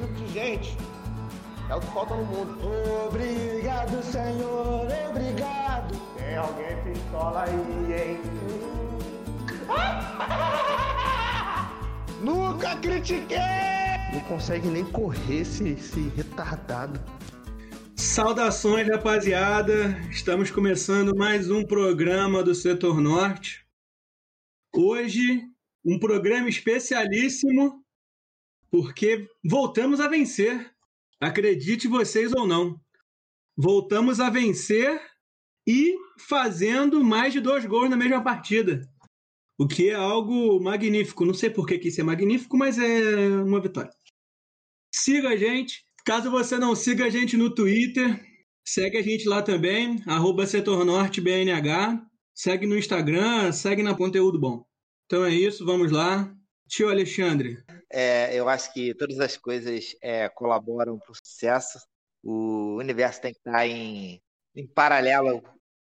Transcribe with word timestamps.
tipo 0.00 0.14
de 0.14 0.32
gente 0.32 0.74
é 1.68 1.74
o 1.74 1.80
que 1.80 1.86
falta 1.88 2.14
no 2.16 2.24
mundo. 2.24 2.58
Obrigado, 3.06 4.02
Senhor, 4.02 4.88
obrigado. 5.10 5.94
Tem 6.16 6.36
alguém 6.36 6.82
pistola 6.82 7.44
aí, 7.44 7.92
hein? 7.92 8.18
Nunca 12.22 12.76
critiquei! 12.76 13.38
Não 14.12 14.20
consegue 14.20 14.68
nem 14.68 14.84
correr 14.84 15.42
esse, 15.42 15.68
esse 15.68 16.08
retardado. 16.16 16.98
Saudações, 17.94 18.88
rapaziada! 18.88 19.96
Estamos 20.10 20.50
começando 20.50 21.14
mais 21.14 21.50
um 21.50 21.62
programa 21.64 22.42
do 22.42 22.54
Setor 22.54 22.98
Norte. 23.00 23.66
Hoje, 24.74 25.42
um 25.84 25.98
programa 25.98 26.48
especialíssimo, 26.48 27.84
porque 28.70 29.28
voltamos 29.44 30.00
a 30.00 30.08
vencer. 30.08 30.70
Acredite 31.20 31.88
vocês 31.88 32.32
ou 32.32 32.46
não. 32.46 32.80
Voltamos 33.56 34.20
a 34.20 34.30
vencer 34.30 35.00
e 35.66 35.94
fazendo 36.18 37.04
mais 37.04 37.32
de 37.32 37.40
dois 37.40 37.66
gols 37.66 37.90
na 37.90 37.96
mesma 37.96 38.22
partida. 38.22 38.88
O 39.58 39.66
que 39.66 39.90
é 39.90 39.94
algo 39.94 40.58
magnífico. 40.60 41.26
Não 41.26 41.34
sei 41.34 41.50
por 41.50 41.66
que 41.66 41.74
isso 41.74 42.00
é 42.00 42.04
magnífico, 42.04 42.56
mas 42.56 42.78
é 42.78 43.28
uma 43.28 43.60
vitória. 43.60 43.92
Siga 44.94 45.30
a 45.30 45.36
gente. 45.36 45.84
Caso 46.04 46.30
você 46.30 46.58
não 46.58 46.74
siga 46.74 47.04
a 47.04 47.10
gente 47.10 47.36
no 47.36 47.54
Twitter, 47.54 48.18
segue 48.64 48.96
a 48.96 49.02
gente 49.02 49.28
lá 49.28 49.42
também, 49.42 50.02
arroba 50.06 50.46
setornortebnh. 50.46 51.50
Segue 52.34 52.66
no 52.66 52.78
Instagram, 52.78 53.52
segue 53.52 53.82
na 53.82 53.94
Conteúdo 53.94 54.40
Bom. 54.40 54.64
Então 55.04 55.24
é 55.24 55.34
isso, 55.34 55.64
vamos 55.66 55.92
lá. 55.92 56.34
Tio 56.66 56.88
Alexandre. 56.88 57.62
É, 57.90 58.34
eu 58.34 58.48
acho 58.48 58.72
que 58.72 58.94
todas 58.94 59.18
as 59.20 59.36
coisas 59.36 59.96
é, 60.00 60.28
colaboram 60.28 60.98
para 60.98 61.12
o 61.12 61.14
sucesso. 61.14 61.78
O 62.22 62.76
universo 62.76 63.20
tem 63.20 63.32
que 63.32 63.38
estar 63.40 63.66
em, 63.66 64.22
em 64.54 64.66
paralelo 64.66 65.42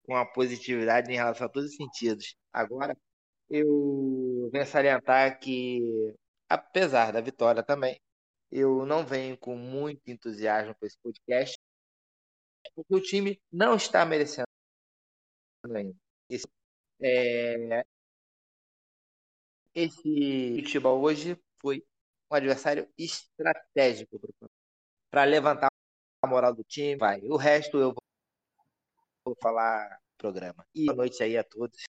com 0.03 0.15
a 0.15 0.25
positividade 0.25 1.11
em 1.11 1.15
relação 1.15 1.47
a 1.47 1.49
todos 1.49 1.71
os 1.71 1.75
sentidos. 1.75 2.35
Agora, 2.51 2.97
eu 3.49 4.49
venho 4.51 4.65
salientar 4.65 5.39
que, 5.39 5.81
apesar 6.49 7.11
da 7.11 7.21
vitória 7.21 7.63
também, 7.63 7.99
eu 8.51 8.85
não 8.85 9.05
venho 9.05 9.37
com 9.37 9.55
muito 9.55 10.09
entusiasmo 10.09 10.75
para 10.75 10.87
esse 10.87 10.97
podcast, 10.99 11.57
porque 12.75 12.95
o 12.95 13.01
time 13.01 13.41
não 13.51 13.75
está 13.75 14.05
merecendo 14.05 14.47
ainda. 15.73 15.95
Esse, 16.29 16.47
é, 17.01 17.85
esse 19.73 20.61
futebol 20.63 21.01
hoje 21.01 21.37
foi 21.59 21.83
um 22.31 22.35
adversário 22.35 22.87
estratégico 22.97 24.19
para 25.11 25.23
levantar 25.23 25.67
a 26.23 26.27
moral 26.27 26.53
do 26.53 26.63
time. 26.63 26.95
Vai. 26.95 27.21
O 27.21 27.37
resto 27.37 27.77
eu 27.77 27.93
vou 29.25 29.35
falar 29.41 29.89
no 29.89 30.17
programa. 30.17 30.65
E 30.73 30.85
boa 30.85 30.97
noite 30.97 31.21
aí 31.23 31.37
a 31.37 31.43
todos. 31.43 31.83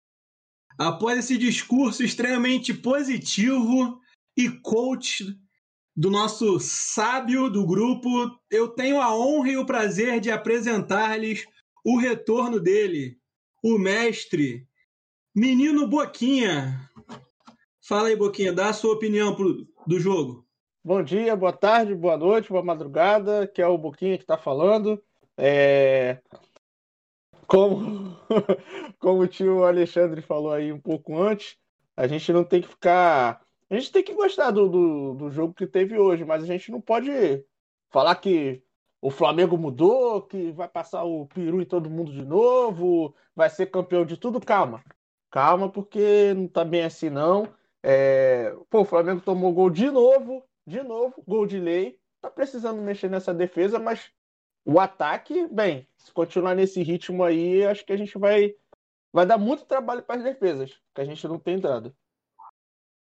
Após 0.77 1.19
esse 1.19 1.37
discurso 1.37 2.03
extremamente 2.03 2.73
positivo 2.73 4.01
e 4.35 4.49
coach 4.49 5.25
do 5.95 6.09
nosso 6.09 6.59
sábio 6.59 7.49
do 7.49 7.65
grupo, 7.65 8.09
eu 8.49 8.69
tenho 8.69 8.99
a 8.99 9.15
honra 9.15 9.49
e 9.49 9.57
o 9.57 9.65
prazer 9.65 10.19
de 10.19 10.31
apresentar-lhes 10.31 11.45
o 11.85 11.99
retorno 11.99 12.59
dele, 12.59 13.19
o 13.61 13.77
mestre, 13.77 14.67
menino 15.35 15.87
Boquinha. 15.87 16.89
Fala 17.85 18.07
aí, 18.07 18.15
Boquinha, 18.15 18.53
dá 18.53 18.69
a 18.69 18.73
sua 18.73 18.93
opinião 18.93 19.35
pro, 19.35 19.67
do 19.85 19.99
jogo. 19.99 20.47
Bom 20.81 21.03
dia, 21.03 21.35
boa 21.35 21.51
tarde, 21.51 21.93
boa 21.93 22.15
noite, 22.15 22.47
boa 22.47 22.63
madrugada, 22.63 23.45
que 23.45 23.61
é 23.61 23.67
o 23.67 23.77
Boquinha 23.77 24.17
que 24.17 24.23
está 24.23 24.37
falando. 24.37 25.03
É... 25.35 26.21
Como... 27.45 28.17
Como 28.97 29.21
o 29.23 29.27
tio 29.27 29.65
Alexandre 29.65 30.21
falou 30.21 30.53
aí 30.53 30.71
um 30.71 30.79
pouco 30.79 31.21
antes, 31.21 31.57
a 31.97 32.07
gente 32.07 32.31
não 32.31 32.45
tem 32.45 32.61
que 32.61 32.69
ficar. 32.69 33.41
A 33.69 33.75
gente 33.75 33.91
tem 33.91 34.01
que 34.01 34.13
gostar 34.13 34.51
do, 34.51 34.69
do, 34.69 35.13
do 35.15 35.29
jogo 35.29 35.53
que 35.53 35.67
teve 35.67 35.99
hoje, 35.99 36.23
mas 36.23 36.41
a 36.41 36.47
gente 36.47 36.71
não 36.71 36.79
pode 36.79 37.11
falar 37.89 38.15
que 38.15 38.63
o 39.01 39.11
Flamengo 39.11 39.57
mudou, 39.57 40.21
que 40.21 40.53
vai 40.53 40.69
passar 40.69 41.03
o 41.03 41.27
peru 41.27 41.61
em 41.61 41.65
todo 41.65 41.89
mundo 41.89 42.13
de 42.13 42.23
novo, 42.23 43.13
vai 43.35 43.49
ser 43.49 43.65
campeão 43.65 44.05
de 44.05 44.15
tudo. 44.15 44.39
Calma, 44.39 44.81
calma, 45.29 45.69
porque 45.69 46.33
não 46.33 46.47
tá 46.47 46.63
bem 46.63 46.83
assim 46.83 47.09
não. 47.09 47.45
É... 47.83 48.55
Pô, 48.69 48.81
o 48.81 48.85
Flamengo 48.85 49.21
tomou 49.21 49.53
gol 49.53 49.69
de 49.69 49.91
novo, 49.91 50.43
de 50.65 50.81
novo, 50.81 51.21
gol 51.27 51.45
de 51.45 51.59
lei. 51.59 51.99
Tá 52.21 52.31
precisando 52.31 52.81
mexer 52.81 53.09
nessa 53.09 53.33
defesa, 53.33 53.77
mas 53.77 54.09
o 54.65 54.79
ataque, 54.79 55.47
bem, 55.47 55.87
se 55.97 56.11
continuar 56.13 56.55
nesse 56.55 56.81
ritmo 56.81 57.23
aí, 57.23 57.65
acho 57.65 57.85
que 57.85 57.91
a 57.91 57.97
gente 57.97 58.17
vai, 58.17 58.55
vai 59.11 59.25
dar 59.25 59.37
muito 59.37 59.65
trabalho 59.65 60.01
para 60.01 60.15
as 60.15 60.23
defesas, 60.23 60.79
que 60.95 61.01
a 61.01 61.05
gente 61.05 61.27
não 61.27 61.37
tem 61.37 61.59
dado. 61.59 61.93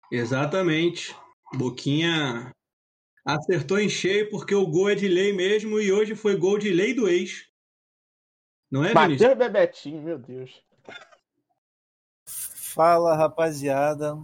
Exatamente. 0.10 1.16
Boquinha 1.54 2.54
acertou 3.26 3.80
em 3.80 3.90
cheio 3.90 4.30
porque 4.30 4.56
o 4.56 4.66
gol 4.66 4.90
é 4.90 4.96
de 4.96 5.08
lei 5.08 5.34
mesmo 5.34 5.80
e 5.80 5.92
hoje 5.92 6.16
foi 6.16 6.38
gol 6.38 6.58
de 6.58 6.72
lei 6.72 6.94
do 6.94 7.10
ex. 7.10 7.50
Não 8.70 8.86
é, 8.86 8.94
Bateu? 8.94 9.36
Bebetinho, 9.36 10.02
meu 10.02 10.18
Deus. 10.18 10.64
Fala, 12.26 13.16
rapaziada. 13.16 14.18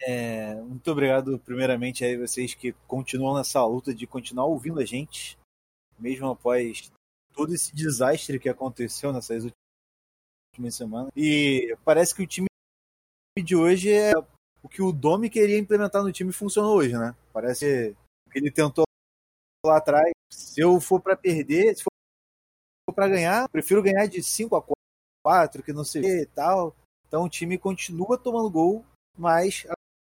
É, 0.00 0.54
muito 0.54 0.90
obrigado, 0.90 1.38
primeiramente, 1.40 2.04
aí 2.04 2.16
vocês 2.16 2.54
que 2.54 2.72
continuam 2.86 3.36
nessa 3.36 3.64
luta 3.64 3.94
de 3.94 4.06
continuar 4.06 4.46
ouvindo 4.46 4.80
a 4.80 4.84
gente, 4.84 5.38
mesmo 5.98 6.28
após 6.28 6.90
todo 7.34 7.54
esse 7.54 7.74
desastre 7.74 8.38
que 8.38 8.48
aconteceu 8.48 9.12
nessas 9.12 9.44
últimas 10.54 10.74
semanas. 10.74 11.10
E 11.16 11.76
parece 11.84 12.14
que 12.14 12.22
o 12.22 12.26
time 12.26 12.46
de 13.38 13.56
hoje 13.56 13.90
é 13.90 14.12
o 14.62 14.68
que 14.68 14.82
o 14.82 14.92
Domi 14.92 15.28
queria 15.28 15.58
implementar 15.58 16.02
no 16.02 16.12
time 16.12 16.32
funcionou 16.32 16.76
hoje, 16.76 16.96
né? 16.96 17.14
Parece 17.32 17.96
que 18.30 18.38
ele 18.38 18.50
tentou 18.50 18.84
lá 19.64 19.78
atrás. 19.78 20.12
Se 20.32 20.60
eu 20.60 20.80
for 20.80 21.00
para 21.00 21.16
perder, 21.16 21.76
se 21.76 21.82
for 21.82 22.94
para 22.94 23.08
ganhar, 23.08 23.48
prefiro 23.48 23.82
ganhar 23.82 24.06
de 24.06 24.22
5 24.22 24.54
a 24.56 24.64
4, 25.24 25.62
que 25.62 25.72
não 25.72 25.84
sei 25.84 26.02
o 26.02 26.04
que 26.04 26.22
e 26.22 26.26
tal. 26.26 26.76
Então 27.06 27.24
o 27.24 27.28
time 27.28 27.58
continua 27.58 28.18
tomando 28.18 28.50
gol, 28.50 28.84
mas 29.16 29.66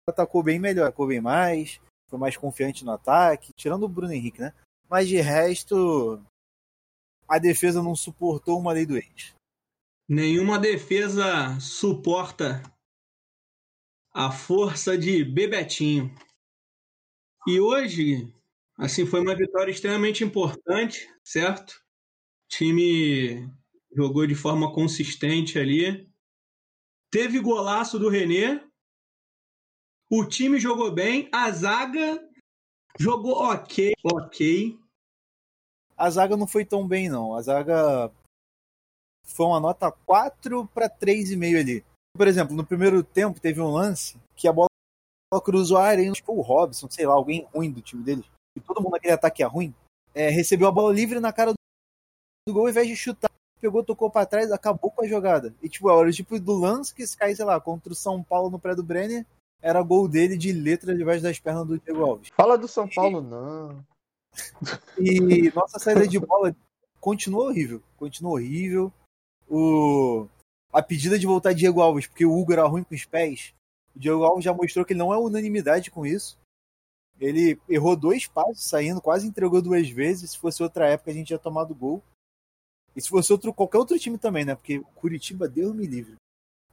atacou 0.09 0.43
bem 0.43 0.59
melhor, 0.59 0.87
atacou 0.87 1.07
bem 1.07 1.21
mais, 1.21 1.81
foi 2.09 2.19
mais 2.19 2.37
confiante 2.37 2.85
no 2.85 2.93
ataque, 2.93 3.53
tirando 3.55 3.85
o 3.85 3.89
Bruno 3.89 4.13
Henrique, 4.13 4.41
né? 4.41 4.53
Mas 4.89 5.09
de 5.09 5.17
resto, 5.17 6.23
a 7.29 7.39
defesa 7.39 7.83
não 7.83 7.97
suportou 7.97 8.59
uma 8.59 8.73
lei 8.73 8.85
do 8.85 8.97
ex. 8.97 9.35
Nenhuma 10.09 10.59
defesa 10.59 11.59
suporta 11.61 12.63
a 14.13 14.31
força 14.31 14.99
de 14.99 15.25
Bebetinho. 15.25 16.15
E 17.47 17.59
hoje, 17.59 18.33
assim, 18.77 19.07
foi 19.07 19.21
uma 19.21 19.35
vitória 19.35 19.71
extremamente 19.71 20.23
importante, 20.23 21.09
certo? 21.25 21.71
O 21.73 22.57
time 22.57 23.51
jogou 23.97 24.27
de 24.27 24.35
forma 24.35 24.73
consistente 24.73 25.59
ali. 25.59 26.09
Teve 27.11 27.41
golaço 27.41 27.99
do 27.99 28.09
René. 28.09 28.63
O 30.15 30.27
time 30.27 30.61
jogou 30.61 30.93
bem. 30.93 31.27
A 31.33 31.51
zaga 31.51 32.23
jogou 33.01 33.33
ok, 33.33 33.95
ok. 34.05 34.79
A 35.97 36.11
zaga 36.11 36.37
não 36.37 36.47
foi 36.47 36.67
tão 36.67 36.87
bem, 36.87 37.09
não. 37.09 37.35
A 37.35 37.41
zaga 37.41 38.13
foi 39.25 39.47
uma 39.47 39.59
nota 39.59 39.91
4 39.91 40.67
para 40.67 40.91
3,5 40.91 41.59
ali. 41.59 41.85
Por 42.15 42.29
exemplo, 42.29 42.55
no 42.55 42.67
primeiro 42.67 43.03
tempo 43.03 43.41
teve 43.41 43.63
um 43.63 43.71
lance 43.71 44.21
que 44.37 44.47
a 44.47 44.53
bola 44.53 44.69
cruzou 45.43 45.79
a 45.79 45.87
área, 45.87 46.13
tipo 46.13 46.35
o 46.35 46.43
Robson, 46.43 46.91
sei 46.91 47.07
lá, 47.07 47.15
alguém 47.15 47.49
ruim 47.55 47.73
do 47.73 47.81
time 47.81 48.05
dele. 48.05 48.23
E 48.55 48.61
todo 48.61 48.83
mundo 48.83 48.93
naquele 48.93 49.15
ataque 49.15 49.43
é 49.43 49.47
ruim. 49.47 49.75
É, 50.15 50.29
recebeu 50.29 50.69
a 50.69 50.73
bola 50.73 50.93
livre 50.93 51.21
na 51.21 51.33
cara 51.33 51.55
do 51.55 52.53
gol, 52.53 52.65
ao 52.65 52.69
invés 52.69 52.87
de 52.87 52.95
chutar, 52.95 53.31
pegou, 53.63 53.83
tocou 53.83 54.11
para 54.11 54.27
trás, 54.27 54.53
acabou 54.53 54.91
com 54.91 55.03
a 55.03 55.09
jogada. 55.09 55.55
E 55.63 55.71
tipo, 55.71 55.89
era 55.89 56.07
o 56.07 56.13
tipo 56.13 56.39
do 56.39 56.53
lance 56.53 56.95
que 56.95 57.07
se 57.07 57.17
cai, 57.17 57.35
sei 57.35 57.47
lá, 57.47 57.59
contra 57.59 57.95
o 57.95 57.97
São 57.97 58.23
Paulo 58.23 58.51
no 58.51 58.59
pré 58.59 58.75
do 58.75 58.83
Brenner, 58.83 59.25
era 59.63 59.81
gol 59.81 60.09
dele 60.09 60.37
de 60.37 60.53
letra 60.53 60.95
debaixo 60.95 61.23
das 61.23 61.39
pernas 61.39 61.67
do 61.67 61.79
Diego 61.79 62.05
Alves. 62.05 62.29
Fala 62.37 62.59
do 62.59 62.67
São 62.67 62.89
Paulo, 62.89 63.23
não. 63.23 63.83
E 64.99 65.51
nossa 65.55 65.79
saída 65.79 66.07
de 66.07 66.19
bola 66.19 66.55
continua 67.01 67.45
horrível. 67.45 67.81
Continua 67.97 68.33
horrível. 68.33 68.93
O... 69.49 70.27
A 70.73 70.83
pedida 70.83 71.19
de 71.19 71.27
voltar 71.27 71.53
Diego 71.53 71.81
Alves, 71.81 72.07
porque 72.07 72.27
o 72.27 72.37
Hugo 72.37 72.53
era 72.53 72.67
ruim 72.67 72.83
com 72.83 72.95
os 72.95 73.05
pés. 73.05 73.55
O 73.95 73.99
Diego 73.99 74.25
Alves 74.25 74.45
já 74.45 74.53
mostrou 74.53 74.85
que 74.85 74.95
ele 74.95 74.99
não 74.99 75.13
é 75.13 75.19
unanimidade 75.19 75.91
com 75.91 76.05
isso. 76.05 76.37
Ele 77.21 77.61
errou 77.69 77.95
dois 77.95 78.27
passos 78.27 78.65
saindo, 78.65 79.01
quase 79.01 79.29
entregou 79.29 79.63
duas 79.63 79.89
vezes. 79.89 80.33
Se 80.33 80.39
fosse 80.39 80.63
outra 80.63 80.89
época, 80.89 81.11
a 81.11 81.15
gente 81.15 81.31
ia 81.31 81.39
tomado 81.39 81.75
gol. 81.75 82.03
E 82.97 83.01
se 83.01 83.09
fosse 83.09 83.33
outro, 83.33 83.53
qualquer 83.55 83.79
outro 83.79 83.99
time 83.99 84.19
também, 84.19 84.45
né? 84.45 84.55
Porque 84.55 84.81
Curitiba 84.95 85.49
deu 85.49 85.73
me 85.73 85.87
livre. 85.87 86.17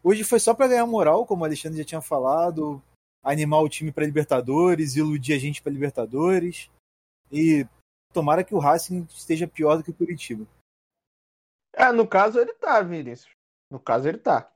Hoje 0.04 0.24
foi 0.24 0.40
só 0.40 0.54
para 0.54 0.68
ganhar 0.68 0.86
moral, 0.86 1.26
como 1.26 1.42
o 1.42 1.46
Alexandre 1.46 1.80
já 1.80 1.86
tinha 1.86 2.02
falado, 2.02 2.82
animar 3.24 3.62
o 3.62 3.70
time 3.70 3.92
para 3.92 4.06
Libertadores, 4.06 4.96
iludir 4.96 5.34
a 5.34 5.40
gente 5.40 5.62
para 5.62 5.72
Libertadores. 5.72 6.70
E 7.32 7.68
tomara 8.14 8.44
que 8.44 8.56
o 8.56 8.60
Racing 8.60 9.04
esteja 9.10 9.48
pior 9.48 9.78
do 9.78 9.84
que 9.84 9.92
o 9.92 9.94
Curitiba. 9.94 10.48
É, 11.74 11.92
no 11.92 12.08
caso 12.08 12.40
ele 12.40 12.54
tá, 12.54 12.82
Vinícius. 12.82 13.32
No 13.70 13.80
caso 13.80 14.08
ele 14.08 14.18
tá. 14.18 14.52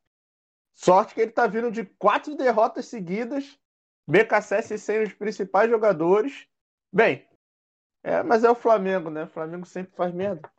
Sorte 0.74 1.14
que 1.14 1.22
ele 1.22 1.32
tá 1.32 1.46
vindo 1.46 1.72
de 1.72 1.86
quatro 1.86 2.36
derrotas 2.36 2.88
seguidas, 2.88 3.60
BKSS 4.08 4.78
sem 4.80 5.04
os 5.04 5.14
principais 5.14 5.70
jogadores. 5.70 6.48
Bem, 6.92 7.28
é, 8.04 8.24
mas 8.24 8.44
é 8.44 8.50
o 8.50 8.56
Flamengo, 8.56 9.10
né? 9.10 9.24
O 9.24 9.30
Flamengo 9.30 9.66
sempre 9.66 9.96
faz 9.96 10.14
merda. 10.14 10.52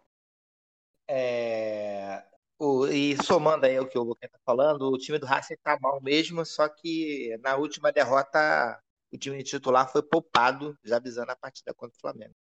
É, 1.09 2.25
o- 2.59 2.87
e 2.89 3.17
somando 3.23 3.67
aí 3.67 3.79
o 3.79 3.89
que 3.89 3.99
o 3.99 4.03
Lucas 4.03 4.31
tá 4.31 4.39
falando, 4.45 4.83
o 4.91 4.99
time 4.99 5.19
do 5.19 5.27
Racing 5.27 5.57
tá 5.63 5.79
mal 5.81 6.01
mesmo, 6.03 6.45
só 6.45 6.69
que 6.69 7.37
na 7.43 7.57
última 7.57 7.93
derrota 7.93 8.81
o 9.13 9.19
time 9.19 9.43
titular 9.43 9.91
foi 9.91 10.03
poupado, 10.03 10.77
já 10.85 10.97
avisando 10.97 11.33
a 11.33 11.37
partida 11.37 11.75
contra 11.75 11.97
o 11.97 12.01
Flamengo. 12.01 12.35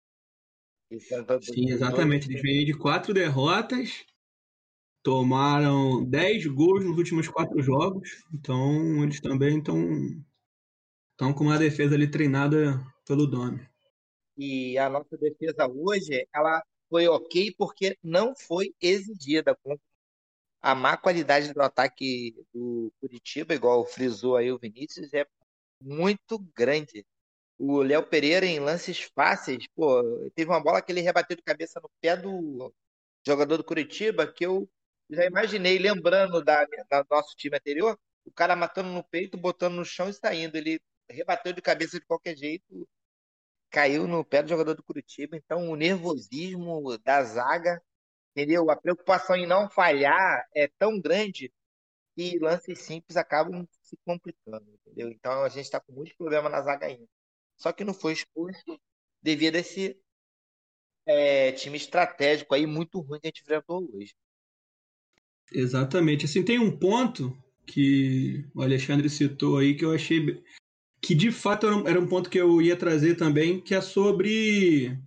Sim, 1.40 1.70
exatamente. 1.70 2.28
Eles 2.28 2.42
vêm 2.42 2.64
de 2.64 2.74
quatro 2.74 3.12
derrotas, 3.14 4.04
tomaram 5.02 6.04
10 6.04 6.46
gols 6.46 6.84
nos 6.84 6.96
últimos 6.98 7.28
quatro 7.28 7.62
jogos, 7.62 8.24
então 8.32 9.02
eles 9.04 9.20
também 9.20 9.58
estão 9.58 9.78
estão 11.12 11.32
com 11.32 11.44
uma 11.44 11.56
defesa 11.58 11.94
ali 11.94 12.10
treinada 12.10 12.84
pelo 13.06 13.26
Domi. 13.26 13.64
E 14.36 14.78
a 14.78 14.88
nossa 14.88 15.16
defesa 15.16 15.68
hoje, 15.68 16.26
ela 16.34 16.62
foi 16.88 17.06
ok 17.06 17.54
porque 17.56 17.96
não 18.02 18.34
foi 18.34 18.74
exigida. 18.80 19.56
A 20.60 20.74
má 20.74 20.96
qualidade 20.96 21.52
do 21.52 21.62
ataque 21.62 22.34
do 22.52 22.92
Curitiba, 23.00 23.54
igual 23.54 23.84
frisou 23.86 24.36
aí 24.36 24.52
o 24.52 24.58
Vinícius, 24.58 25.12
é 25.14 25.26
muito 25.80 26.38
grande. 26.54 27.06
O 27.58 27.82
Léo 27.82 28.06
Pereira, 28.06 28.46
em 28.46 28.60
lances 28.60 29.02
fáceis, 29.14 29.66
pô, 29.74 30.02
teve 30.34 30.50
uma 30.50 30.62
bola 30.62 30.82
que 30.82 30.92
ele 30.92 31.00
rebateu 31.00 31.36
de 31.36 31.42
cabeça 31.42 31.80
no 31.80 31.90
pé 32.00 32.16
do 32.16 32.72
jogador 33.26 33.56
do 33.58 33.64
Curitiba, 33.64 34.26
que 34.26 34.46
eu 34.46 34.68
já 35.10 35.24
imaginei, 35.26 35.78
lembrando 35.78 36.42
da, 36.42 36.64
da 36.88 37.04
nosso 37.10 37.34
time 37.36 37.56
anterior, 37.56 37.98
o 38.24 38.32
cara 38.32 38.56
matando 38.56 38.90
no 38.90 39.04
peito, 39.04 39.36
botando 39.36 39.74
no 39.74 39.84
chão 39.84 40.08
e 40.08 40.14
saindo. 40.14 40.56
Ele 40.56 40.80
rebateu 41.08 41.52
de 41.52 41.62
cabeça 41.62 41.98
de 41.98 42.06
qualquer 42.06 42.36
jeito, 42.36 42.88
caiu 43.70 44.06
no 44.06 44.24
pé 44.24 44.42
do 44.42 44.48
jogador 44.48 44.74
do 44.74 44.82
Curitiba. 44.82 45.36
Então, 45.36 45.68
o 45.70 45.76
nervosismo 45.76 46.96
da 46.98 47.22
zaga, 47.24 47.82
entendeu? 48.30 48.70
A 48.70 48.76
preocupação 48.76 49.36
em 49.36 49.46
não 49.46 49.68
falhar 49.68 50.46
é 50.54 50.68
tão 50.78 51.00
grande 51.00 51.52
que 52.14 52.38
lances 52.38 52.78
simples 52.80 53.16
acabam 53.16 53.66
se 53.82 53.96
complicando, 54.04 54.66
entendeu? 54.86 55.10
Então, 55.10 55.42
a 55.42 55.48
gente 55.48 55.64
está 55.64 55.80
com 55.80 55.92
muitos 55.92 56.14
problemas 56.14 56.50
na 56.50 56.62
zaga 56.62 56.86
ainda. 56.86 57.06
Só 57.56 57.72
que 57.72 57.84
não 57.84 57.94
foi 57.94 58.12
expulso 58.12 58.80
devido 59.22 59.56
a 59.56 59.58
esse 59.58 59.98
é, 61.06 61.52
time 61.52 61.76
estratégico 61.76 62.54
aí 62.54 62.66
muito 62.66 63.00
ruim 63.00 63.20
que 63.20 63.26
a 63.26 63.28
gente 63.28 63.42
enfrentou 63.42 63.88
hoje. 63.92 64.14
Exatamente. 65.52 66.24
Assim, 66.24 66.44
tem 66.44 66.58
um 66.58 66.76
ponto 66.76 67.36
que 67.66 68.44
o 68.54 68.62
Alexandre 68.62 69.08
citou 69.08 69.58
aí 69.58 69.74
que 69.74 69.84
eu 69.84 69.92
achei 69.92 70.42
que 71.00 71.14
de 71.14 71.30
fato 71.32 71.66
era 71.66 71.76
um, 71.76 71.88
era 71.88 72.00
um 72.00 72.06
ponto 72.06 72.28
que 72.28 72.38
eu 72.38 72.60
ia 72.60 72.76
trazer 72.76 73.14
também, 73.14 73.60
que 73.60 73.74
é 73.74 73.80
sobre 73.80 74.98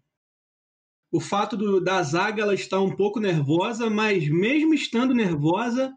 o 1.13 1.19
fato 1.19 1.56
do, 1.56 1.80
da 1.80 2.01
zaga 2.01 2.42
ela 2.42 2.56
estar 2.56 2.81
um 2.81 2.95
pouco 2.95 3.19
nervosa, 3.19 3.88
mas 3.88 4.27
mesmo 4.27 4.74
estando 4.74 5.13
nervosa, 5.13 5.94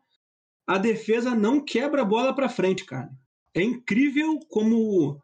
a 0.67 0.77
defesa 0.77 1.35
não 1.35 1.59
quebra 1.65 2.03
a 2.03 2.05
bola 2.05 2.35
para 2.35 2.51
frente, 2.51 2.85
cara. 2.85 3.09
É 3.55 3.63
incrível 3.63 4.39
como 4.51 5.19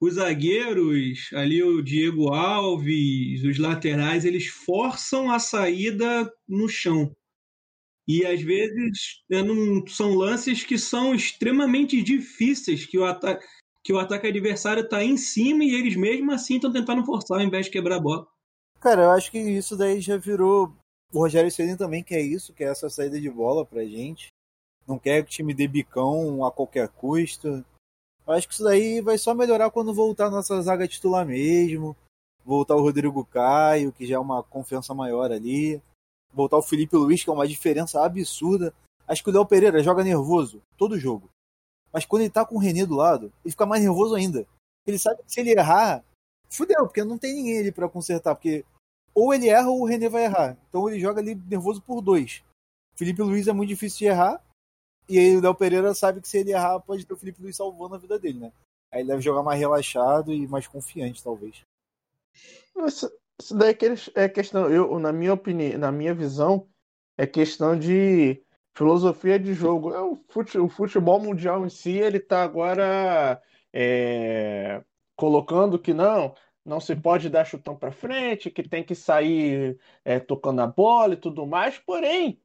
os 0.00 0.14
zagueiros, 0.14 1.30
ali 1.32 1.60
o 1.60 1.82
Diego 1.82 2.32
Alves, 2.32 3.42
os 3.42 3.58
laterais, 3.58 4.24
eles 4.24 4.46
forçam 4.46 5.28
a 5.28 5.40
saída 5.40 6.32
no 6.48 6.68
chão. 6.68 7.12
E 8.06 8.24
às 8.24 8.40
vezes 8.40 9.22
é 9.28 9.40
são 9.88 10.14
lances 10.14 10.62
que 10.62 10.78
são 10.78 11.12
extremamente 11.16 12.00
difíceis, 12.00 12.86
que 12.86 12.96
o, 12.96 13.04
ata 13.04 13.40
que 13.82 13.92
o 13.92 13.98
ataque 13.98 14.28
adversário 14.28 14.84
está 14.84 15.02
em 15.02 15.16
cima 15.16 15.64
e 15.64 15.74
eles 15.74 15.96
mesmo 15.96 16.30
assim 16.30 16.56
estão 16.56 16.72
tentando 16.72 17.04
forçar 17.04 17.40
ao 17.40 17.44
invés 17.44 17.66
de 17.66 17.72
quebrar 17.72 17.96
a 17.96 18.00
bola. 18.00 18.31
Cara, 18.82 19.02
eu 19.02 19.10
acho 19.12 19.30
que 19.30 19.38
isso 19.38 19.76
daí 19.76 20.00
já 20.00 20.16
virou. 20.16 20.74
O 21.12 21.20
Rogério 21.20 21.52
Ceni 21.52 21.76
também 21.76 22.02
quer 22.02 22.20
isso, 22.20 22.52
quer 22.52 22.64
essa 22.64 22.90
saída 22.90 23.20
de 23.20 23.30
bola 23.30 23.64
pra 23.64 23.84
gente. 23.84 24.26
Não 24.88 24.98
quer 24.98 25.22
que 25.22 25.28
o 25.28 25.32
time 25.32 25.54
dê 25.54 25.68
bicão 25.68 26.44
a 26.44 26.50
qualquer 26.50 26.88
custo. 26.88 27.64
Eu 28.26 28.34
acho 28.34 28.48
que 28.48 28.54
isso 28.54 28.64
daí 28.64 29.00
vai 29.00 29.16
só 29.18 29.34
melhorar 29.34 29.70
quando 29.70 29.94
voltar 29.94 30.30
nossa 30.30 30.60
zaga 30.60 30.88
titular 30.88 31.24
mesmo. 31.24 31.96
Voltar 32.44 32.74
o 32.74 32.80
Rodrigo 32.80 33.24
Caio, 33.24 33.92
que 33.92 34.04
já 34.04 34.16
é 34.16 34.18
uma 34.18 34.42
confiança 34.42 34.92
maior 34.92 35.30
ali. 35.30 35.80
Voltar 36.32 36.56
o 36.56 36.62
Felipe 36.62 36.96
Luiz, 36.96 37.22
que 37.22 37.30
é 37.30 37.32
uma 37.32 37.46
diferença 37.46 38.04
absurda. 38.04 38.74
Acho 39.06 39.22
que 39.22 39.30
o 39.30 39.32
Léo 39.32 39.46
Pereira 39.46 39.80
joga 39.80 40.02
nervoso 40.02 40.60
todo 40.76 40.98
jogo. 40.98 41.30
Mas 41.92 42.04
quando 42.04 42.22
ele 42.22 42.30
tá 42.30 42.44
com 42.44 42.56
o 42.56 42.58
René 42.58 42.84
do 42.84 42.96
lado, 42.96 43.32
ele 43.44 43.52
fica 43.52 43.64
mais 43.64 43.80
nervoso 43.80 44.16
ainda. 44.16 44.44
Ele 44.84 44.98
sabe 44.98 45.22
que 45.22 45.32
se 45.32 45.38
ele 45.38 45.52
errar, 45.52 46.02
fudeu, 46.50 46.84
porque 46.84 47.04
não 47.04 47.16
tem 47.16 47.32
ninguém 47.32 47.60
ali 47.60 47.70
pra 47.70 47.88
consertar. 47.88 48.34
Porque 48.34 48.64
ou 49.14 49.32
ele 49.32 49.48
erra 49.48 49.68
ou 49.68 49.82
o 49.82 49.84
René 49.84 50.08
vai 50.08 50.24
errar. 50.24 50.56
Então 50.68 50.88
ele 50.88 51.00
joga 51.00 51.20
ali 51.20 51.34
nervoso 51.34 51.80
por 51.82 52.00
dois. 52.00 52.42
Felipe 52.94 53.22
Luiz 53.22 53.48
é 53.48 53.52
muito 53.52 53.68
difícil 53.68 53.98
de 53.98 54.04
errar. 54.06 54.42
E 55.08 55.18
aí 55.18 55.36
o 55.36 55.40
Léo 55.40 55.54
Pereira 55.54 55.94
sabe 55.94 56.20
que 56.20 56.28
se 56.28 56.38
ele 56.38 56.52
errar, 56.52 56.80
pode 56.80 57.04
ter 57.04 57.12
o 57.12 57.16
Felipe 57.16 57.42
Luiz 57.42 57.56
salvando 57.56 57.94
a 57.94 57.98
vida 57.98 58.18
dele, 58.18 58.38
né? 58.38 58.52
Aí 58.90 59.00
ele 59.00 59.08
deve 59.08 59.22
jogar 59.22 59.42
mais 59.42 59.58
relaxado 59.58 60.32
e 60.32 60.46
mais 60.46 60.66
confiante, 60.66 61.22
talvez. 61.22 61.64
Isso, 62.86 63.10
isso 63.40 63.56
daí 63.56 63.76
é 64.14 64.24
é 64.24 64.28
questão, 64.28 64.70
eu, 64.70 64.98
na 64.98 65.12
minha 65.12 65.34
opinião, 65.34 65.78
na 65.78 65.90
minha 65.90 66.14
visão, 66.14 66.66
é 67.16 67.26
questão 67.26 67.78
de 67.78 68.42
filosofia 68.74 69.38
de 69.38 69.54
jogo. 69.54 69.92
É 69.92 70.00
o 70.00 70.68
futebol 70.68 71.20
mundial 71.20 71.66
em 71.66 71.70
si, 71.70 71.92
ele 71.92 72.20
tá 72.20 72.42
agora 72.42 73.40
é, 73.72 74.82
colocando 75.16 75.78
que 75.78 75.92
não, 75.94 76.34
não 76.64 76.80
se 76.80 76.94
pode 76.94 77.28
dar 77.28 77.44
chutão 77.44 77.76
para 77.76 77.90
frente, 77.90 78.50
que 78.50 78.62
tem 78.62 78.82
que 78.84 78.94
sair 78.94 79.78
é, 80.04 80.18
tocando 80.18 80.60
a 80.60 80.66
bola 80.66 81.14
e 81.14 81.16
tudo 81.16 81.46
mais. 81.46 81.78
Porém, 81.78 82.40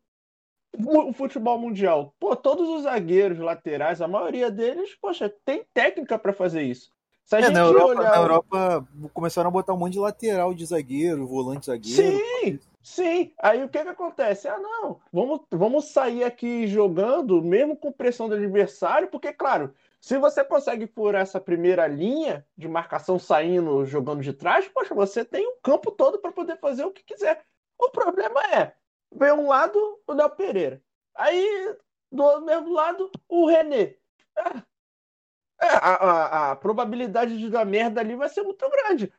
o 0.78 1.14
futebol 1.14 1.58
mundial, 1.58 2.14
pô, 2.20 2.36
todos 2.36 2.68
os 2.70 2.84
zagueiros 2.84 3.40
laterais, 3.40 4.02
a 4.02 4.08
maioria 4.08 4.52
deles, 4.52 4.96
poxa, 4.96 5.34
tem 5.46 5.64
técnica 5.74 6.18
para 6.20 6.34
fazer 6.34 6.64
isso. 6.64 6.92
É, 7.32 7.50
na 7.50 7.60
Europa, 7.60 7.88
olhar 7.88 8.10
na 8.10 8.16
Europa 8.16 8.88
começaram 9.14 9.50
a 9.50 9.52
botar 9.52 9.74
um 9.74 9.78
monte 9.78 9.94
de 9.94 10.00
lateral 10.00 10.54
de 10.54 10.66
zagueiro, 10.66 11.28
volante 11.28 11.66
zagueiro. 11.66 12.18
Sim, 12.18 12.60
sim. 12.82 13.34
Aí 13.42 13.62
o 13.62 13.68
que 13.68 13.84
que 13.84 13.90
acontece? 13.90 14.48
Ah, 14.48 14.58
não, 14.58 15.02
vamos, 15.12 15.42
vamos 15.52 15.86
sair 15.92 16.24
aqui 16.24 16.68
jogando, 16.68 17.42
mesmo 17.42 17.76
com 17.76 17.92
pressão 17.92 18.30
do 18.30 18.36
adversário, 18.36 19.10
porque, 19.10 19.34
claro, 19.34 19.74
se 20.00 20.18
você 20.18 20.44
consegue 20.44 20.88
furar 20.88 21.22
essa 21.22 21.40
primeira 21.40 21.88
linha 21.88 22.46
de 22.56 22.68
marcação 22.68 23.18
saindo, 23.18 23.86
jogando 23.86 24.22
de 24.22 24.34
trás, 24.34 24.68
poxa, 24.68 24.94
você 24.94 25.26
tem 25.26 25.48
um 25.48 25.58
campo 25.62 25.92
todo 25.92 26.20
para 26.20 26.32
poder 26.32 26.58
fazer 26.60 26.86
o 26.86 26.92
que 26.92 27.04
quiser. 27.04 27.44
O 27.78 27.90
problema 27.90 28.42
é, 28.54 28.74
vem 29.14 29.32
um 29.32 29.48
lado 29.48 29.78
o 30.08 30.14
Léo 30.14 30.30
Pereira, 30.32 30.82
aí 31.16 31.76
do 32.12 32.42
mesmo 32.42 32.72
lado 32.72 33.12
o 33.28 33.48
René. 33.48 33.96
Ah, 34.38 34.64
é, 35.60 35.68
a, 35.68 35.96
a, 35.96 36.52
a 36.52 36.56
probabilidade 36.56 37.38
de 37.38 37.50
dar 37.50 37.66
merda 37.66 38.00
ali 38.00 38.16
vai 38.16 38.30
ser 38.30 38.44
muito 38.44 38.70
grande. 38.70 39.12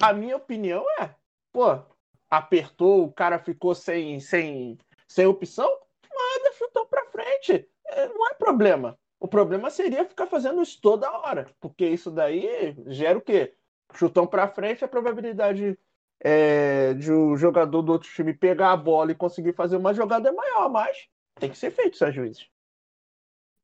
A 0.00 0.12
minha 0.12 0.36
opinião 0.36 0.84
é, 1.00 1.14
pô, 1.52 1.82
apertou, 2.30 3.04
o 3.04 3.12
cara 3.12 3.38
ficou 3.38 3.74
sem, 3.74 4.20
sem, 4.20 4.78
sem 5.08 5.26
opção, 5.26 5.68
manda, 6.14 6.52
chutou 6.52 6.86
pra 6.86 7.06
frente. 7.06 7.68
É, 7.86 8.08
não 8.08 8.28
é 8.28 8.34
problema. 8.34 8.98
O 9.20 9.26
problema 9.28 9.70
seria 9.70 10.04
ficar 10.04 10.26
fazendo 10.26 10.62
isso 10.62 10.80
toda 10.80 11.10
hora, 11.10 11.46
porque 11.60 11.86
isso 11.88 12.10
daí 12.10 12.74
gera 12.86 13.18
o 13.18 13.22
quê? 13.22 13.54
Chutão 13.94 14.26
pra 14.26 14.48
frente, 14.48 14.84
a 14.84 14.88
probabilidade 14.88 15.78
é, 16.20 16.94
de 16.94 17.12
o 17.12 17.36
jogador 17.36 17.82
do 17.82 17.92
outro 17.92 18.08
time 18.10 18.32
pegar 18.34 18.72
a 18.72 18.76
bola 18.76 19.12
e 19.12 19.14
conseguir 19.14 19.54
fazer 19.54 19.76
uma 19.76 19.94
jogada 19.94 20.28
é 20.28 20.32
maior, 20.32 20.68
mas 20.70 21.08
tem 21.40 21.50
que 21.50 21.58
ser 21.58 21.70
feito, 21.70 21.96
Sérgio 21.96 22.24
juízes. 22.24 22.48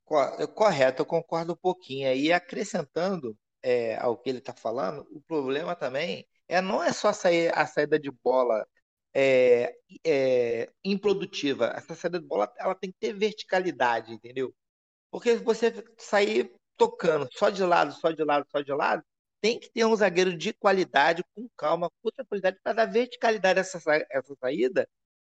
Co- 0.04 0.48
Correto, 0.54 1.02
eu 1.02 1.06
concordo 1.06 1.52
um 1.54 1.56
pouquinho. 1.56 2.08
aí 2.08 2.32
acrescentando 2.32 3.38
é, 3.62 3.96
ao 3.96 4.16
que 4.18 4.28
ele 4.30 4.38
está 4.38 4.52
falando, 4.54 5.06
o 5.10 5.20
problema 5.22 5.74
também 5.74 6.26
é 6.48 6.60
não 6.60 6.82
é 6.82 6.92
só 6.92 7.12
sair, 7.12 7.50
a 7.56 7.66
saída 7.66 7.98
de 7.98 8.10
bola 8.10 8.66
é, 9.14 9.74
é, 10.04 10.70
improdutiva. 10.84 11.66
Essa 11.76 11.94
saída 11.94 12.20
de 12.20 12.26
bola 12.26 12.52
ela 12.58 12.74
tem 12.74 12.92
que 12.92 12.98
ter 12.98 13.12
verticalidade, 13.14 14.12
entendeu? 14.12 14.54
Porque 15.14 15.36
você 15.38 15.72
sair 15.98 16.52
tocando 16.76 17.28
só 17.32 17.50
de 17.50 17.62
lado, 17.64 17.92
só 17.94 18.12
de 18.12 18.24
lado, 18.24 18.46
só 18.50 18.62
de 18.62 18.72
lado, 18.74 19.04
tem 19.40 19.60
que 19.60 19.70
ter 19.70 19.86
um 19.86 19.96
zagueiro 19.96 20.36
de 20.36 20.52
qualidade, 20.54 21.24
com 21.36 21.48
calma, 21.56 21.90
com 22.02 22.10
tranquilidade, 22.10 22.58
para 22.64 22.72
dar 22.74 22.86
verticalidade 22.86 23.60
a 23.60 23.62
essa, 23.62 23.80
sa- 23.80 24.04
essa 24.10 24.34
saída 24.40 24.88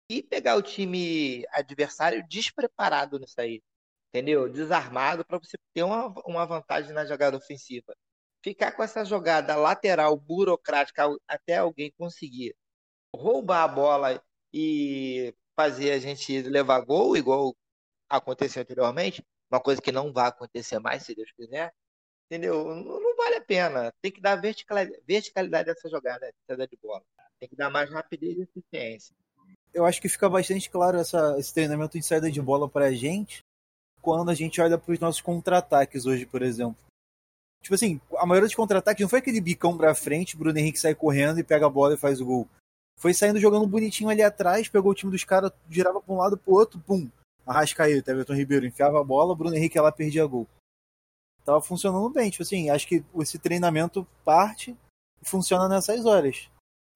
e 0.10 0.24
pegar 0.24 0.56
o 0.58 0.62
time 0.62 1.46
adversário 1.54 2.26
despreparado 2.28 3.20
nisso 3.20 3.40
aí 3.42 3.62
entendeu? 4.10 4.50
Desarmado 4.52 5.26
para 5.26 5.40
você 5.40 5.58
ter 5.74 5.84
uma, 5.84 6.08
uma 6.26 6.46
vantagem 6.46 6.94
na 6.94 7.06
jogada 7.06 7.38
ofensiva. 7.38 7.96
ficar 8.44 8.72
com 8.74 8.84
essa 8.84 9.06
jogada 9.06 9.56
lateral 9.56 10.18
burocrática 10.18 11.08
até 11.28 11.58
alguém 11.58 11.92
conseguir 11.98 12.56
roubar 13.16 13.64
a 13.64 13.68
bola 13.68 14.24
e 14.54 15.34
fazer 15.56 15.92
a 15.92 16.00
gente 16.00 16.42
levar 16.44 16.82
gol, 16.82 17.18
igual 17.18 17.56
aconteceu 18.10 18.62
anteriormente, 18.64 19.24
uma 19.52 19.60
coisa 19.60 19.82
que 19.82 19.92
não 19.92 20.14
vai 20.14 20.28
acontecer 20.28 20.80
mais, 20.80 21.04
se 21.04 21.14
Deus 21.14 21.32
quiser, 21.32 21.74
entendeu? 22.26 22.64
Não, 22.76 23.00
não 23.00 23.16
vale 23.16 23.36
a 23.36 23.42
pena. 23.42 23.94
Tem 24.02 24.12
que 24.12 24.22
dar 24.22 24.36
verticalidade, 24.36 25.04
verticalidade 25.06 25.66
dessa 25.66 25.90
jogada, 25.90 26.32
dessa 26.48 26.68
de 26.68 26.78
bola. 26.82 27.04
Tem 27.40 27.50
que 27.50 27.56
dar 27.56 27.70
mais 27.70 27.90
rapidez 27.90 28.38
e 28.38 28.42
eficiência. 28.42 29.16
Eu 29.74 29.86
acho 29.86 30.02
que 30.02 30.10
fica 30.10 30.30
bastante 30.30 30.70
claro 30.70 30.98
essa, 30.98 31.36
esse 31.38 31.54
treinamento 31.54 31.98
de 31.98 32.06
saída 32.06 32.32
de 32.32 32.42
bola 32.42 32.70
pra 32.70 32.92
gente 32.92 33.44
quando 34.02 34.32
a 34.32 34.34
gente 34.34 34.60
olha 34.60 34.78
para 34.78 34.92
os 34.92 35.00
nossos 35.00 35.22
contra-ataques 35.22 36.06
hoje, 36.06 36.26
por 36.26 36.42
exemplo. 36.42 36.78
Tipo 37.62 37.76
assim, 37.76 38.02
a 38.18 38.26
maioria 38.26 38.48
dos 38.48 38.56
contra-ataques 38.56 39.02
não 39.02 39.10
foi 39.10 39.20
aquele 39.20 39.40
bicão 39.40 39.78
pra 39.78 39.94
frente, 39.94 40.36
Bruno 40.36 40.58
Henrique 40.58 40.80
sai 40.80 40.96
correndo 40.96 41.40
e 41.40 41.44
pega 41.44 41.68
a 41.68 41.70
bola 41.70 41.94
e 41.94 41.98
faz 41.98 42.20
o 42.20 42.26
gol. 42.26 42.48
Foi 42.98 43.14
saindo 43.14 43.40
jogando 43.40 43.68
bonitinho 43.68 44.10
ali 44.10 44.24
atrás, 44.24 44.68
pegou 44.68 44.92
o 44.92 44.96
time 44.96 45.12
dos 45.12 45.24
caras, 45.24 45.52
girava 45.70 46.02
pra 46.02 46.14
um 46.14 46.18
lado 46.18 46.38
pro 46.38 46.54
outro, 46.54 46.80
pum. 46.80 47.10
Arrascaeta, 47.46 48.12
Everton 48.12 48.34
Ribeiro 48.34 48.66
enfiava 48.66 49.00
a 49.00 49.04
bola, 49.04 49.36
Bruno 49.36 49.56
Henrique 49.56 49.78
ela 49.78 49.92
perdia 49.92 50.26
gol. 50.26 50.48
Tava 51.44 51.62
funcionando 51.62 52.10
bem, 52.10 52.30
tipo 52.30 52.44
assim, 52.44 52.70
acho 52.70 52.88
que 52.88 53.04
esse 53.20 53.40
treinamento 53.40 54.08
parte 54.24 54.78
funciona 55.24 55.68
nessas 55.68 56.06
horas. 56.06 56.50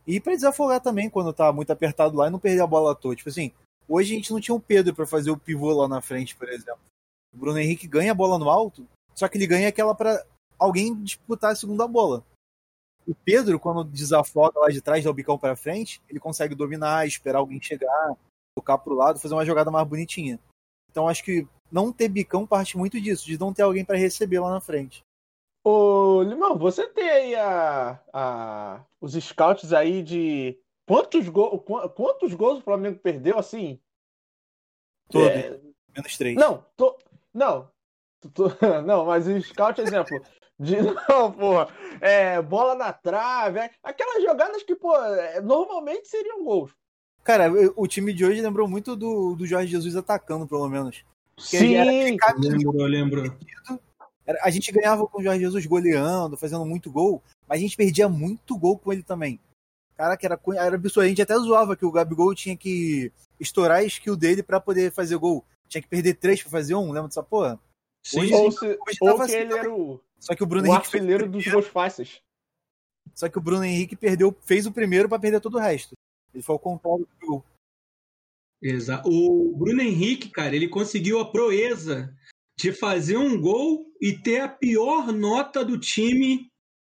E 0.06 0.20
para 0.20 0.36
desafogar 0.36 0.80
também 0.82 1.10
quando 1.10 1.34
tá 1.34 1.52
muito 1.52 1.72
apertado 1.72 2.16
lá 2.16 2.28
e 2.28 2.30
não 2.30 2.40
perder 2.40 2.62
a 2.62 2.68
bola 2.68 2.92
à 2.92 2.96
toa. 2.96 3.16
Tipo 3.16 3.30
assim, 3.30 3.52
hoje 3.88 4.14
a 4.14 4.16
gente 4.16 4.32
não 4.32 4.40
tinha 4.40 4.54
um 4.54 4.60
Pedro 4.60 4.94
para 4.94 5.08
fazer 5.08 5.32
o 5.32 5.38
pivô 5.38 5.74
lá 5.74 5.88
na 5.88 6.02
frente, 6.02 6.36
por 6.36 6.48
exemplo. 6.48 6.80
O 7.34 7.38
Bruno 7.38 7.58
Henrique 7.58 7.88
ganha 7.88 8.12
a 8.12 8.16
bola 8.16 8.38
no 8.38 8.50
alto, 8.50 8.88
só 9.16 9.28
que 9.28 9.38
ele 9.38 9.48
ganha 9.48 9.68
aquela 9.68 9.96
para 9.96 10.24
alguém 10.60 10.96
disputar 11.04 11.52
a 11.52 11.56
segunda 11.56 11.88
bola. 11.88 12.24
O 13.08 13.14
Pedro, 13.14 13.60
quando 13.60 13.84
desafoga 13.84 14.60
lá 14.60 14.70
de 14.70 14.82
trás, 14.82 15.04
dá 15.04 15.10
o 15.10 15.14
bicão 15.14 15.38
para 15.38 15.56
frente, 15.56 16.02
ele 16.10 16.20
consegue 16.20 16.56
dominar, 16.56 17.06
esperar 17.06 17.40
alguém 17.40 17.62
chegar, 17.62 18.16
tocar 18.56 18.78
pro 18.78 18.96
lado, 18.96 19.20
fazer 19.20 19.34
uma 19.34 19.46
jogada 19.46 19.70
mais 19.70 19.88
bonitinha. 19.88 20.40
Então 20.90 21.08
acho 21.08 21.24
que 21.24 21.46
não 21.72 21.92
ter 21.92 22.08
bicão 22.08 22.48
parte 22.48 22.78
muito 22.78 23.00
disso, 23.00 23.26
de 23.26 23.38
não 23.38 23.54
ter 23.54 23.64
alguém 23.64 23.84
para 23.84 23.98
receber 23.98 24.40
lá 24.40 24.50
na 24.50 24.62
frente. 24.62 25.04
Ô, 25.64 26.22
Limão, 26.22 26.58
você 26.58 26.88
tem 26.88 27.10
aí 27.10 27.36
a, 27.36 28.00
a, 28.14 28.86
os 29.02 29.14
scouts 29.14 29.74
aí 29.74 30.02
de 30.02 30.58
quantos, 30.88 31.28
go, 31.28 31.60
quantos 31.60 32.34
gols 32.34 32.60
o 32.60 32.64
Flamengo 32.64 33.00
perdeu 33.00 33.38
assim? 33.38 33.80
Todos. 35.10 35.28
É... 35.28 35.60
Menos 35.96 36.18
três. 36.18 36.36
Não, 36.36 36.66
to, 36.78 36.98
não, 37.34 37.72
to, 38.34 38.46
não, 38.86 39.06
mas 39.06 39.28
o 39.28 39.42
scout, 39.42 39.82
exemplo, 39.82 40.22
de 40.60 40.78
não, 41.10 41.32
porra, 41.32 41.68
é, 42.02 42.42
bola 42.42 42.76
na 42.76 42.94
trave, 42.94 43.60
é, 43.60 43.72
aquelas 43.84 44.24
jogadas 44.24 44.64
que, 44.64 44.76
pô, 44.76 44.96
é, 44.96 45.42
normalmente 45.42 46.08
seriam 46.08 46.44
gols. 46.44 46.76
Cara, 47.26 47.52
o 47.76 47.88
time 47.88 48.14
de 48.14 48.24
hoje 48.24 48.40
lembrou 48.40 48.68
muito 48.68 48.96
do, 48.96 49.36
do 49.36 49.48
Jorge 49.48 49.72
Jesus 49.72 49.96
atacando, 49.96 50.48
pelo 50.48 50.70
menos. 50.70 51.04
Sim, 51.40 51.74
eu 51.74 52.86
lembro. 52.86 53.36
A 54.44 54.52
gente 54.52 54.72
ganhava 54.72 55.08
com 55.08 55.20
o 55.20 55.24
Jorge 55.24 55.40
Jesus 55.40 55.66
goleando, 55.66 56.38
fazendo 56.38 56.64
muito 56.64 56.92
gol, 56.92 57.24
mas 57.48 57.58
a 57.58 57.62
gente 57.62 57.76
perdia 57.76 58.08
muito 58.08 58.56
gol 58.56 58.78
com 58.78 58.94
ele 58.94 59.02
também. 59.02 59.40
Cara, 59.98 60.16
que 60.16 60.24
era, 60.28 60.40
era 60.56 60.76
absurdo. 60.76 61.06
A 61.06 61.10
gente 61.10 61.22
até 61.22 61.36
zoava 61.36 61.76
que 61.76 61.84
o 61.84 61.92
Gabigol 61.92 62.36
tinha 62.36 62.56
que 62.56 63.12
estourar 63.40 63.80
a 63.80 63.84
skill 63.84 64.16
dele 64.16 64.44
para 64.44 64.60
poder 64.60 64.92
fazer 64.92 65.18
gol. 65.18 65.44
Tinha 65.68 65.82
que 65.82 65.88
perder 65.88 66.14
três 66.14 66.44
para 66.44 66.52
fazer 66.52 66.76
um, 66.76 66.92
lembra 66.92 67.08
dessa 67.08 67.24
porra? 67.24 67.60
Sim, 68.04 68.20
hoje, 68.20 68.34
ou, 68.36 68.52
se, 68.52 68.66
hoje 68.68 68.98
ou 69.02 69.16
que 69.16 69.22
assim 69.24 69.36
ele 69.36 69.54
era 69.54 69.74
o, 69.74 70.00
Só 70.20 70.36
que 70.36 70.44
o 70.44 70.46
Bruno 70.46 70.68
o 70.68 70.72
Henrique 70.72 70.86
artilheiro 70.86 71.28
dos 71.28 71.48
gols 71.48 71.66
fáceis. 71.66 72.22
Só 73.16 73.28
que 73.28 73.38
o 73.40 73.42
Bruno 73.42 73.64
Henrique 73.64 73.96
perdeu, 73.96 74.36
fez 74.42 74.68
o 74.68 74.72
primeiro 74.72 75.10
para 75.10 75.18
perder 75.18 75.42
todo 75.42 75.56
o 75.56 75.60
resto. 75.60 75.96
Ele 76.36 76.44
foi 76.44 76.54
ao 76.54 76.60
contrário 76.60 77.08
do. 77.22 77.42
Exato. 78.62 79.10
O 79.10 79.56
Bruno 79.56 79.82
Henrique, 79.82 80.30
cara, 80.30 80.54
ele 80.54 80.68
conseguiu 80.68 81.20
a 81.20 81.32
proeza 81.32 82.14
de 82.60 82.74
fazer 82.74 83.16
um 83.16 83.40
gol 83.40 83.86
e 84.02 84.12
ter 84.18 84.42
a 84.42 84.50
pior 84.50 85.14
nota 85.14 85.64
do 85.64 85.80
time 85.80 86.52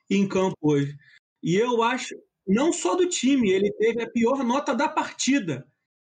em 0.08 0.28
campo 0.28 0.56
hoje. 0.60 0.96
E 1.42 1.56
eu 1.56 1.82
acho, 1.82 2.14
não 2.46 2.72
só 2.72 2.94
do 2.94 3.08
time, 3.08 3.50
ele 3.50 3.72
teve 3.72 4.00
a 4.00 4.08
pior 4.08 4.44
nota 4.44 4.74
da 4.74 4.88
partida. 4.88 5.66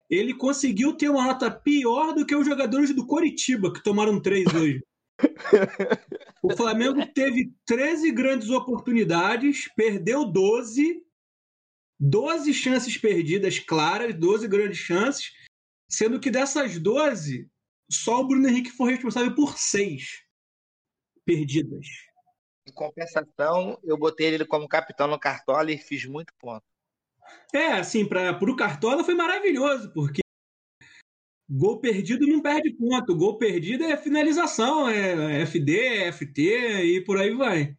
Ele 0.09 0.33
conseguiu 0.33 0.93
ter 0.93 1.09
uma 1.09 1.25
nota 1.25 1.51
pior 1.51 2.13
do 2.13 2.25
que 2.25 2.35
os 2.35 2.45
jogadores 2.45 2.95
do 2.95 3.05
Coritiba, 3.05 3.73
que 3.73 3.83
tomaram 3.83 4.21
três 4.21 4.45
hoje. 4.55 4.81
o 6.41 6.55
Flamengo 6.55 7.05
teve 7.13 7.51
13 7.65 8.09
grandes 8.11 8.49
oportunidades, 8.49 9.69
perdeu 9.75 10.23
12 10.23 11.05
12 11.99 12.53
chances 12.53 12.97
perdidas 12.97 13.59
claras, 13.59 14.13
12 14.13 14.47
grandes 14.47 14.77
chances, 14.77 15.31
sendo 15.89 16.19
que 16.19 16.29
dessas 16.29 16.77
12, 16.77 17.49
só 17.89 18.21
o 18.21 18.27
Bruno 18.27 18.47
Henrique 18.47 18.71
foi 18.71 18.91
responsável 18.91 19.33
por 19.33 19.57
6 19.57 20.23
perdidas. 21.25 21.87
Em 22.67 22.71
compensação, 22.71 23.79
eu 23.83 23.97
botei 23.97 24.27
ele 24.27 24.45
como 24.45 24.67
capitão 24.67 25.07
no 25.07 25.19
Cartola 25.19 25.71
e 25.71 25.77
fiz 25.77 26.05
muito 26.05 26.33
ponto. 26.37 26.63
É, 27.53 27.73
assim, 27.73 28.07
para 28.07 28.31
o 28.31 28.55
Cartola 28.55 29.03
foi 29.03 29.15
maravilhoso, 29.15 29.91
porque 29.93 30.21
gol 31.49 31.79
perdido 31.79 32.27
não 32.27 32.41
perde 32.41 32.71
ponto. 32.73 33.15
Gol 33.15 33.37
perdido 33.37 33.83
é 33.85 33.97
finalização, 33.97 34.87
é 34.89 35.41
FD, 35.41 35.79
é 35.79 36.11
FT 36.11 36.41
e 36.83 37.03
por 37.03 37.17
aí 37.17 37.33
vai. 37.33 37.75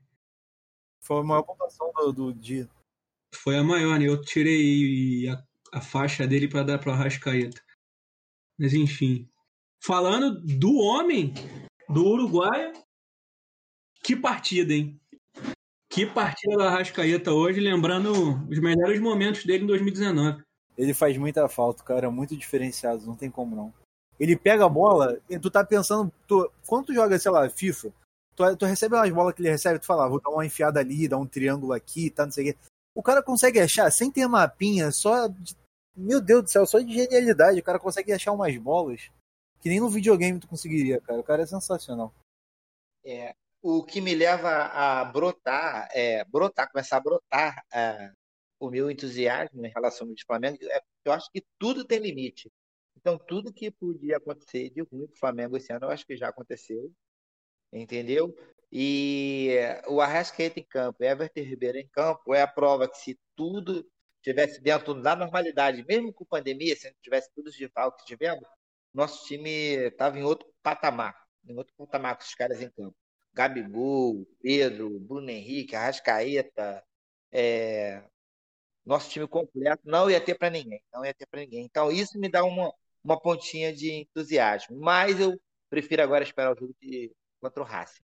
Foi 1.01 1.21
a 1.21 1.25
maior 1.25 1.43
pontuação 1.43 1.93
do, 1.93 2.13
do 2.13 2.35
dia 2.35 2.69
foi 3.43 3.57
a 3.57 3.63
maior, 3.63 3.99
né? 3.99 4.07
Eu 4.07 4.21
tirei 4.21 5.29
a, 5.29 5.43
a 5.73 5.81
faixa 5.81 6.27
dele 6.27 6.49
para 6.49 6.63
dar 6.63 6.79
para 6.79 6.91
o 6.91 6.93
Arrascaeta. 6.93 7.63
Mas 8.59 8.75
enfim. 8.75 9.29
Falando 9.81 10.41
do 10.41 10.77
homem, 10.77 11.33
do 11.89 12.05
Uruguai, 12.05 12.73
que 14.03 14.17
partida, 14.17 14.75
hein? 14.75 15.01
Que 15.89 16.05
partida 16.05 16.57
do 16.57 16.63
Arrascaeta 16.63 17.33
hoje, 17.33 17.61
lembrando 17.61 18.13
os 18.49 18.59
melhores 18.59 19.01
momentos 19.01 19.45
dele 19.45 19.65
em 19.65 19.69
2019. 19.69 20.43
Ele 20.77 20.95
faz 20.95 21.17
muita 21.17 21.49
falta, 21.49 21.83
cara, 21.83 22.11
muito 22.11 22.37
diferenciado, 22.37 23.07
não 23.07 23.17
tem 23.17 23.31
como 23.31 23.57
não. 23.57 23.75
Ele 24.19 24.37
pega 24.37 24.65
a 24.65 24.69
bola 24.69 25.21
e 25.31 25.39
tu 25.39 25.51
tá 25.51 25.65
pensando, 25.65 26.13
tu, 26.27 26.51
quando 26.67 26.87
tu 26.87 26.95
joga, 26.95 27.19
sei 27.19 27.31
lá, 27.31 27.49
FIFA, 27.49 27.93
tu, 28.35 28.57
tu 28.57 28.67
recebe 28.67 28.95
umas 28.95 29.11
bolas 29.11 29.35
que 29.35 29.43
ele 29.43 29.51
recebe, 29.51 29.79
tu 29.79 29.87
fala, 29.87 30.07
ah, 30.07 30.09
vou 30.09 30.21
dar 30.21 30.31
uma 30.31 30.45
enfiada 30.45 30.81
ali, 30.81 31.09
dar 31.09 31.19
um 31.19 31.27
triângulo 31.27 31.73
aqui, 31.73 32.11
tá, 32.11 32.25
não 32.25 32.33
sei 32.33 32.51
o 32.51 32.53
quê. 32.53 32.59
O 32.99 33.03
cara 33.03 33.23
consegue 33.23 33.61
achar, 33.61 33.89
sem 33.93 34.11
ter 34.11 34.27
mapinha, 34.27 34.91
só. 34.91 35.29
De... 35.29 35.57
Meu 35.97 36.21
Deus 36.21 36.43
do 36.43 36.51
céu, 36.51 36.67
só 36.67 36.81
de 36.81 36.93
genialidade. 36.93 37.61
O 37.61 37.63
cara 37.63 37.79
consegue 37.79 38.13
achar 38.13 38.33
umas 38.33 38.57
bolas 38.57 39.09
que 39.61 39.69
nem 39.69 39.79
no 39.79 39.89
videogame 39.89 40.41
tu 40.41 40.49
conseguiria, 40.49 41.01
cara. 41.01 41.21
O 41.21 41.23
cara 41.23 41.45
é 41.45 41.47
sensacional. 41.47 42.13
É, 43.05 43.37
o 43.63 43.85
que 43.85 44.01
me 44.01 44.17
leva 44.17 44.51
a 44.51 45.05
brotar, 45.05 45.89
é, 45.93 46.25
brotar, 46.25 46.73
começar 46.73 46.97
a 46.97 47.01
brotar 47.01 47.65
é, 47.73 48.11
o 48.59 48.69
meu 48.69 48.91
entusiasmo 48.91 49.65
em 49.65 49.71
relação 49.71 50.09
ao 50.09 50.15
Flamengo, 50.27 50.59
é 50.63 50.81
eu 51.05 51.13
acho 51.13 51.31
que 51.31 51.47
tudo 51.57 51.85
tem 51.85 52.01
limite. 52.01 52.51
Então, 52.97 53.17
tudo 53.17 53.53
que 53.53 53.71
podia 53.71 54.17
acontecer 54.17 54.71
de 54.71 54.81
ruim 54.81 55.07
para 55.07 55.15
o 55.15 55.19
Flamengo 55.21 55.57
esse 55.57 55.73
ano, 55.73 55.87
eu 55.87 55.91
acho 55.91 56.05
que 56.05 56.17
já 56.17 56.31
aconteceu. 56.31 56.93
Entendeu? 57.73 58.35
E 58.71 59.57
o 59.87 60.01
Arrascaeta 60.01 60.61
em 60.61 60.65
campo, 60.65 61.03
Everton 61.03 61.41
Ribeiro 61.41 61.79
em 61.79 61.89
campo, 61.89 62.35
é 62.35 62.43
a 62.43 62.47
prova 62.47 62.89
que 62.89 62.99
se 62.99 63.19
tudo 63.35 63.87
tivesse 64.23 64.61
dentro 64.61 64.95
da 64.95 65.17
normalidade, 65.17 65.85
mesmo 65.87 66.13
com 66.13 66.25
pandemia, 66.25 66.77
se 66.77 66.89
não 66.89 66.97
tivesse 67.03 67.31
tudo 67.35 67.51
de 67.51 67.69
falta 67.69 67.99
que 67.99 68.07
tivemos, 68.07 68.45
nosso 68.93 69.25
time 69.27 69.51
estava 69.89 70.19
em 70.19 70.23
outro 70.23 70.49
patamar, 70.63 71.17
em 71.47 71.57
outro 71.57 71.75
patamar 71.77 72.17
com 72.17 72.25
os 72.25 72.35
caras 72.35 72.61
em 72.61 72.71
campo. 72.71 72.97
Gabigol, 73.33 74.27
Pedro, 74.43 74.99
Bruno 75.01 75.31
Henrique, 75.31 75.77
Arrascaeta, 75.77 76.85
é... 77.33 78.03
nosso 78.85 79.11
time 79.11 79.27
completo 79.29 79.83
não 79.85 80.11
ia 80.11 80.21
ter 80.21 80.37
para 80.37 80.51
ninguém, 80.51 80.83
não 80.93 81.05
ia 81.05 81.15
ter 81.15 81.27
para 81.27 81.41
ninguém. 81.41 81.65
Então 81.65 81.91
isso 81.91 82.19
me 82.19 82.29
dá 82.31 82.45
uma, 82.45 82.73
uma 83.05 83.21
pontinha 83.21 83.73
de 83.73 83.93
entusiasmo, 83.93 84.79
mas 84.79 85.21
eu 85.21 85.41
prefiro 85.71 86.03
agora 86.03 86.25
esperar 86.25 86.55
o 86.55 86.59
jogo 86.59 86.75
de, 86.81 87.13
contra 87.41 87.63
o 87.63 87.67
Racing 87.67 88.08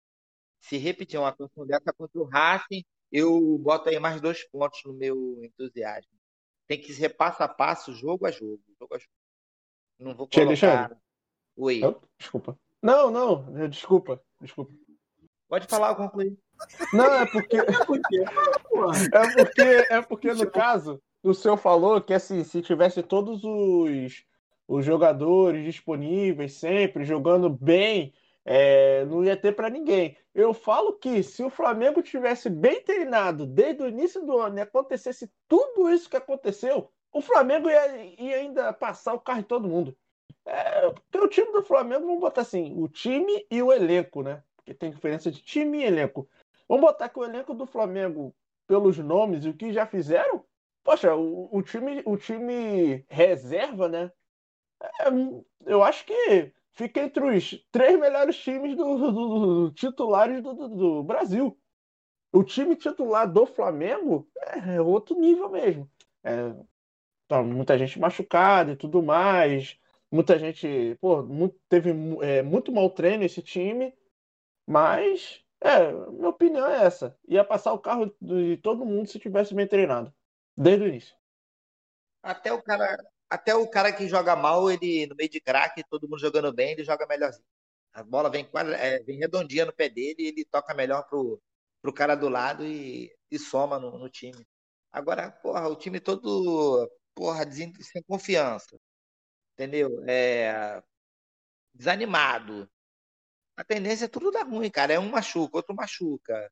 se 0.68 0.78
repetir 0.78 1.20
uma 1.20 1.30
atuação 1.30 1.66
dessa 1.66 1.94
contra 1.94 2.20
o 2.20 2.26
Racing, 2.26 2.84
eu 3.12 3.58
boto 3.60 3.88
aí 3.88 4.00
mais 4.00 4.20
dois 4.20 4.48
pontos 4.50 4.82
no 4.84 4.94
meu 4.94 5.40
entusiasmo. 5.44 6.12
Tem 6.68 6.82
que 6.82 6.92
ser 6.92 7.10
passo 7.10 7.44
a 7.44 7.48
passo, 7.48 7.94
jogo 7.94 8.26
a 8.26 8.32
jogo. 8.32 8.60
jogo, 8.80 8.96
a 8.96 8.98
jogo. 8.98 9.12
Não 10.00 10.16
vou 10.16 10.28
colocar... 10.28 10.98
Oi. 11.56 11.82
desculpa. 12.18 12.60
Não, 12.82 13.12
não, 13.12 13.70
desculpa, 13.70 14.22
desculpa. 14.42 14.74
Pode 15.48 15.68
falar, 15.68 15.90
eu 15.90 15.96
concluí. 15.96 16.38
Não, 16.92 17.14
é 17.14 17.26
porque. 17.28 17.58
é 17.62 17.86
porque, 19.46 19.62
é 19.62 20.02
porque 20.02 20.34
no 20.34 20.50
caso, 20.50 21.02
o 21.24 21.34
senhor 21.34 21.58
falou 21.58 22.02
que 22.02 22.14
assim, 22.14 22.44
se 22.44 22.62
tivesse 22.62 23.02
todos 23.04 23.44
os, 23.44 24.26
os 24.68 24.84
jogadores 24.84 25.64
disponíveis 25.64 26.54
sempre, 26.54 27.06
jogando 27.06 27.50
bem, 27.50 28.14
é, 28.46 29.04
não 29.06 29.24
ia 29.24 29.36
ter 29.36 29.56
para 29.56 29.70
ninguém. 29.70 30.16
Eu 30.34 30.54
falo 30.54 30.94
que 30.94 31.24
se 31.24 31.44
o 31.44 31.50
Flamengo 31.50 32.04
tivesse 32.04 32.50
bem 32.50 32.82
treinado 32.84 33.46
desde 33.46 33.82
o 33.82 33.88
início 33.88 34.24
do 34.24 34.38
ano 34.38 34.60
e 34.60 34.62
acontecesse 34.62 35.32
tudo 35.48 35.90
isso 35.90 36.10
que 36.10 36.16
aconteceu, 36.16 36.92
o 37.12 37.22
Flamengo 37.22 37.70
ia, 37.70 38.06
ia 38.20 38.36
ainda 38.36 38.72
passar 38.72 39.14
o 39.14 39.20
carro 39.20 39.40
em 39.40 39.44
todo 39.44 39.68
mundo. 39.68 39.98
É, 40.46 40.92
porque 40.92 41.18
o 41.18 41.28
time 41.28 41.52
do 41.52 41.64
Flamengo, 41.64 42.06
vamos 42.06 42.22
botar 42.22 42.42
assim, 42.42 42.76
o 42.78 42.88
time 42.88 43.48
e 43.50 43.64
o 43.64 43.74
elenco, 43.74 44.22
né? 44.22 44.44
Porque 44.56 44.76
tem 44.76 44.92
diferença 44.92 45.32
de 45.32 45.42
time 45.42 45.80
e 45.80 45.86
elenco. 45.86 46.30
Vamos 46.68 46.86
botar 46.86 47.10
que 47.10 47.18
o 47.18 47.24
elenco 47.24 47.54
do 47.54 47.66
Flamengo, 47.66 48.36
pelos 48.68 48.98
nomes 49.00 49.44
e 49.44 49.50
o 49.50 49.54
que 49.56 49.74
já 49.74 49.88
fizeram, 49.88 50.46
poxa, 50.84 51.16
o, 51.16 51.50
o 51.52 51.64
time, 51.64 52.04
o 52.06 52.16
time 52.16 53.04
reserva, 53.10 53.88
né? 53.88 54.12
É, 54.84 55.08
eu 55.66 55.84
acho 55.84 56.06
que 56.06 56.54
fica 56.76 57.02
entre 57.02 57.24
os 57.24 57.66
três 57.72 58.00
melhores 58.00 58.38
times 58.38 58.76
do, 58.76 58.98
do, 58.98 59.12
do 59.12 59.72
titulares 59.72 60.42
do, 60.44 60.54
do, 60.54 61.04
Brasil. 61.04 61.58
O 62.32 62.44
time 62.44 62.76
titular 62.76 63.32
do 63.32 63.46
Flamengo 63.46 64.30
é 64.68 64.82
outro 64.82 65.20
nível 65.20 65.50
mesmo. 65.50 65.90
É, 66.24 66.54
tá, 67.28 67.42
muita 67.42 67.78
gente 67.78 68.00
machucada 68.00 68.74
e 68.74 68.76
tudo 68.76 69.02
mais. 69.02 69.80
Muita 70.12 70.38
gente, 70.38 70.98
pô, 71.00 71.24
muito, 71.24 71.58
teve 71.70 71.92
é, 72.22 72.42
muito 72.44 72.72
mau 72.72 72.90
treino 72.90 73.24
esse 73.24 73.42
time, 73.42 73.94
mas 74.68 75.44
é, 75.62 75.92
minha 75.92 76.30
opinião 76.30 76.68
é 76.68 76.86
essa. 76.86 77.18
Ia 77.28 77.44
passar 77.44 77.74
o 77.74 77.80
carro 77.80 78.14
de 78.22 78.58
todo 78.58 78.86
mundo 78.86 79.08
se 79.08 79.20
tivesse 79.20 79.54
bem 79.56 79.68
treinado. 79.68 80.14
Desde 80.58 80.86
o 80.86 80.88
início. 80.88 81.16
Até 82.22 82.52
o 82.52 82.62
cara, 82.62 82.98
até 83.30 83.56
o 83.56 83.70
cara 83.70 83.92
que 83.92 84.08
joga 84.08 84.36
mal, 84.36 84.70
ele 84.72 85.08
no 85.08 85.16
meio 85.16 85.30
de 85.30 85.42
craque, 85.42 85.84
todo 85.90 86.08
mundo 86.08 86.20
jogando 86.20 86.54
bem, 86.54 86.72
ele 86.72 86.84
joga 86.84 87.08
melhorzinho. 87.08 87.46
A 87.94 88.04
bola 88.04 88.30
vem, 88.30 88.46
quadra, 88.46 88.76
é, 88.78 89.02
vem 89.04 89.18
redondinha 89.20 89.66
no 89.66 89.74
pé 89.74 89.90
dele 89.90 90.28
ele 90.28 90.46
toca 90.46 90.74
melhor 90.74 91.04
pro, 91.08 91.42
pro 91.82 91.94
cara 91.94 92.16
do 92.16 92.30
lado 92.30 92.66
e, 92.66 93.16
e 93.32 93.40
soma 93.40 93.80
no, 93.80 93.98
no 93.98 94.10
time. 94.10 94.46
Agora, 94.92 95.32
porra, 95.32 95.68
o 95.70 95.76
time 95.76 96.00
todo, 96.00 96.90
porra, 97.14 97.46
sem 97.52 98.04
confiança. 98.08 98.78
Entendeu? 99.54 100.04
É, 100.08 100.82
desanimado. 101.74 102.70
A 103.58 103.64
tendência 103.64 104.06
é 104.06 104.08
tudo 104.08 104.32
dar 104.32 104.44
ruim, 104.48 104.70
cara. 104.72 104.94
É 104.94 105.00
um 105.00 105.10
machuca, 105.10 105.58
outro 105.58 105.76
machuca. 105.76 106.52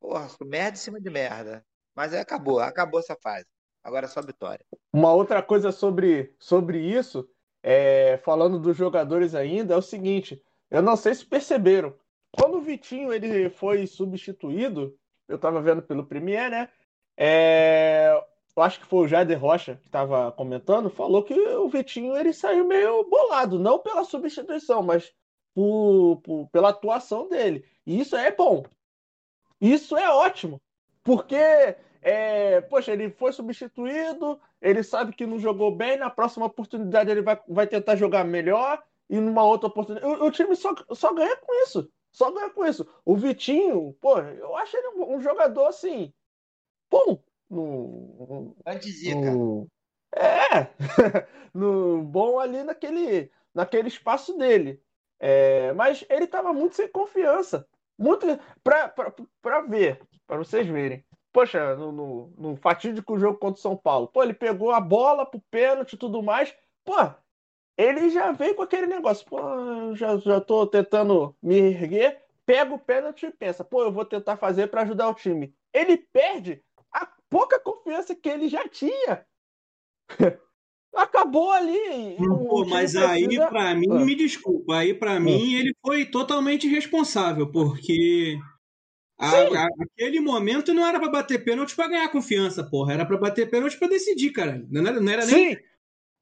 Porra, 0.00 0.28
merda 0.46 0.78
em 0.78 0.80
cima 0.80 1.00
de 1.00 1.10
merda. 1.10 1.66
Mas 1.94 2.12
aí 2.14 2.20
acabou, 2.20 2.60
acabou 2.60 3.00
essa 3.00 3.16
fase. 3.22 3.46
Agora 3.84 4.06
é 4.06 4.08
só 4.08 4.22
vitória. 4.22 4.64
Uma 4.90 5.12
outra 5.12 5.42
coisa 5.42 5.70
sobre, 5.70 6.34
sobre 6.38 6.78
isso, 6.78 7.28
é, 7.62 8.16
falando 8.24 8.58
dos 8.58 8.76
jogadores 8.76 9.34
ainda, 9.34 9.74
é 9.74 9.76
o 9.76 9.82
seguinte: 9.82 10.42
eu 10.70 10.82
não 10.82 10.96
sei 10.96 11.14
se 11.14 11.26
perceberam. 11.26 11.94
Quando 12.32 12.56
o 12.56 12.62
Vitinho 12.62 13.12
ele 13.12 13.48
foi 13.50 13.86
substituído, 13.86 14.98
eu 15.28 15.36
estava 15.36 15.60
vendo 15.60 15.82
pelo 15.82 16.06
Premier, 16.06 16.50
né? 16.50 16.68
É, 17.16 18.10
eu 18.56 18.62
acho 18.62 18.80
que 18.80 18.86
foi 18.86 19.04
o 19.04 19.08
Jader 19.08 19.38
Rocha 19.38 19.76
que 19.76 19.86
estava 19.86 20.32
comentando, 20.32 20.88
falou 20.90 21.22
que 21.22 21.34
o 21.34 21.68
Vitinho 21.68 22.16
ele 22.16 22.32
saiu 22.32 22.66
meio 22.66 23.08
bolado, 23.08 23.58
não 23.58 23.78
pela 23.78 24.04
substituição, 24.04 24.82
mas 24.82 25.12
por, 25.54 26.20
por, 26.22 26.48
pela 26.50 26.70
atuação 26.70 27.28
dele. 27.28 27.64
E 27.86 28.00
isso 28.00 28.16
é 28.16 28.30
bom. 28.30 28.64
Isso 29.60 29.96
é 29.96 30.10
ótimo. 30.10 30.60
Porque, 31.02 31.36
é, 32.04 32.60
poxa, 32.60 32.92
ele 32.92 33.08
foi 33.08 33.32
substituído, 33.32 34.38
ele 34.60 34.82
sabe 34.82 35.14
que 35.14 35.24
não 35.24 35.38
jogou 35.38 35.74
bem, 35.74 35.96
na 35.96 36.10
próxima 36.10 36.44
oportunidade 36.44 37.10
ele 37.10 37.22
vai, 37.22 37.40
vai 37.48 37.66
tentar 37.66 37.96
jogar 37.96 38.24
melhor, 38.24 38.84
e 39.08 39.18
numa 39.18 39.42
outra 39.42 39.68
oportunidade. 39.68 40.06
O, 40.12 40.26
o 40.26 40.30
time 40.30 40.54
só, 40.54 40.74
só 40.92 41.14
ganha 41.14 41.34
com 41.38 41.62
isso. 41.62 41.90
Só 42.12 42.30
ganha 42.30 42.50
com 42.50 42.64
isso. 42.66 42.86
O 43.06 43.16
Vitinho, 43.16 43.96
pô, 44.02 44.18
eu 44.18 44.54
acho 44.56 44.76
ele 44.76 44.88
um, 44.88 45.16
um 45.16 45.20
jogador 45.20 45.66
assim. 45.66 46.12
Bom. 46.90 47.18
No, 47.48 48.54
Antizica. 48.66 49.30
No, 49.32 49.66
é! 50.14 50.68
no, 51.54 52.02
bom 52.02 52.38
ali 52.38 52.62
naquele, 52.62 53.30
naquele 53.54 53.88
espaço 53.88 54.36
dele. 54.36 54.78
É, 55.18 55.72
mas 55.72 56.04
ele 56.10 56.24
estava 56.24 56.52
muito 56.52 56.76
sem 56.76 56.86
confiança. 56.88 57.66
Muito. 57.98 58.26
Para 58.62 59.60
ver, 59.62 60.00
para 60.26 60.36
vocês 60.36 60.66
verem. 60.66 61.02
Poxa, 61.34 61.74
no, 61.74 61.90
no, 61.90 62.32
no, 62.38 62.56
fatídico 62.56 63.18
jogo 63.18 63.36
contra 63.38 63.58
o 63.58 63.60
São 63.62 63.76
Paulo, 63.76 64.06
pô, 64.06 64.22
ele 64.22 64.32
pegou 64.32 64.70
a 64.70 64.80
bola 64.80 65.26
pro 65.26 65.42
pênalti 65.50 65.94
e 65.94 65.96
tudo 65.96 66.22
mais. 66.22 66.54
Pô, 66.84 66.94
ele 67.76 68.08
já 68.08 68.30
veio 68.30 68.54
com 68.54 68.62
aquele 68.62 68.86
negócio, 68.86 69.26
pô, 69.26 69.36
já, 69.96 70.16
já 70.18 70.40
tô 70.40 70.64
tentando 70.64 71.34
me 71.42 71.56
erguer, 71.56 72.22
pega 72.46 72.72
o 72.72 72.78
pênalti 72.78 73.26
e 73.26 73.32
pensa, 73.32 73.64
pô, 73.64 73.82
eu 73.82 73.90
vou 73.90 74.04
tentar 74.04 74.36
fazer 74.36 74.68
para 74.68 74.82
ajudar 74.82 75.08
o 75.08 75.14
time. 75.14 75.52
Ele 75.72 75.96
perde 75.96 76.62
a 76.92 77.04
pouca 77.28 77.58
confiança 77.58 78.14
que 78.14 78.28
ele 78.28 78.48
já 78.48 78.68
tinha. 78.68 79.26
Acabou 80.94 81.50
ali. 81.50 82.16
Pô, 82.16 82.64
mas 82.64 82.94
aí, 82.94 83.24
precisa... 83.24 83.48
para 83.48 83.74
mim, 83.74 83.88
ah. 83.90 84.04
me 84.04 84.14
desculpa, 84.14 84.76
aí 84.76 84.94
para 84.94 85.16
ah. 85.16 85.20
mim 85.20 85.54
ele 85.54 85.74
foi 85.84 86.04
totalmente 86.04 86.68
responsável, 86.68 87.50
porque 87.50 88.38
a, 89.18 89.28
a, 89.28 89.68
aquele 89.80 90.20
momento 90.20 90.74
não 90.74 90.86
era 90.86 90.98
para 90.98 91.10
bater 91.10 91.44
pênalti 91.44 91.74
para 91.74 91.88
ganhar 91.88 92.08
confiança, 92.08 92.64
porra. 92.64 92.94
Era 92.94 93.06
para 93.06 93.16
bater 93.16 93.48
pênalti 93.48 93.78
para 93.78 93.88
decidir, 93.88 94.30
cara. 94.30 94.64
Não 94.68 94.86
era, 94.86 95.00
não 95.00 95.12
era 95.12 95.24
nem. 95.26 95.58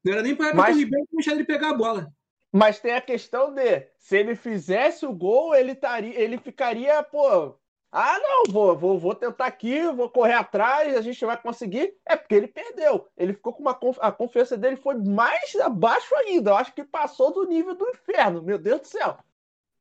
Não 0.03 0.13
era 0.13 0.21
nem 0.21 0.35
para 0.35 0.53
mas... 0.53 0.75
o 0.75 0.79
Ribeiro 0.79 1.07
deixar 1.11 1.33
ele 1.33 1.45
pegar 1.45 1.69
a 1.69 1.77
bola. 1.77 2.13
Mas 2.51 2.79
tem 2.79 2.93
a 2.93 3.01
questão 3.01 3.51
de 3.53 3.87
se 3.97 4.17
ele 4.17 4.35
fizesse 4.35 5.05
o 5.05 5.13
gol, 5.13 5.55
ele, 5.55 5.73
taria, 5.73 6.19
ele 6.19 6.37
ficaria, 6.37 7.01
pô, 7.01 7.55
ah, 7.95 8.19
não, 8.19 8.51
vou, 8.51 8.75
vou, 8.75 8.97
vou 8.97 9.13
tentar 9.13 9.45
aqui, 9.45 9.81
vou 9.91 10.09
correr 10.09 10.33
atrás, 10.33 10.97
a 10.97 11.01
gente 11.01 11.23
vai 11.23 11.39
conseguir. 11.39 11.95
É 12.03 12.15
porque 12.15 12.33
ele 12.33 12.47
perdeu. 12.47 13.07
Ele 13.15 13.33
ficou 13.33 13.53
com 13.53 13.61
uma 13.61 13.79
a 14.01 14.11
confiança 14.11 14.57
dele 14.57 14.75
foi 14.75 14.95
mais 14.95 15.55
abaixo 15.55 16.15
ainda. 16.15 16.49
Eu 16.49 16.55
acho 16.55 16.73
que 16.73 16.83
passou 16.83 17.31
do 17.31 17.47
nível 17.47 17.75
do 17.75 17.87
inferno. 17.89 18.41
Meu 18.41 18.57
Deus 18.57 18.81
do 18.81 18.87
céu. 18.87 19.17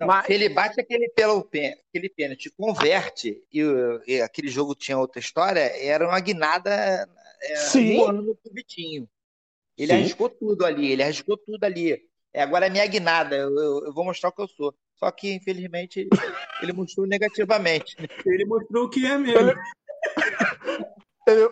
Mas... 0.00 0.26
Se 0.26 0.33
ele 0.33 0.48
bate 0.48 0.81
aquele, 0.81 1.09
pelo, 1.11 1.48
aquele 1.88 2.09
pênalti, 2.09 2.50
converte, 2.50 3.40
e, 3.52 3.62
e, 4.07 4.20
aquele 4.20 4.48
jogo 4.48 4.74
tinha 4.74 4.98
outra 4.98 5.20
história, 5.20 5.61
era 5.61 6.07
uma 6.07 6.18
guinada 6.18 7.09
é, 7.40 7.57
Sim. 7.57 7.96
no 7.96 8.37
Vitinho. 8.52 9.09
Ele 9.76 9.92
Sim. 9.92 9.98
arriscou 9.98 10.28
tudo 10.28 10.64
ali, 10.64 10.92
ele 10.92 11.02
arriscou 11.02 11.37
tudo 11.37 11.62
ali. 11.64 12.02
É, 12.33 12.42
agora 12.42 12.66
é 12.66 12.70
minha 12.70 12.87
guinada, 12.87 13.37
eu, 13.37 13.50
eu, 13.57 13.85
eu, 13.87 13.92
vou 13.92 14.05
mostrar 14.05 14.31
o 14.31 14.33
que 14.33 14.42
eu 14.42 14.48
sou. 14.48 14.74
Só 14.96 15.11
que, 15.11 15.33
infelizmente, 15.33 16.09
ele 16.62 16.72
mostrou 16.72 17.07
negativamente. 17.07 17.96
Ele 18.24 18.44
mostrou 18.44 18.85
o 18.85 18.88
que 18.88 19.05
é 19.05 19.18
mesmo. 19.18 19.52
Ele, 21.26 21.48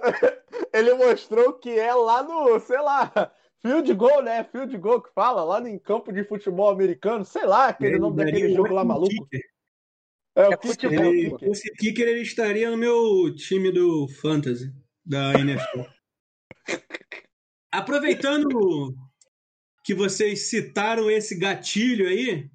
ele 0.72 0.94
mostrou 0.94 1.50
o 1.50 1.52
que 1.52 1.78
é 1.78 1.94
lá 1.94 2.24
no, 2.24 2.58
sei 2.58 2.80
lá, 2.80 3.32
field 3.62 3.92
goal, 3.94 4.22
né? 4.22 4.44
Field 4.44 4.76
goal 4.78 5.02
que 5.02 5.12
fala, 5.12 5.44
lá 5.44 5.68
em 5.68 5.78
campo 5.78 6.12
de 6.12 6.24
futebol 6.24 6.70
americano, 6.70 7.24
sei 7.24 7.44
lá, 7.44 7.68
aquele 7.68 7.98
nome 7.98 8.16
daquele 8.16 8.54
jogo 8.54 8.72
lá 8.72 8.84
maluco. 8.84 9.28
É, 10.34 10.48
o 10.48 10.52
é 10.52 10.56
futebol. 10.56 11.04
Ele, 11.04 11.36
esse 11.42 11.72
kicker 11.74 12.08
ele 12.08 12.22
estaria 12.22 12.70
no 12.70 12.76
meu 12.76 13.34
time 13.34 13.70
do 13.70 14.08
Fantasy, 14.08 14.72
da 15.04 15.34
NFL. 15.34 15.82
Aproveitando 17.72 18.94
que 19.84 19.94
vocês 19.94 20.48
citaram 20.48 21.10
esse 21.10 21.38
gatilho 21.38 22.08
aí, 22.08 22.50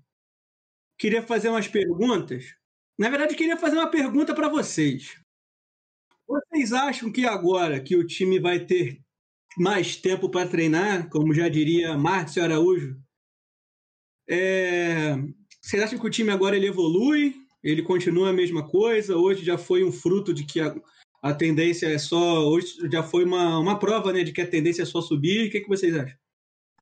queria 0.97 1.21
fazer 1.21 1.49
umas 1.49 1.67
perguntas. 1.67 2.55
Na 2.97 3.09
verdade, 3.09 3.35
queria 3.35 3.57
fazer 3.57 3.77
uma 3.77 3.89
pergunta 3.89 4.33
para 4.33 4.49
vocês. 4.49 5.19
Vocês 6.27 6.73
acham 6.73 7.11
que 7.11 7.25
agora 7.25 7.79
que 7.79 7.95
o 7.95 8.05
time 8.05 8.39
vai 8.39 8.65
ter 8.65 9.04
mais 9.57 9.95
tempo 9.95 10.29
para 10.29 10.47
treinar, 10.47 11.09
como 11.09 11.33
já 11.33 11.47
diria 11.49 11.97
Márcio 11.97 12.43
Araújo, 12.43 12.99
é... 14.27 15.15
vocês 15.61 15.81
acham 15.81 15.99
que 15.99 16.07
o 16.07 16.09
time 16.09 16.31
agora 16.31 16.55
ele 16.55 16.67
evolui? 16.67 17.35
Ele 17.63 17.81
continua 17.81 18.29
a 18.29 18.33
mesma 18.33 18.67
coisa? 18.67 19.15
Hoje 19.15 19.43
já 19.43 19.57
foi 19.57 19.83
um 19.83 19.91
fruto 19.91 20.33
de 20.33 20.45
que 20.45 20.59
a, 20.59 20.75
a 21.21 21.33
tendência 21.33 21.87
é 21.87 21.97
só. 21.97 22.47
Hoje 22.47 22.89
já 22.91 23.01
foi 23.01 23.25
uma, 23.25 23.57
uma 23.57 23.79
prova 23.79 24.13
né, 24.13 24.23
de 24.23 24.31
que 24.31 24.41
a 24.41 24.49
tendência 24.49 24.83
é 24.83 24.85
só 24.85 25.01
subir. 25.01 25.47
O 25.47 25.51
que, 25.51 25.61
que 25.61 25.67
vocês 25.67 25.95
acham? 25.95 26.17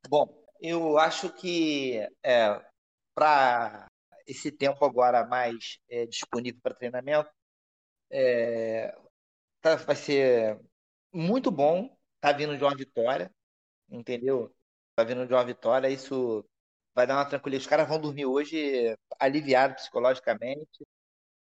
Bom, 0.10 0.28
eu 0.60 0.98
acho 0.98 1.30
que 1.34 2.06
é, 2.22 2.62
para 3.16 3.88
esse 4.28 4.52
tempo 4.52 4.84
agora 4.84 5.26
mais 5.26 5.80
é, 5.90 6.06
disponível 6.06 6.60
para 6.62 6.74
treinamento 6.74 7.30
é, 8.12 8.96
tá, 9.62 9.76
vai 9.76 9.96
ser 9.96 10.60
muito 11.12 11.50
bom. 11.50 11.90
Tá 12.24 12.32
vindo 12.32 12.58
de 12.58 12.64
uma 12.64 12.74
vitória, 12.74 13.30
entendeu? 13.90 14.50
Tá 14.96 15.04
vindo 15.04 15.28
de 15.28 15.34
uma 15.34 15.44
vitória, 15.44 15.90
isso 15.90 16.46
vai 16.96 17.06
dar 17.06 17.16
uma 17.18 17.26
tranquilidade. 17.26 17.64
Os 17.66 17.70
caras 17.70 17.86
vão 17.86 18.00
dormir 18.00 18.26
hoje 18.26 18.98
aliviados 19.20 19.82
psicologicamente. 19.82 20.88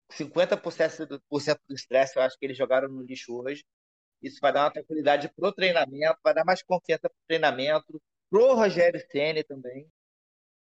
50% 0.09 1.05
do, 1.05 1.21
estresse 1.75 2.17
eu 2.17 2.23
acho 2.23 2.39
que 2.39 2.45
eles 2.47 2.57
jogaram 2.57 2.89
no 2.89 3.03
lixo 3.03 3.35
hoje. 3.35 3.63
Isso 4.19 4.39
vai 4.41 4.51
dar 4.51 4.63
uma 4.63 4.71
tranquilidade 4.71 5.31
pro 5.35 5.53
treinamento, 5.53 6.17
vai 6.23 6.33
dar 6.33 6.43
mais 6.43 6.63
confiança 6.63 7.07
pro 7.07 7.27
treinamento, 7.27 8.01
pro 8.27 8.55
Rogério 8.55 8.99
Ceni 9.11 9.43
também. 9.43 9.87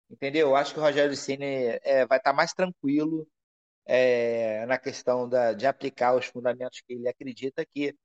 Entendeu? 0.10 0.50
Eu 0.50 0.58
acho 0.58 0.74
que 0.74 0.80
o 0.80 0.84
Rogério 0.84 1.16
Ceni 1.16 1.80
é, 1.84 2.06
vai 2.06 2.18
estar 2.18 2.34
mais 2.34 2.52
tranquilo 2.54 3.26
é, 3.86 4.66
na 4.66 4.78
questão 4.78 5.30
da, 5.30 5.54
de 5.54 5.66
aplicar 5.66 6.16
os 6.18 6.26
fundamentos 6.26 6.82
que 6.82 6.96
ele 6.96 7.08
acredita 7.08 7.66
que, 7.66 7.96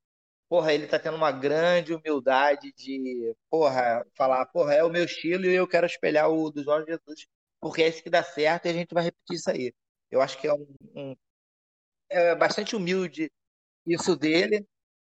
porra, 0.51 0.75
ele 0.75 0.85
está 0.85 0.99
tendo 0.99 1.17
uma 1.17 1.31
grande 1.31 1.95
humildade 1.95 2.73
de, 2.73 3.35
porra, 3.49 4.05
falar, 4.17 4.45
porra, 4.47 4.75
é 4.75 4.85
o 4.85 4.91
meu 4.91 5.05
estilo 5.05 5.47
e 5.47 5.55
eu 5.55 5.69
quero 5.69 5.87
espelhar 5.87 6.29
o 6.29 6.51
do 6.51 6.65
Jorge 6.65 6.89
Jesus, 6.89 7.27
porque 7.61 7.83
é 7.85 7.89
isso 7.89 8.03
que 8.03 8.11
dá 8.11 8.23
certo 8.25 8.67
e 8.67 8.71
a 8.71 8.73
gente 8.73 8.93
vai 8.93 9.05
repetir 9.05 9.37
isso 9.37 9.49
aí. 9.51 9.73
Eu 10.11 10.21
acho 10.21 10.39
que 10.41 10.49
é 10.49 10.53
um, 10.53 10.67
um 10.97 11.17
é 12.11 12.35
bastante 12.35 12.77
humilde 12.77 13.31
isso 13.87 14.17
dele, 14.17 14.67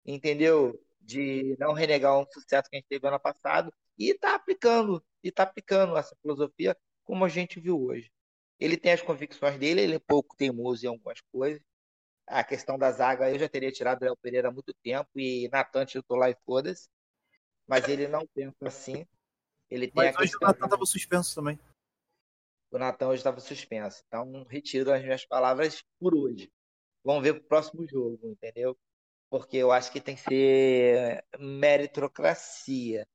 entendeu? 0.05 0.79
De 0.99 1.55
não 1.59 1.73
renegar 1.73 2.19
um 2.19 2.25
sucesso 2.31 2.69
que 2.69 2.75
a 2.77 2.79
gente 2.79 2.89
teve 2.89 3.07
ano 3.07 3.19
passado 3.19 3.73
e 3.97 4.13
tá 4.15 4.35
aplicando, 4.35 5.03
e 5.23 5.31
tá 5.31 5.43
aplicando 5.43 5.97
essa 5.97 6.15
filosofia 6.21 6.77
como 7.05 7.25
a 7.25 7.29
gente 7.29 7.59
viu 7.59 7.81
hoje. 7.81 8.11
Ele 8.59 8.77
tem 8.77 8.91
as 8.93 9.01
convicções 9.01 9.57
dele, 9.57 9.81
ele 9.81 9.95
é 9.95 9.99
pouco 9.99 10.35
teimoso 10.35 10.85
em 10.85 10.89
algumas 10.89 11.21
coisas. 11.31 11.61
A 12.31 12.45
questão 12.45 12.77
da 12.77 12.89
zaga, 12.91 13.29
eu 13.29 13.37
já 13.37 13.49
teria 13.49 13.71
tirado 13.73 14.01
o 14.01 14.05
Léo 14.05 14.15
Pereira 14.15 14.47
há 14.47 14.51
muito 14.51 14.73
tempo 14.81 15.09
e 15.17 15.49
Natan 15.51 15.85
titular 15.85 16.29
e 16.29 16.37
foda-se. 16.45 16.87
Mas 17.67 17.89
ele 17.89 18.07
não 18.07 18.25
pensa 18.33 18.55
assim. 18.61 19.05
Ele 19.69 19.87
tem 19.87 20.05
Mas 20.05 20.17
hoje 20.17 20.31
o 20.37 20.45
Natan 20.45 20.65
estava 20.65 20.85
suspenso 20.85 21.35
também. 21.35 21.59
O 22.71 22.77
Natan 22.77 23.09
hoje 23.09 23.17
estava 23.17 23.41
suspenso. 23.41 24.01
Então, 24.07 24.45
retiro 24.49 24.93
as 24.93 25.03
minhas 25.03 25.25
palavras 25.25 25.83
por 25.99 26.15
hoje. 26.15 26.49
Vamos 27.03 27.21
ver 27.21 27.33
pro 27.33 27.49
próximo 27.49 27.85
jogo, 27.85 28.19
entendeu? 28.23 28.77
Porque 29.29 29.57
eu 29.57 29.71
acho 29.71 29.91
que 29.91 29.99
tem 29.99 30.15
que 30.15 30.21
ser 30.21 31.25
meritocracia 31.37 33.05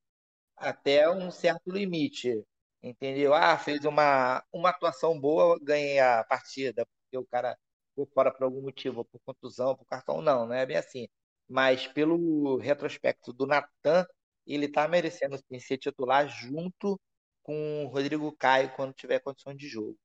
até 0.55 1.09
um 1.09 1.31
certo 1.31 1.71
limite, 1.71 2.43
entendeu? 2.83 3.33
Ah, 3.33 3.57
fez 3.57 3.83
uma, 3.83 4.43
uma 4.51 4.69
atuação 4.69 5.19
boa, 5.19 5.57
ganhei 5.59 5.99
a 5.99 6.23
partida, 6.23 6.85
porque 6.85 7.17
o 7.17 7.25
cara 7.25 7.57
foi 7.97 8.05
fora 8.13 8.31
por 8.31 8.43
algum 8.43 8.61
motivo, 8.61 9.03
por 9.05 9.19
contusão, 9.25 9.75
por 9.75 9.85
cartão, 9.87 10.21
não, 10.21 10.45
não 10.47 10.53
é 10.55 10.65
bem 10.65 10.77
assim. 10.77 11.07
Mas 11.49 11.87
pelo 11.87 12.57
retrospecto 12.57 13.33
do 13.33 13.47
Natan, 13.47 14.05
ele 14.45 14.67
está 14.67 14.87
merecendo 14.87 15.37
sim, 15.37 15.59
ser 15.59 15.77
titular 15.77 16.27
junto 16.29 16.99
com 17.43 17.85
o 17.85 17.87
Rodrigo 17.89 18.31
Caio 18.37 18.71
quando 18.75 18.93
tiver 18.93 19.19
condições 19.19 19.57
de 19.57 19.67
jogo. 19.67 19.97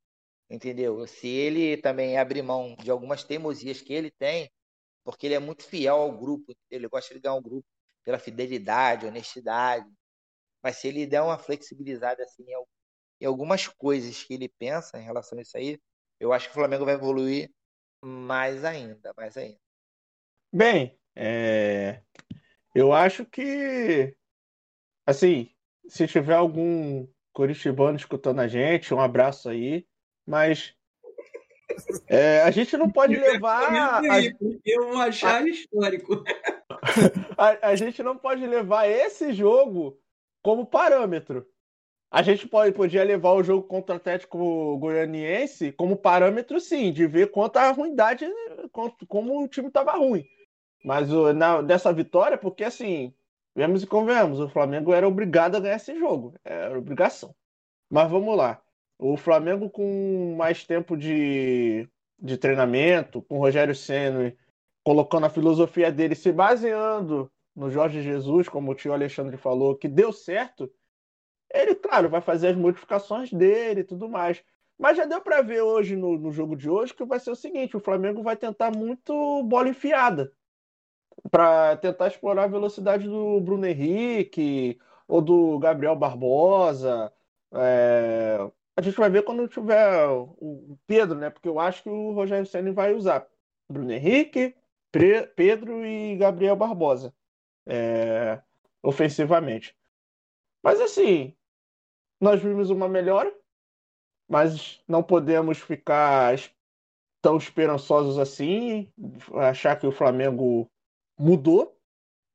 Entendeu? 0.50 1.06
Se 1.06 1.28
ele 1.28 1.76
também 1.78 2.18
abrir 2.18 2.42
mão 2.42 2.76
de 2.76 2.90
algumas 2.90 3.24
teimosias 3.24 3.80
que 3.82 3.92
ele 3.92 4.10
tem, 4.10 4.50
porque 5.04 5.26
ele 5.26 5.34
é 5.34 5.38
muito 5.40 5.64
fiel 5.64 5.96
ao 5.96 6.12
grupo, 6.18 6.54
ele 6.70 6.88
gosta 6.88 7.14
de 7.14 7.20
ganhar 7.20 7.34
um 7.36 7.42
grupo 7.42 7.66
pela 8.04 8.18
fidelidade, 8.18 9.06
honestidade. 9.06 9.88
Mas 10.62 10.76
se 10.76 10.88
ele 10.88 11.06
der 11.06 11.22
uma 11.22 11.38
flexibilizada 11.38 12.22
assim 12.24 12.44
em 13.20 13.26
algumas 13.26 13.68
coisas 13.68 14.24
que 14.24 14.34
ele 14.34 14.48
pensa 14.48 14.98
em 14.98 15.04
relação 15.04 15.38
a 15.38 15.42
isso 15.42 15.56
aí, 15.56 15.78
eu 16.20 16.32
acho 16.32 16.46
que 16.46 16.52
o 16.52 16.54
Flamengo 16.54 16.84
vai 16.84 16.94
evoluir 16.94 17.50
mais 18.02 18.64
ainda, 18.64 19.12
mais 19.16 19.36
ainda. 19.36 19.58
Bem, 20.52 20.98
é... 21.14 22.02
eu 22.74 22.92
acho 22.92 23.24
que 23.24 24.14
assim, 25.06 25.50
se 25.88 26.06
tiver 26.06 26.34
algum 26.34 27.06
Curitibano 27.32 27.96
escutando 27.96 28.40
a 28.40 28.48
gente, 28.48 28.92
um 28.92 29.00
abraço 29.00 29.48
aí. 29.48 29.86
Mas 30.26 30.74
é, 32.08 32.42
a 32.42 32.50
gente 32.50 32.76
não 32.76 32.90
pode 32.90 33.16
levar. 33.16 33.72
A... 33.72 34.00
Eu 34.64 34.88
vou 34.88 35.00
achar 35.00 35.42
a... 35.42 35.48
histórico. 35.48 36.22
A, 37.38 37.68
a, 37.70 37.76
gente 37.76 38.02
não 38.02 38.16
pode 38.16 38.46
levar 38.46 38.88
esse 38.88 39.32
jogo 39.32 39.98
como 40.42 40.66
parâmetro. 40.66 41.46
A 42.12 42.20
gente 42.20 42.46
pode, 42.46 42.72
podia 42.72 43.02
levar 43.02 43.32
o 43.32 43.42
jogo 43.42 43.66
contra 43.66 43.94
o 43.94 43.96
Atlético 43.96 44.76
Goianiense 44.76 45.72
como 45.72 45.96
parâmetro, 45.96 46.60
sim, 46.60 46.92
de 46.92 47.06
ver 47.06 47.30
quanta 47.30 47.70
ruindade, 47.72 48.30
como 49.08 49.42
o 49.42 49.48
time 49.48 49.68
estava 49.68 49.92
ruim. 49.92 50.22
Mas 50.84 51.08
na, 51.34 51.62
dessa 51.62 51.90
vitória, 51.90 52.36
porque 52.36 52.64
assim, 52.64 53.14
vemos 53.56 53.82
e 53.82 53.86
convenhamos, 53.86 54.40
o 54.40 54.48
Flamengo 54.50 54.92
era 54.92 55.08
obrigado 55.08 55.56
a 55.56 55.60
ganhar 55.60 55.76
esse 55.76 55.98
jogo. 55.98 56.34
Era 56.44 56.78
obrigação. 56.78 57.34
Mas 57.90 58.10
vamos 58.10 58.36
lá. 58.36 58.60
O 58.98 59.16
Flamengo 59.16 59.70
com 59.70 60.34
mais 60.36 60.66
tempo 60.66 60.98
de, 60.98 61.88
de 62.20 62.36
treinamento, 62.36 63.22
com 63.22 63.38
o 63.38 63.40
Rogério 63.40 63.74
Senna 63.74 64.36
colocando 64.84 65.24
a 65.24 65.30
filosofia 65.30 65.90
dele, 65.90 66.14
se 66.14 66.30
baseando 66.30 67.30
no 67.56 67.70
Jorge 67.70 68.02
Jesus, 68.02 68.48
como 68.50 68.72
o 68.72 68.74
tio 68.74 68.92
Alexandre 68.92 69.36
falou, 69.38 69.76
que 69.76 69.88
deu 69.88 70.12
certo, 70.12 70.70
ele, 71.52 71.74
claro, 71.74 72.08
vai 72.08 72.20
fazer 72.20 72.48
as 72.48 72.56
modificações 72.56 73.32
dele 73.32 73.80
e 73.80 73.84
tudo 73.84 74.08
mais. 74.08 74.42
Mas 74.78 74.96
já 74.96 75.04
deu 75.04 75.20
para 75.20 75.42
ver 75.42 75.62
hoje, 75.62 75.96
no, 75.96 76.18
no 76.18 76.32
jogo 76.32 76.56
de 76.56 76.68
hoje, 76.68 76.94
que 76.94 77.04
vai 77.04 77.20
ser 77.20 77.30
o 77.30 77.36
seguinte: 77.36 77.76
o 77.76 77.80
Flamengo 77.80 78.22
vai 78.22 78.36
tentar 78.36 78.70
muito 78.76 79.42
bola 79.44 79.68
enfiada 79.68 80.32
para 81.30 81.76
tentar 81.76 82.08
explorar 82.08 82.44
a 82.44 82.48
velocidade 82.48 83.06
do 83.06 83.40
Bruno 83.40 83.66
Henrique 83.66 84.78
ou 85.06 85.20
do 85.20 85.58
Gabriel 85.58 85.94
Barbosa. 85.96 87.12
É, 87.52 88.38
a 88.76 88.82
gente 88.82 88.96
vai 88.96 89.10
ver 89.10 89.22
quando 89.22 89.46
tiver 89.46 90.06
o 90.08 90.78
Pedro, 90.86 91.18
né? 91.18 91.30
Porque 91.30 91.48
eu 91.48 91.60
acho 91.60 91.82
que 91.82 91.90
o 91.90 92.12
Rogério 92.12 92.46
Senna 92.46 92.72
vai 92.72 92.94
usar 92.94 93.26
Bruno 93.68 93.92
Henrique, 93.92 94.54
Pedro 95.36 95.84
e 95.84 96.16
Gabriel 96.16 96.56
Barbosa 96.56 97.14
é, 97.66 98.40
ofensivamente. 98.82 99.76
Mas 100.62 100.80
assim, 100.80 101.34
nós 102.22 102.40
vimos 102.40 102.70
uma 102.70 102.88
melhora, 102.88 103.34
mas 104.28 104.82
não 104.86 105.02
podemos 105.02 105.58
ficar 105.58 106.38
tão 107.20 107.36
esperançosos 107.36 108.18
assim, 108.18 108.88
achar 109.34 109.78
que 109.78 109.86
o 109.86 109.92
Flamengo 109.92 110.70
mudou, 111.18 111.76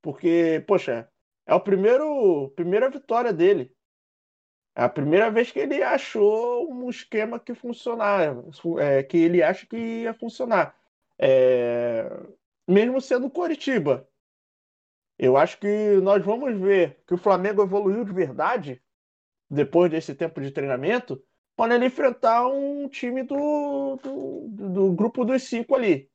porque, 0.02 0.64
poxa, 0.68 1.10
é 1.46 1.60
primeiro 1.60 2.50
primeira 2.56 2.90
vitória 2.90 3.32
dele 3.34 3.76
é 4.76 4.84
a 4.84 4.90
primeira 4.90 5.32
vez 5.32 5.52
que 5.52 5.58
ele 5.58 5.82
achou 5.82 6.72
um 6.72 6.88
esquema 6.88 7.40
que 7.40 7.56
funcionar, 7.56 8.36
é, 8.80 9.02
que 9.02 9.18
ele 9.18 9.42
acha 9.42 9.66
que 9.66 9.76
ia 9.76 10.14
funcionar. 10.14 10.76
É, 11.18 12.08
mesmo 12.68 13.02
sendo 13.02 13.28
Coritiba. 13.28 14.08
Eu 15.18 15.36
acho 15.36 15.58
que 15.58 15.96
nós 16.04 16.24
vamos 16.24 16.56
ver 16.60 17.02
que 17.08 17.16
o 17.16 17.18
Flamengo 17.18 17.64
evoluiu 17.64 18.06
de 18.06 18.14
verdade 18.14 18.80
depois 19.50 19.90
desse 19.90 20.14
tempo 20.14 20.42
de 20.42 20.52
treinamento 20.52 21.22
quando 21.56 21.72
ele 21.72 21.88
enfrentar 21.88 22.48
um 22.48 22.88
time 22.88 23.24
do, 23.24 23.96
do, 23.98 24.48
do 24.50 24.92
grupo 24.94 25.26
dos 25.26 25.44
cinco 25.44 25.76
ali. 25.76 26.10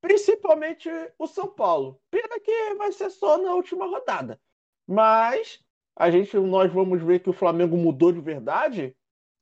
Principalmente 0.00 0.88
o 1.18 1.26
São 1.26 1.48
Paulo. 1.48 2.00
Pena 2.10 2.38
que 2.38 2.74
vai 2.74 2.92
ser 2.92 3.10
só 3.10 3.38
na 3.38 3.54
última 3.54 3.86
rodada. 3.86 4.38
Mas 4.86 5.64
a 5.96 6.10
gente 6.10 6.36
nós 6.38 6.72
vamos 6.72 7.02
ver 7.02 7.20
que 7.20 7.30
o 7.30 7.32
Flamengo 7.32 7.76
mudou 7.76 8.12
de 8.12 8.20
verdade, 8.20 8.96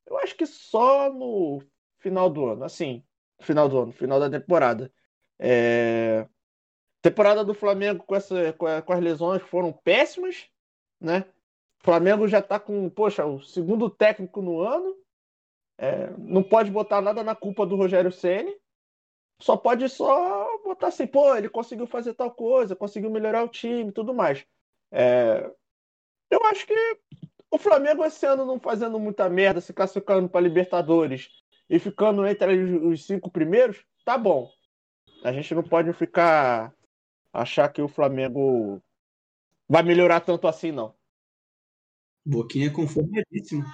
eu 0.06 0.16
acho 0.18 0.34
que 0.34 0.46
só 0.46 1.12
no 1.12 1.60
final 1.98 2.30
do 2.30 2.46
ano, 2.46 2.64
assim, 2.64 3.04
final 3.40 3.68
do 3.68 3.78
ano, 3.78 3.92
final 3.92 4.18
da 4.18 4.30
temporada. 4.30 4.90
É... 5.38 6.26
Temporada 7.02 7.44
do 7.44 7.52
Flamengo 7.52 8.04
com, 8.04 8.16
essa, 8.16 8.52
com, 8.54 8.66
as 8.66 9.00
lesões 9.00 9.42
foram 9.42 9.72
péssimas, 9.72 10.48
né? 11.00 11.24
O 11.80 11.84
Flamengo 11.84 12.26
já 12.26 12.42
tá 12.42 12.58
com, 12.58 12.88
poxa, 12.90 13.24
o 13.24 13.40
segundo 13.40 13.88
técnico 13.88 14.42
no 14.42 14.60
ano. 14.60 14.96
É... 15.78 16.10
não 16.18 16.42
pode 16.42 16.70
botar 16.70 17.00
nada 17.00 17.22
na 17.22 17.34
culpa 17.34 17.66
do 17.66 17.76
Rogério 17.76 18.10
Ceni. 18.10 18.54
Só 19.40 19.56
pode 19.56 19.88
só 19.88 20.58
botar 20.64 20.88
assim, 20.88 21.06
pô, 21.06 21.34
ele 21.36 21.48
conseguiu 21.48 21.86
fazer 21.86 22.14
tal 22.14 22.30
coisa, 22.30 22.74
conseguiu 22.74 23.10
melhorar 23.10 23.44
o 23.44 23.48
time, 23.48 23.92
tudo 23.92 24.14
mais. 24.14 24.46
É, 24.90 25.50
eu 26.30 26.44
acho 26.46 26.66
que 26.66 26.98
o 27.50 27.58
Flamengo 27.58 28.04
esse 28.04 28.24
ano 28.26 28.44
não 28.44 28.58
fazendo 28.58 28.98
muita 28.98 29.28
merda, 29.28 29.60
se 29.60 29.72
classificando 29.72 30.28
para 30.28 30.40
Libertadores 30.40 31.28
e 31.68 31.78
ficando 31.78 32.26
entre 32.26 32.54
os 32.78 33.04
cinco 33.04 33.30
primeiros, 33.30 33.84
tá 34.04 34.16
bom. 34.16 34.50
A 35.22 35.32
gente 35.32 35.54
não 35.54 35.62
pode 35.62 35.92
ficar 35.92 36.74
achar 37.32 37.68
que 37.68 37.82
o 37.82 37.88
Flamengo 37.88 38.82
vai 39.68 39.82
melhorar 39.82 40.20
tanto 40.20 40.48
assim, 40.48 40.72
não. 40.72 40.94
Boquinha 42.26 42.72
conformadíssimo. 42.72 43.64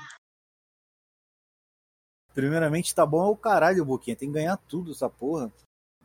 Primeiramente, 2.35 2.95
tá 2.95 3.07
bom 3.07 3.25
é 3.25 3.29
o 3.29 3.37
caralho, 3.37 3.85
Boquinha. 3.85 4.17
Tem 4.17 4.29
que 4.29 4.35
ganhar 4.35 4.57
tudo 4.57 4.93
essa 4.93 5.09
porra. 5.09 5.51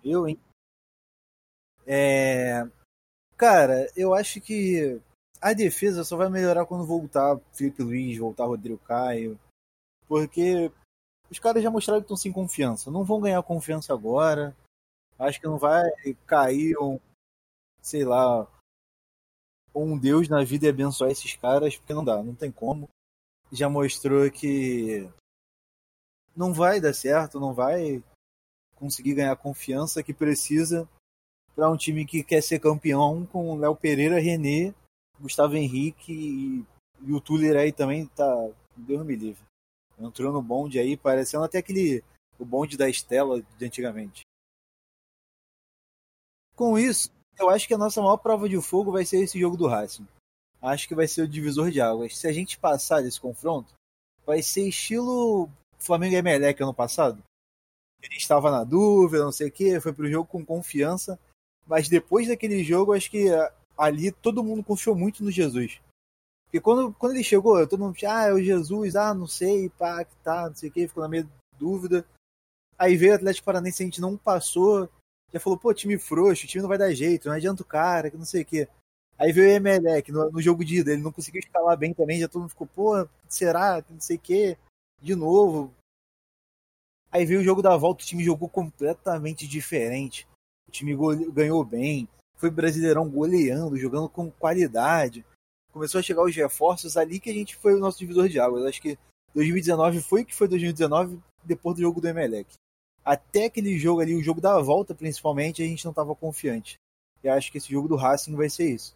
Eu, 0.04 0.28
hein? 0.28 0.40
É... 1.86 2.64
Cara, 3.36 3.92
eu 3.96 4.14
acho 4.14 4.40
que 4.40 5.02
a 5.42 5.54
defesa 5.54 6.04
só 6.04 6.16
vai 6.16 6.30
melhorar 6.30 6.66
quando 6.66 6.86
voltar 6.86 7.40
Felipe 7.54 7.84
Luiz, 7.84 8.18
voltar 8.18 8.46
Rodrigo 8.46 8.80
Caio. 8.80 9.38
Porque 10.08 10.72
os 11.30 11.40
caras 11.40 11.62
já 11.62 11.70
mostraram 11.70 12.02
que 12.02 12.06
estão 12.06 12.18
sem 12.18 12.32
confiança. 12.32 12.90
Não 12.90 13.04
vão 13.04 13.20
ganhar 13.20 13.44
confiança 13.44 13.94
agora. 13.94 14.56
Acho 15.20 15.40
que 15.40 15.48
não 15.48 15.58
vai 15.58 15.84
cair 16.26 16.78
um, 16.78 17.00
sei 17.82 18.06
lá, 18.06 18.48
um 19.86 19.98
Deus 19.98 20.28
na 20.28 20.44
vida 20.44 20.66
e 20.66 20.70
abençoar 20.70 21.12
esses 21.12 21.36
caras, 21.36 21.78
porque 21.78 21.94
não 21.94 22.04
dá, 22.04 22.22
não 22.24 22.36
tem 22.36 22.52
como. 22.52 22.90
já 23.52 23.70
mostrou 23.70 24.30
que 24.32 25.10
não 26.36 26.54
vai 26.54 26.80
dar 26.80 26.94
certo, 26.94 27.40
não 27.40 27.54
vai 27.54 28.04
conseguir 28.76 29.16
ganhar 29.16 29.32
a 29.32 29.36
confiança 29.36 30.04
que 30.04 30.14
precisa 30.14 30.88
para 31.56 31.72
um 31.72 31.76
time 31.76 32.06
que 32.06 32.24
quer 32.24 32.42
ser 32.42 32.60
campeão 32.60 33.26
com 33.26 33.58
Léo 33.58 33.76
Pereira, 33.76 34.20
René, 34.20 34.74
Gustavo 35.20 35.56
Henrique 35.56 36.14
e, 36.14 36.66
e 37.02 37.14
o 37.14 37.20
Tuller 37.20 37.58
aí 37.58 37.72
também 37.72 38.06
tá. 38.08 38.50
Deus 38.76 39.04
me 39.04 39.16
livre. 39.16 39.44
Entrou 39.98 40.32
no 40.32 40.42
bonde 40.42 40.78
aí, 40.78 40.96
parecendo 40.96 41.44
até 41.44 41.58
aquele. 41.58 42.04
o 42.38 42.46
bonde 42.46 42.78
da 42.78 42.88
Estela 42.88 43.42
de 43.58 43.66
antigamente. 43.66 44.22
Com 46.56 46.78
isso, 46.78 47.12
eu 47.40 47.50
acho 47.50 47.68
que 47.68 47.74
a 47.74 47.78
nossa 47.78 48.02
maior 48.02 48.18
prova 48.18 48.48
de 48.50 48.60
fogo 48.62 48.92
vai 48.92 49.06
ser 49.06 49.24
esse 49.24 49.40
jogo 49.40 49.58
do 49.58 49.68
Racing. 49.68 50.08
Acho 50.62 50.88
que 50.88 50.96
vai 50.96 51.08
ser 51.08 51.22
o 51.22 51.28
divisor 51.28 51.70
de 51.70 51.80
águas. 51.80 52.18
Se 52.18 52.28
a 52.28 52.32
gente 52.32 52.58
passar 52.58 53.02
desse 53.02 53.20
confronto, 53.20 53.74
vai 54.26 54.42
ser 54.42 54.68
estilo 54.68 55.50
Flamengo 55.78 56.16
e 56.16 56.18
Emelec 56.18 56.62
ano 56.62 56.74
passado. 56.74 57.22
Ele 58.02 58.16
estava 58.16 58.52
na 58.52 58.64
dúvida, 58.64 59.24
não 59.24 59.32
sei 59.32 59.48
o 59.48 59.52
que, 59.52 59.80
foi 59.80 59.94
pro 59.94 60.10
jogo 60.10 60.28
com 60.28 60.46
confiança. 60.46 61.20
Mas 61.66 61.90
depois 61.90 62.28
daquele 62.28 62.64
jogo, 62.64 62.94
acho 62.94 63.12
que 63.12 63.28
ali 63.78 64.12
todo 64.12 64.44
mundo 64.44 64.64
confiou 64.64 64.96
muito 64.96 65.24
no 65.24 65.32
Jesus. 65.32 65.80
Porque 66.46 66.62
quando, 66.62 66.94
quando 66.94 67.14
ele 67.14 67.24
chegou, 67.24 67.68
todo 67.68 67.80
mundo 67.84 67.98
ah, 68.08 68.28
é 68.28 68.34
o 68.34 68.42
Jesus, 68.42 68.96
ah, 68.96 69.14
não 69.14 69.28
sei, 69.28 69.70
pá, 69.70 70.04
que 70.06 70.16
tá, 70.24 70.48
não 70.48 70.56
sei 70.56 70.70
o 70.70 70.72
que, 70.72 70.88
ficou 70.88 71.04
na 71.04 71.10
meia 71.10 71.28
dúvida. 71.60 72.06
Aí 72.78 72.96
veio 72.96 73.12
o 73.12 73.16
Atlético 73.16 73.46
Paranaense, 73.46 73.84
a 73.84 73.86
gente 73.86 74.02
não 74.02 74.16
passou, 74.16 74.90
já 75.32 75.40
falou, 75.40 75.58
pô, 75.60 75.74
time 75.74 75.98
frouxo, 75.98 76.46
o 76.46 76.48
time 76.48 76.62
não 76.62 76.70
vai 76.70 76.78
dar 76.78 76.94
jeito, 76.94 77.28
não 77.28 77.36
adianta 77.36 77.62
o 77.62 77.66
cara, 77.66 78.10
que 78.10 78.18
não 78.18 78.26
sei 78.26 78.42
o 78.44 78.46
que. 78.46 78.68
Aí 79.18 79.32
veio 79.32 79.48
o 79.48 79.52
Emelec 79.52 80.12
no, 80.12 80.32
no 80.32 80.42
jogo 80.42 80.64
de 80.64 80.78
ida, 80.78 80.92
ele 80.92 81.02
não 81.02 81.12
conseguiu 81.12 81.40
escalar 81.40 81.76
bem 81.78 81.94
também, 81.94 82.20
já 82.20 82.28
todo 82.28 82.42
mundo 82.42 82.50
ficou, 82.50 82.68
pô, 82.68 83.08
será, 83.28 83.84
não 83.90 84.00
sei 84.00 84.18
o 84.18 84.20
que, 84.20 84.58
de 85.02 85.16
novo. 85.16 85.74
Aí 87.12 87.26
veio 87.26 87.40
o 87.40 87.44
jogo 87.44 87.62
da 87.62 87.76
volta, 87.76 88.04
o 88.04 88.08
time 88.08 88.24
jogou 88.24 88.48
completamente 88.48 89.48
diferente. 89.48 90.28
O 90.68 90.72
time 90.72 90.96
ganhou 91.32 91.64
bem, 91.64 92.08
foi 92.36 92.52
Brasileirão 92.52 93.10
goleando, 93.10 93.78
jogando 93.78 94.10
com 94.10 94.30
qualidade. 94.30 95.26
Começou 95.72 96.00
a 96.00 96.04
chegar 96.04 96.24
os 96.24 96.36
reforços 96.36 96.98
ali 96.98 97.20
que 97.20 97.30
a 97.30 97.34
gente 97.34 97.56
foi 97.56 97.74
o 97.74 97.80
nosso 97.80 98.00
divisor 98.00 98.28
de 98.28 98.40
águas. 98.40 98.66
Acho 98.66 98.82
que 98.82 98.98
2019 99.34 100.02
foi 100.02 100.22
o 100.22 100.26
que 100.26 100.36
foi 100.36 100.48
2019 100.48 101.20
depois 101.44 101.76
do 101.76 101.82
jogo 101.82 102.02
do 102.02 102.08
Emelec. 102.08 102.54
Até 103.08 103.46
aquele 103.46 103.80
jogo 103.80 104.02
ali, 104.02 104.14
o 104.14 104.22
jogo 104.22 104.42
da 104.42 104.60
volta 104.60 104.94
principalmente, 104.94 105.64
a 105.64 105.66
gente 105.66 105.86
não 105.86 105.92
estava 105.92 106.14
confiante. 106.14 106.78
E 107.24 107.30
acho 107.30 107.50
que 107.50 107.58
esse 107.58 107.72
jogo 107.72 107.88
do 107.88 107.96
Racing 107.96 108.36
vai 108.36 108.50
ser 108.50 108.70
isso. 108.70 108.94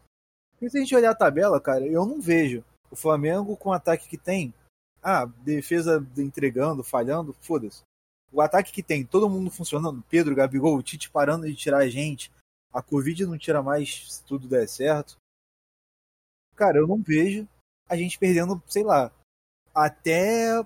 Porque 0.52 0.70
se 0.70 0.78
a 0.78 0.82
gente 0.82 0.94
olhar 0.94 1.12
a 1.12 1.16
tabela, 1.16 1.62
cara, 1.62 1.88
eu 1.88 2.06
não 2.06 2.20
vejo 2.20 2.62
o 2.90 2.96
Flamengo 2.96 3.56
com 3.56 3.70
o 3.70 3.74
ataque 3.74 4.10
que 4.10 4.18
tem. 4.18 4.54
Ah, 5.02 5.26
defesa 5.26 6.06
entregando, 6.18 6.84
falhando, 6.84 7.34
foda-se. 7.40 7.84
O 8.34 8.42
ataque 8.42 8.74
que 8.74 8.84
tem, 8.84 9.06
todo 9.06 9.30
mundo 9.30 9.50
funcionando, 9.50 10.04
Pedro, 10.10 10.36
Gabigol, 10.36 10.76
o 10.76 10.84
Tite 10.84 11.10
parando 11.10 11.48
de 11.48 11.56
tirar 11.56 11.80
a 11.80 11.90
gente, 11.90 12.32
a 12.74 12.82
Covid 12.82 13.26
não 13.26 13.38
tira 13.38 13.64
mais 13.64 14.12
se 14.12 14.24
tudo 14.26 14.46
der 14.46 14.68
certo. 14.68 15.16
Cara, 16.56 16.78
eu 16.80 16.88
não 16.88 17.02
vejo 17.02 17.48
a 17.88 17.96
gente 17.96 18.20
perdendo, 18.20 18.62
sei 18.68 18.84
lá, 18.84 19.10
até 19.74 20.66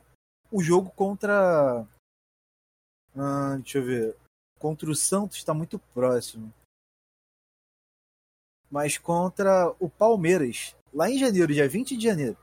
o 0.52 0.64
jogo 0.64 0.90
contra. 0.92 1.88
Ah, 3.18 3.56
deixa 3.58 3.78
eu 3.78 3.86
ver. 3.86 4.18
Contra 4.60 4.90
o 4.90 4.96
Santos 4.96 5.38
está 5.38 5.54
muito 5.54 5.80
próximo. 5.94 6.54
Mas 8.70 8.98
contra 8.98 9.70
o 9.80 9.90
Palmeiras, 9.90 10.76
lá 10.94 11.10
em 11.10 11.18
janeiro, 11.18 11.54
dia 11.54 11.68
20 11.68 11.96
de 11.96 12.04
janeiro, 12.04 12.38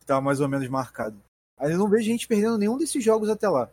estava 0.00 0.20
mais 0.20 0.40
ou 0.40 0.48
menos 0.48 0.68
marcado. 0.68 1.20
Aí 1.58 1.72
eu 1.72 1.78
não 1.78 1.88
vejo 1.88 2.08
a 2.08 2.12
gente 2.12 2.26
perdendo 2.26 2.58
nenhum 2.58 2.76
desses 2.76 3.02
jogos 3.02 3.28
até 3.28 3.48
lá. 3.48 3.70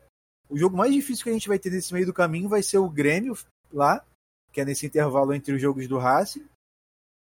O 0.50 0.58
jogo 0.58 0.78
mais 0.78 0.94
difícil 0.94 1.24
que 1.24 1.30
a 1.30 1.34
gente 1.34 1.48
vai 1.48 1.58
ter 1.58 1.72
nesse 1.72 1.94
meio 1.94 2.06
do 2.06 2.14
caminho 2.14 2.50
vai 2.50 2.62
ser 2.62 2.78
o 2.78 2.90
Grêmio 2.90 3.36
lá, 3.72 4.06
que 4.52 4.62
é 4.62 4.66
nesse 4.66 4.86
intervalo 4.86 5.34
entre 5.34 5.54
os 5.56 5.62
jogos 5.62 5.88
do 5.88 5.98
Racing, 5.98 6.48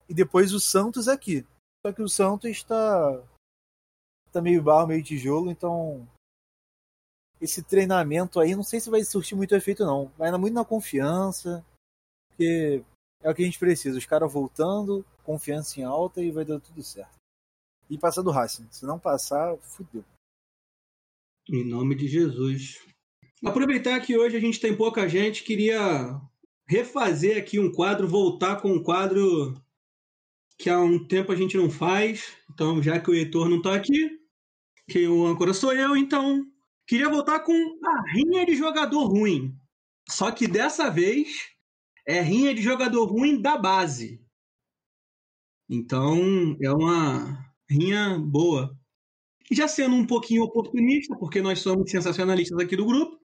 e 0.10 0.14
depois 0.14 0.54
o 0.54 0.60
Santos 0.60 1.08
aqui. 1.08 1.46
Só 1.86 1.94
que 1.94 2.02
o 2.02 2.10
Santos 2.10 2.50
está 2.50 3.24
tá 4.32 4.42
meio 4.42 4.62
barro, 4.62 4.88
meio 4.88 5.04
tijolo, 5.04 5.50
então 5.50 6.08
esse 7.46 7.64
treinamento 7.64 8.40
aí 8.40 8.56
não 8.56 8.64
sei 8.64 8.80
se 8.80 8.90
vai 8.90 9.04
surtir 9.04 9.38
muito 9.38 9.56
efeito 9.56 9.86
não. 9.86 10.12
Vai 10.18 10.36
muito 10.38 10.54
na 10.54 10.66
confiança, 10.66 11.66
porque 12.28 12.84
é 13.22 13.30
o 13.30 13.36
que 13.36 13.44
a 13.44 13.46
gente 13.46 13.60
precisa. 13.60 13.98
Os 13.98 14.06
caras 14.06 14.32
voltando, 14.32 15.06
confiança 15.24 15.80
em 15.80 15.84
alta 15.84 16.22
e 16.22 16.32
vai 16.32 16.44
dar 16.44 16.60
tudo 16.60 16.84
certo. 16.84 17.16
E 17.90 17.98
passar 17.98 18.24
do 18.24 18.32
Racing. 18.32 18.68
Se 18.72 18.86
não 18.86 19.00
passar, 19.00 19.56
fudeu. 19.60 20.04
Em 21.48 21.64
nome 21.64 21.96
de 21.96 22.08
Jesus. 22.08 22.84
Aproveitar 23.46 24.00
que 24.00 24.18
hoje 24.18 24.36
a 24.36 24.40
gente 24.40 24.60
tem 24.60 24.76
pouca 24.76 25.08
gente, 25.08 25.44
queria 25.44 26.20
refazer 26.68 27.38
aqui 27.38 27.60
um 27.60 27.72
quadro, 27.72 28.08
voltar 28.08 28.60
com 28.60 28.72
um 28.72 28.82
quadro 28.82 29.54
que 30.58 30.68
há 30.68 30.80
um 30.80 31.06
tempo 31.06 31.32
a 31.32 31.36
gente 31.36 31.56
não 31.56 31.70
faz. 31.70 32.36
Então, 32.52 32.82
já 32.82 33.00
que 33.00 33.12
o 33.12 33.14
Heitor 33.14 33.48
não 33.48 33.58
está 33.58 33.76
aqui, 33.76 34.20
que 34.90 35.08
o 35.08 35.28
âncora 35.28 35.54
sou 35.54 35.72
eu, 35.74 35.96
então 35.96 36.44
queria 36.88 37.10
voltar 37.10 37.40
com 37.42 37.54
a 37.54 38.12
rinha 38.14 38.46
de 38.46 38.56
jogador 38.56 39.06
ruim. 39.06 39.56
Só 40.10 40.32
que 40.32 40.48
dessa 40.48 40.90
vez 40.90 41.50
é 42.08 42.22
rinha 42.22 42.54
de 42.54 42.62
jogador 42.62 43.06
ruim 43.06 43.42
da 43.42 43.58
base. 43.58 44.24
Então, 45.68 46.56
é 46.62 46.72
uma 46.72 47.44
rinha 47.70 48.20
boa. 48.20 48.78
Já 49.52 49.68
sendo 49.68 49.96
um 49.96 50.06
pouquinho 50.06 50.44
oportunista, 50.44 51.16
porque 51.18 51.42
nós 51.42 51.60
somos 51.60 51.90
sensacionalistas 51.90 52.58
aqui 52.60 52.76
do 52.76 52.86
grupo, 52.86 53.20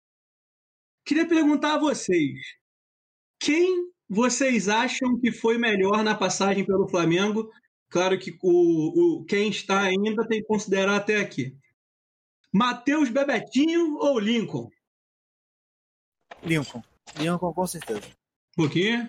queria 1.05 1.27
perguntar 1.27 1.75
a 1.75 1.79
vocês: 1.79 2.39
quem 3.41 3.89
vocês 4.09 4.69
acham 4.69 5.19
que 5.21 5.33
foi 5.33 5.59
melhor 5.59 6.03
na 6.05 6.15
passagem 6.15 6.65
pelo 6.65 6.89
Flamengo? 6.89 7.51
Claro 7.91 8.19
que 8.19 8.37
o, 8.43 9.21
o 9.21 9.25
quem 9.25 9.49
está 9.49 9.83
ainda 9.83 10.27
tem 10.27 10.41
que 10.41 10.47
considerar 10.47 10.97
até 10.97 11.17
aqui. 11.21 11.57
Matheus 12.53 13.11
Bebetinho 13.11 13.97
ou 13.99 14.19
Lincoln? 14.19 14.71
Lincoln. 16.43 16.83
Lincoln, 17.17 17.53
com 17.53 17.67
certeza. 17.67 18.03
Por 18.55 18.71
quê? 18.71 19.09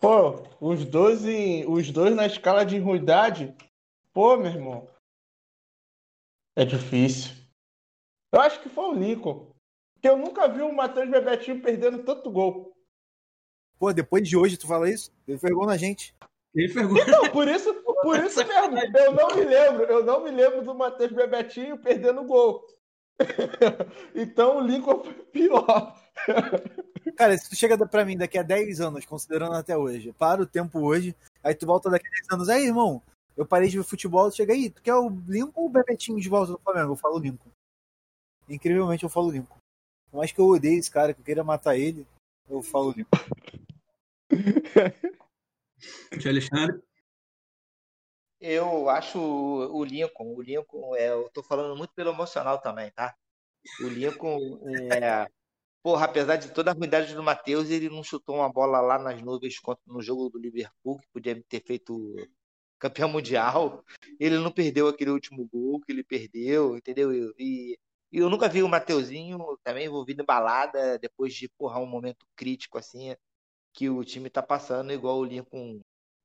Pô, 0.00 0.42
os 0.60 0.84
dois, 0.84 1.24
em, 1.24 1.66
os 1.66 1.90
dois 1.90 2.14
na 2.14 2.26
escala 2.26 2.64
de 2.64 2.78
ruidade. 2.78 3.54
Pô, 4.12 4.36
meu 4.36 4.50
irmão. 4.50 4.88
É 6.56 6.64
difícil. 6.64 7.34
Eu 8.32 8.40
acho 8.40 8.60
que 8.62 8.68
foi 8.68 8.84
o 8.84 8.94
Lincoln. 8.94 9.52
Porque 9.94 10.08
eu 10.08 10.16
nunca 10.16 10.48
vi 10.48 10.60
o 10.60 10.72
Matheus 10.72 11.10
Bebetinho 11.10 11.62
perdendo 11.62 12.04
tanto 12.04 12.30
gol. 12.30 12.76
Pô, 13.78 13.92
depois 13.92 14.28
de 14.28 14.36
hoje 14.36 14.56
tu 14.56 14.66
fala 14.66 14.90
isso? 14.90 15.12
Ele 15.26 15.38
foi 15.38 15.50
gol 15.50 15.66
na 15.66 15.76
gente. 15.76 16.14
Ele 16.54 16.68
fergou. 16.68 16.96
Então, 16.98 17.30
por 17.32 17.48
isso, 17.48 17.74
por 18.04 18.22
isso 18.22 18.40
mesmo, 18.46 18.78
eu 18.98 19.12
não 19.12 19.34
me 19.34 19.44
lembro, 19.44 19.82
eu 19.84 20.04
não 20.04 20.22
me 20.22 20.30
lembro 20.30 20.62
do 20.62 20.74
Matheus 20.74 21.10
Bebetinho 21.10 21.78
perdendo 21.78 22.22
gol. 22.24 22.66
então 24.14 24.58
o 24.58 24.60
Lincoln 24.60 25.02
foi 25.02 25.14
pior. 25.14 25.98
Cara, 27.16 27.36
se 27.38 27.48
tu 27.48 27.56
chega 27.56 27.78
pra 27.86 28.04
mim 28.04 28.16
daqui 28.16 28.36
a 28.38 28.42
10 28.42 28.80
anos, 28.80 29.06
considerando 29.06 29.54
até 29.54 29.76
hoje, 29.76 30.12
para 30.12 30.42
o 30.42 30.46
tempo 30.46 30.80
hoje, 30.80 31.16
aí 31.42 31.54
tu 31.54 31.64
volta 31.66 31.88
daqui 31.88 32.06
a 32.06 32.10
10 32.10 32.26
anos, 32.32 32.48
aí, 32.48 32.66
irmão, 32.66 33.02
eu 33.36 33.46
parei 33.46 33.68
de 33.68 33.78
ver 33.78 33.84
futebol, 33.84 34.30
chega 34.30 34.52
aí, 34.52 34.68
tu 34.68 34.82
quer 34.82 34.94
o 34.94 35.08
Lincoln 35.26 35.62
ou 35.62 35.66
o 35.66 35.70
Bebetinho 35.70 36.20
de 36.20 36.28
volta 36.28 36.52
do 36.52 36.58
Flamengo? 36.58 36.92
Eu 36.92 36.96
falo 36.96 37.18
Lincoln. 37.18 37.50
Incrivelmente 38.48 39.04
eu 39.04 39.10
falo 39.10 39.30
Lincoln. 39.30 39.56
Por 40.10 40.18
mais 40.18 40.30
que 40.30 40.40
eu 40.40 40.46
odeie 40.46 40.78
esse 40.78 40.90
cara, 40.90 41.14
que 41.14 41.20
eu 41.20 41.24
queira 41.24 41.42
matar 41.42 41.76
ele, 41.76 42.06
eu 42.48 42.62
falo 42.62 42.92
Lincoln. 42.92 43.18
Tio 46.18 46.30
Alexandre? 46.30 46.82
Eu 48.46 48.90
acho 48.90 49.18
o 49.18 49.82
Lincoln, 49.82 50.34
o 50.34 50.42
Lincoln, 50.42 50.94
é, 50.96 51.08
eu 51.08 51.30
tô 51.32 51.42
falando 51.42 51.74
muito 51.74 51.94
pelo 51.94 52.10
emocional 52.10 52.60
também, 52.60 52.90
tá? 52.90 53.16
O 53.80 53.88
Lincoln, 53.88 54.60
é, 54.92 55.26
porra, 55.82 56.04
apesar 56.04 56.36
de 56.36 56.52
toda 56.52 56.70
a 56.70 56.74
ruindade 56.74 57.14
do 57.14 57.22
Matheus, 57.22 57.70
ele 57.70 57.88
não 57.88 58.04
chutou 58.04 58.36
uma 58.36 58.52
bola 58.52 58.82
lá 58.82 58.98
nas 58.98 59.22
nuvens 59.22 59.54
no 59.86 60.02
jogo 60.02 60.28
do 60.28 60.38
Liverpool, 60.38 60.98
que 60.98 61.08
podia 61.10 61.42
ter 61.48 61.62
feito 61.64 62.14
campeão 62.78 63.08
mundial. 63.08 63.82
Ele 64.20 64.36
não 64.36 64.52
perdeu 64.52 64.88
aquele 64.88 65.10
último 65.10 65.48
gol 65.50 65.80
que 65.80 65.90
ele 65.90 66.04
perdeu, 66.04 66.76
entendeu? 66.76 67.14
E, 67.38 67.78
e 68.12 68.18
eu 68.18 68.28
nunca 68.28 68.46
vi 68.46 68.62
o 68.62 68.68
Mateuzinho 68.68 69.38
também 69.64 69.86
envolvido 69.86 70.20
em 70.20 70.26
balada 70.26 70.98
depois 70.98 71.32
de 71.32 71.48
porra, 71.48 71.80
um 71.80 71.86
momento 71.86 72.26
crítico 72.36 72.76
assim 72.76 73.16
que 73.72 73.88
o 73.88 74.04
time 74.04 74.28
está 74.28 74.42
passando, 74.42 74.92
igual 74.92 75.18
o 75.18 75.24
Lincoln 75.24 75.80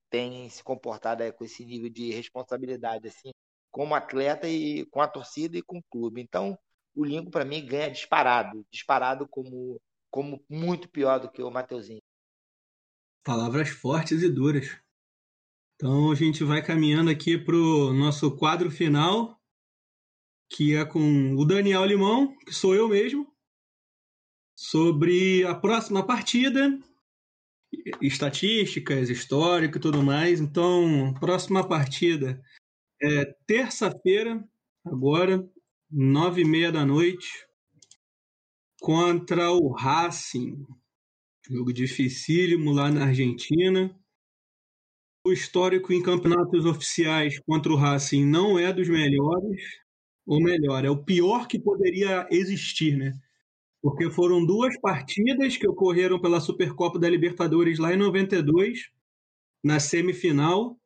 tem 0.09 0.49
se 0.49 0.63
comportado 0.63 1.23
é, 1.23 1.31
com 1.31 1.43
esse 1.43 1.65
nível 1.65 1.89
de 1.89 2.11
responsabilidade, 2.11 3.07
assim, 3.07 3.31
como 3.71 3.95
atleta 3.95 4.47
e 4.47 4.85
com 4.87 5.01
a 5.01 5.07
torcida 5.07 5.57
e 5.57 5.61
com 5.61 5.77
o 5.77 5.83
clube. 5.89 6.21
Então, 6.21 6.57
o 6.95 7.05
Lincoln, 7.05 7.31
para 7.31 7.45
mim, 7.45 7.65
ganha 7.65 7.89
disparado, 7.89 8.65
disparado 8.71 9.27
como, 9.27 9.79
como 10.09 10.43
muito 10.49 10.89
pior 10.89 11.19
do 11.19 11.31
que 11.31 11.41
o 11.41 11.51
Mateuzinho. 11.51 12.01
Palavras 13.23 13.69
fortes 13.69 14.23
e 14.23 14.29
duras. 14.29 14.79
Então 15.75 16.11
a 16.11 16.15
gente 16.15 16.43
vai 16.43 16.61
caminhando 16.61 17.09
aqui 17.09 17.37
para 17.37 17.55
o 17.55 17.93
nosso 17.93 18.35
quadro 18.35 18.69
final, 18.69 19.39
que 20.49 20.75
é 20.75 20.83
com 20.83 21.35
o 21.35 21.45
Daniel 21.45 21.85
Limão, 21.85 22.35
que 22.39 22.53
sou 22.53 22.75
eu 22.75 22.89
mesmo, 22.89 23.33
sobre 24.57 25.45
a 25.45 25.55
próxima 25.55 26.05
partida, 26.05 26.77
estatísticas, 28.01 29.09
histórico 29.09 29.77
e 29.77 29.81
tudo 29.81 30.01
mais. 30.03 30.39
Então, 30.39 31.13
próxima 31.19 31.67
partida 31.67 32.41
é 33.01 33.25
terça-feira, 33.47 34.43
agora, 34.85 35.47
nove 35.89 36.41
e 36.41 36.45
meia 36.45 36.71
da 36.71 36.85
noite, 36.85 37.27
contra 38.79 39.51
o 39.51 39.71
Racing. 39.71 40.65
Jogo 41.49 41.73
dificílimo 41.73 42.71
lá 42.71 42.91
na 42.91 43.05
Argentina. 43.05 43.95
O 45.25 45.31
histórico 45.31 45.91
em 45.91 46.01
campeonatos 46.01 46.65
oficiais 46.65 47.39
contra 47.39 47.71
o 47.71 47.75
Racing 47.75 48.25
não 48.25 48.57
é 48.57 48.71
dos 48.71 48.87
melhores, 48.87 49.61
ou 50.25 50.41
melhor, 50.41 50.85
é 50.85 50.89
o 50.89 51.03
pior 51.03 51.47
que 51.47 51.59
poderia 51.59 52.27
existir, 52.31 52.97
né? 52.97 53.19
Porque 53.81 54.09
foram 54.09 54.45
duas 54.45 54.77
partidas 54.79 55.55
que 55.55 55.67
ocorreram 55.67 56.19
pela 56.19 56.41
Supercopa 56.41 56.99
da 56.99 57.09
Libertadores 57.09 57.79
lá 57.79 57.93
em 57.93 57.97
92, 57.97 58.89
na 59.63 59.79
semifinal. 59.79 60.77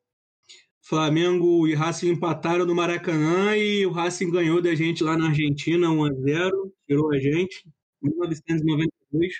Flamengo 0.82 1.66
e 1.66 1.74
Racing 1.74 2.10
empataram 2.10 2.66
no 2.66 2.74
Maracanã 2.74 3.56
e 3.56 3.86
o 3.86 3.90
Racing 3.90 4.30
ganhou 4.30 4.60
da 4.60 4.74
gente 4.74 5.02
lá 5.02 5.16
na 5.16 5.28
Argentina 5.28 5.90
1 5.90 6.04
a 6.04 6.12
0, 6.12 6.74
tirou 6.86 7.12
a 7.12 7.18
gente. 7.18 7.64
1992. 8.02 9.34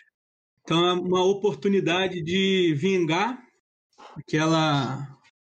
Então 0.63 0.87
é 0.89 0.93
uma 0.95 1.23
oportunidade 1.23 2.23
de 2.23 2.75
vingar 2.75 3.39
aquela 4.17 5.07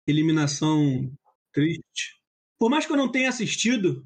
eliminação 0.06 1.10
triste. 1.52 2.20
Por 2.58 2.68
mais 2.68 2.84
que 2.84 2.92
eu 2.92 2.96
não 2.96 3.10
tenha 3.10 3.28
assistido, 3.28 4.04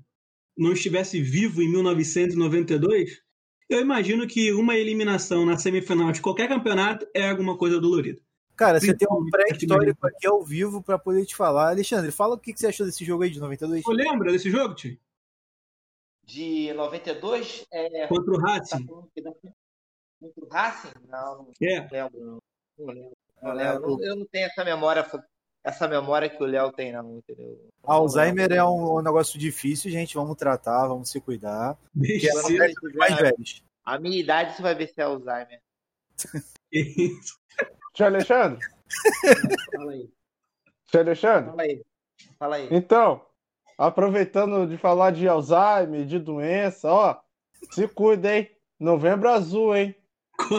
não 0.56 0.72
estivesse 0.72 1.20
vivo 1.20 1.62
em 1.62 1.70
1992, 1.70 3.22
eu 3.68 3.81
imagino 3.81 4.26
que 4.26 4.52
uma 4.52 4.76
eliminação 4.76 5.44
na 5.44 5.57
semifinal 5.59 6.11
de 6.12 6.20
qualquer 6.20 6.48
campeonato 6.48 7.07
é 7.14 7.28
alguma 7.31 7.57
coisa 7.57 7.81
dolorida. 7.81 8.20
Cara, 8.57 8.81
você 8.81 8.92
tem 8.96 9.07
um 9.11 9.24
pré-histórico 9.31 10.07
aqui 10.07 10.26
ao 10.26 10.42
vivo 10.42 10.83
para 10.83 10.98
poder 10.98 11.24
te 11.24 11.37
falar. 11.37 11.68
Alexandre, 11.70 12.11
fala 12.11 12.35
o 12.35 12.38
que 12.38 12.52
você 12.57 12.66
achou 12.66 12.85
desse 12.85 13.04
jogo 13.04 13.22
aí 13.22 13.31
de 13.31 13.38
92. 13.38 13.83
Você 13.85 13.92
lembra 13.92 14.33
desse 14.33 14.50
jogo, 14.50 14.74
Tio? 14.74 14.98
de 16.24 16.72
92. 16.74 17.66
É, 17.72 18.07
Contra 18.07 18.35
o 18.35 18.38
Racing. 18.38 18.87
Tá 18.87 18.92
Contra 20.20 20.44
o 20.44 20.48
Racing? 20.50 20.92
Não, 21.09 21.37
não 21.38 21.52
É. 21.62 21.88
lembro. 21.90 22.42
Não 22.78 22.87
lembro. 22.87 23.12
Não 23.42 23.52
lembro. 23.54 24.04
Eu 24.04 24.16
não 24.16 24.26
tenho 24.26 24.46
essa 24.46 24.62
memória, 24.64 25.04
essa 25.64 25.87
memória 25.88 26.29
que 26.29 26.42
o 26.42 26.47
Léo 26.47 26.73
tem, 26.73 26.92
não, 26.92 27.18
entendeu? 27.18 27.68
Alzheimer 27.83 28.53
é 28.53 28.64
um, 28.64 28.99
um 28.99 29.03
negócio 29.03 29.38
difícil, 29.38 29.90
gente. 29.90 30.14
Vamos 30.14 30.37
tratar, 30.37 30.87
vamos 30.87 31.11
se 31.11 31.21
cuidar. 31.21 31.77
Deixa 31.94 32.31
tiver 32.44 32.73
Mais 32.94 33.16
velhos. 33.16 33.64
A 33.85 33.99
minha 33.99 34.18
idade 34.18 34.55
você 34.55 34.62
vai 34.62 34.75
ver 34.75 34.88
se 34.88 35.01
é 35.01 35.05
Alzheimer. 35.05 35.61
Tio 37.94 38.07
Alexandre? 38.07 38.59
Fala 39.75 39.92
aí. 39.92 40.11
Tio 40.87 41.01
Alexandre? 41.01 41.51
Fala 41.51 41.62
aí. 41.62 41.85
Fala 42.38 42.57
aí. 42.57 42.68
Então, 42.71 43.25
aproveitando 43.77 44.66
de 44.66 44.77
falar 44.77 45.12
de 45.12 45.27
Alzheimer, 45.27 46.05
de 46.05 46.18
doença, 46.18 46.90
ó, 46.90 47.21
se 47.71 47.88
cuida, 47.88 48.37
hein? 48.37 48.51
Novembro 48.79 49.29
azul, 49.31 49.75
hein? 49.75 49.94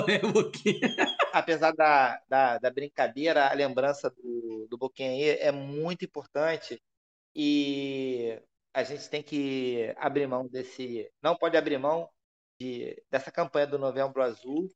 É, 0.08 0.20
Boquinha? 0.20 0.80
apesar 1.34 1.72
da, 1.74 2.22
da, 2.28 2.58
da 2.58 2.70
brincadeira, 2.70 3.50
a 3.50 3.54
lembrança 3.54 4.10
do, 4.10 4.68
do 4.70 4.78
Boquinha 4.78 5.10
aí 5.10 5.30
é 5.40 5.52
muito 5.52 6.06
importante 6.06 6.82
e 7.36 8.42
a 8.74 8.84
gente 8.84 9.10
tem 9.10 9.24
que 9.24 9.94
abrir 9.98 10.28
mão 10.28 10.48
desse. 10.48 11.12
Não 11.22 11.36
pode 11.36 11.58
abrir 11.58 11.78
mão 11.78 12.10
de, 12.60 13.02
dessa 13.10 13.32
campanha 13.32 13.68
do 13.68 13.80
Novembro 13.80 14.22
Azul, 14.22 14.70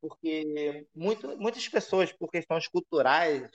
porque 0.00 0.86
muito, 0.94 1.36
muitas 1.38 1.68
pessoas, 1.68 2.12
por 2.12 2.30
questões 2.30 2.68
culturais, 2.68 3.50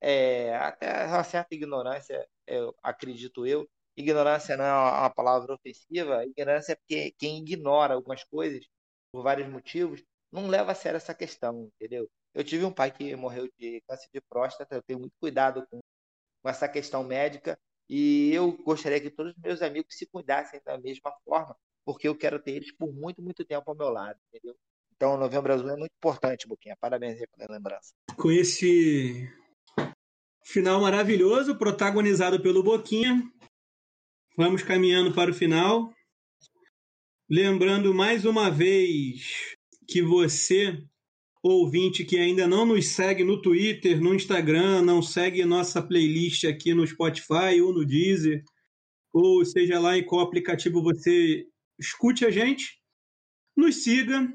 é, 0.00 0.56
até 0.56 1.06
uma 1.06 1.24
certa 1.24 1.54
ignorância, 1.54 2.26
eu 2.46 2.74
acredito 2.82 3.46
eu, 3.46 3.68
ignorância 3.96 4.56
não 4.56 4.64
é 4.64 4.72
uma 4.72 5.10
palavra 5.10 5.54
ofensiva, 5.54 6.24
ignorância 6.26 6.72
é 6.72 6.76
porque 6.76 7.12
quem 7.18 7.38
ignora 7.38 7.94
algumas 7.94 8.22
coisas 8.24 8.66
por 9.12 9.22
vários 9.22 9.48
motivos 9.48 10.02
não 10.36 10.48
leva 10.48 10.72
a 10.72 10.74
sério 10.74 10.98
essa 10.98 11.14
questão, 11.14 11.70
entendeu? 11.74 12.08
Eu 12.34 12.44
tive 12.44 12.64
um 12.64 12.72
pai 12.72 12.90
que 12.90 13.16
morreu 13.16 13.48
de 13.58 13.80
câncer 13.88 14.08
de 14.12 14.20
próstata, 14.20 14.76
eu 14.76 14.82
tenho 14.82 15.00
muito 15.00 15.14
cuidado 15.18 15.66
com, 15.70 15.80
com 16.42 16.48
essa 16.48 16.68
questão 16.68 17.02
médica 17.02 17.58
e 17.88 18.32
eu 18.34 18.52
gostaria 18.52 19.00
que 19.00 19.10
todos 19.10 19.32
os 19.32 19.42
meus 19.42 19.62
amigos 19.62 19.96
se 19.96 20.06
cuidassem 20.06 20.60
da 20.64 20.76
mesma 20.76 21.12
forma, 21.24 21.56
porque 21.84 22.06
eu 22.06 22.16
quero 22.16 22.38
ter 22.38 22.52
eles 22.52 22.70
por 22.72 22.92
muito, 22.92 23.22
muito 23.22 23.44
tempo 23.44 23.70
ao 23.70 23.76
meu 23.76 23.88
lado, 23.88 24.18
entendeu? 24.28 24.54
Então, 24.94 25.16
Novembro 25.16 25.52
Azul 25.52 25.70
é 25.70 25.76
muito 25.76 25.92
importante, 25.92 26.48
Boquinha. 26.48 26.76
Parabéns 26.80 27.20
aí 27.20 27.26
pela 27.26 27.54
lembrança. 27.54 27.92
Com 28.16 28.30
esse 28.30 29.30
final 30.42 30.80
maravilhoso, 30.80 31.56
protagonizado 31.56 32.40
pelo 32.42 32.62
Boquinha, 32.62 33.22
vamos 34.36 34.62
caminhando 34.62 35.14
para 35.14 35.30
o 35.30 35.34
final. 35.34 35.92
Lembrando 37.28 37.92
mais 37.92 38.24
uma 38.24 38.50
vez 38.50 39.55
que 39.88 40.02
você, 40.02 40.82
ouvinte 41.42 42.04
que 42.04 42.18
ainda 42.18 42.46
não 42.46 42.66
nos 42.66 42.88
segue 42.88 43.24
no 43.24 43.40
Twitter, 43.40 44.00
no 44.00 44.14
Instagram, 44.14 44.82
não 44.82 45.00
segue 45.00 45.44
nossa 45.44 45.82
playlist 45.82 46.44
aqui 46.44 46.74
no 46.74 46.86
Spotify 46.86 47.60
ou 47.62 47.72
no 47.72 47.84
Deezer, 47.84 48.42
ou 49.12 49.44
seja 49.44 49.78
lá 49.78 49.96
em 49.96 50.04
qual 50.04 50.22
aplicativo 50.22 50.82
você 50.82 51.46
escute 51.78 52.24
a 52.24 52.30
gente, 52.30 52.78
nos 53.56 53.82
siga, 53.82 54.28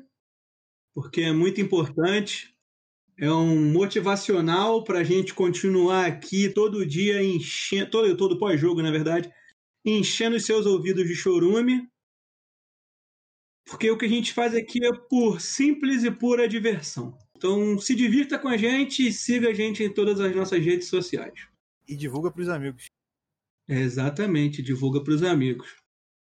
porque 0.93 1.21
é 1.21 1.31
muito 1.31 1.61
importante. 1.61 2.51
É 3.17 3.31
um 3.31 3.71
motivacional 3.71 4.83
para 4.83 4.99
a 4.99 5.03
gente 5.03 5.33
continuar 5.33 6.07
aqui 6.07 6.49
todo 6.49 6.85
dia 6.85 7.21
enchendo, 7.23 7.91
todo, 7.91 8.17
todo 8.17 8.39
pós-jogo, 8.39 8.81
na 8.81 8.89
verdade, 8.89 9.31
enchendo 9.85 10.37
os 10.37 10.45
seus 10.45 10.65
ouvidos 10.65 11.07
de 11.07 11.13
chorume. 11.13 11.87
Porque 13.71 13.89
o 13.89 13.97
que 13.97 14.03
a 14.03 14.09
gente 14.09 14.33
faz 14.33 14.53
aqui 14.53 14.85
é 14.85 14.91
por 15.09 15.39
simples 15.39 16.03
e 16.03 16.11
pura 16.11 16.45
diversão. 16.45 17.17
Então 17.37 17.79
se 17.79 17.95
divirta 17.95 18.37
com 18.37 18.49
a 18.49 18.57
gente 18.57 19.07
e 19.07 19.13
siga 19.13 19.49
a 19.49 19.53
gente 19.53 19.81
em 19.81 19.91
todas 19.91 20.19
as 20.19 20.35
nossas 20.35 20.63
redes 20.63 20.89
sociais. 20.89 21.47
E 21.87 21.95
divulga 21.95 22.29
pros 22.29 22.49
amigos. 22.49 22.87
É, 23.69 23.79
exatamente, 23.79 24.61
divulga 24.61 25.01
para 25.01 25.13
os 25.13 25.23
amigos. 25.23 25.73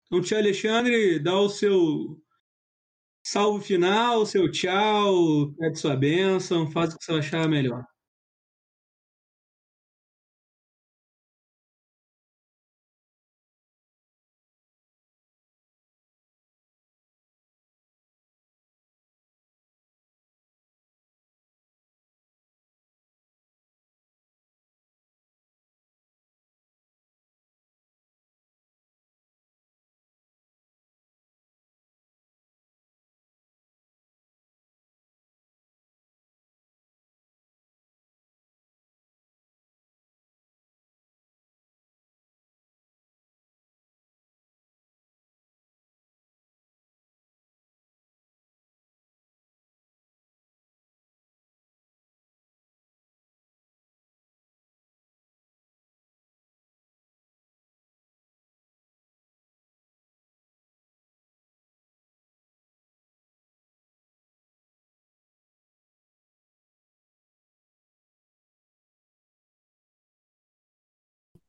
Então, 0.06 0.22
tia 0.22 0.38
Alexandre, 0.38 1.18
dá 1.18 1.40
o 1.40 1.48
seu 1.48 2.22
salve 3.24 3.66
final, 3.66 4.22
o 4.22 4.26
seu 4.26 4.52
tchau, 4.52 5.54
pede 5.58 5.80
sua 5.80 5.96
bênção, 5.96 6.70
faz 6.70 6.94
o 6.94 6.98
que 6.98 7.06
você 7.06 7.14
achar 7.14 7.48
melhor. 7.48 7.86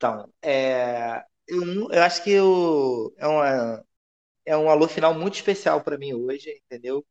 Então, 0.00 0.32
é, 0.42 1.22
eu, 1.46 1.90
eu 1.92 2.02
acho 2.02 2.24
que 2.24 2.30
eu, 2.30 3.12
é, 3.18 3.26
uma, 3.26 3.84
é 4.46 4.56
um 4.56 4.70
alô 4.70 4.88
final 4.88 5.14
muito 5.14 5.34
especial 5.36 5.82
para 5.84 5.98
mim 5.98 6.14
hoje, 6.14 6.50
entendeu? 6.66 7.06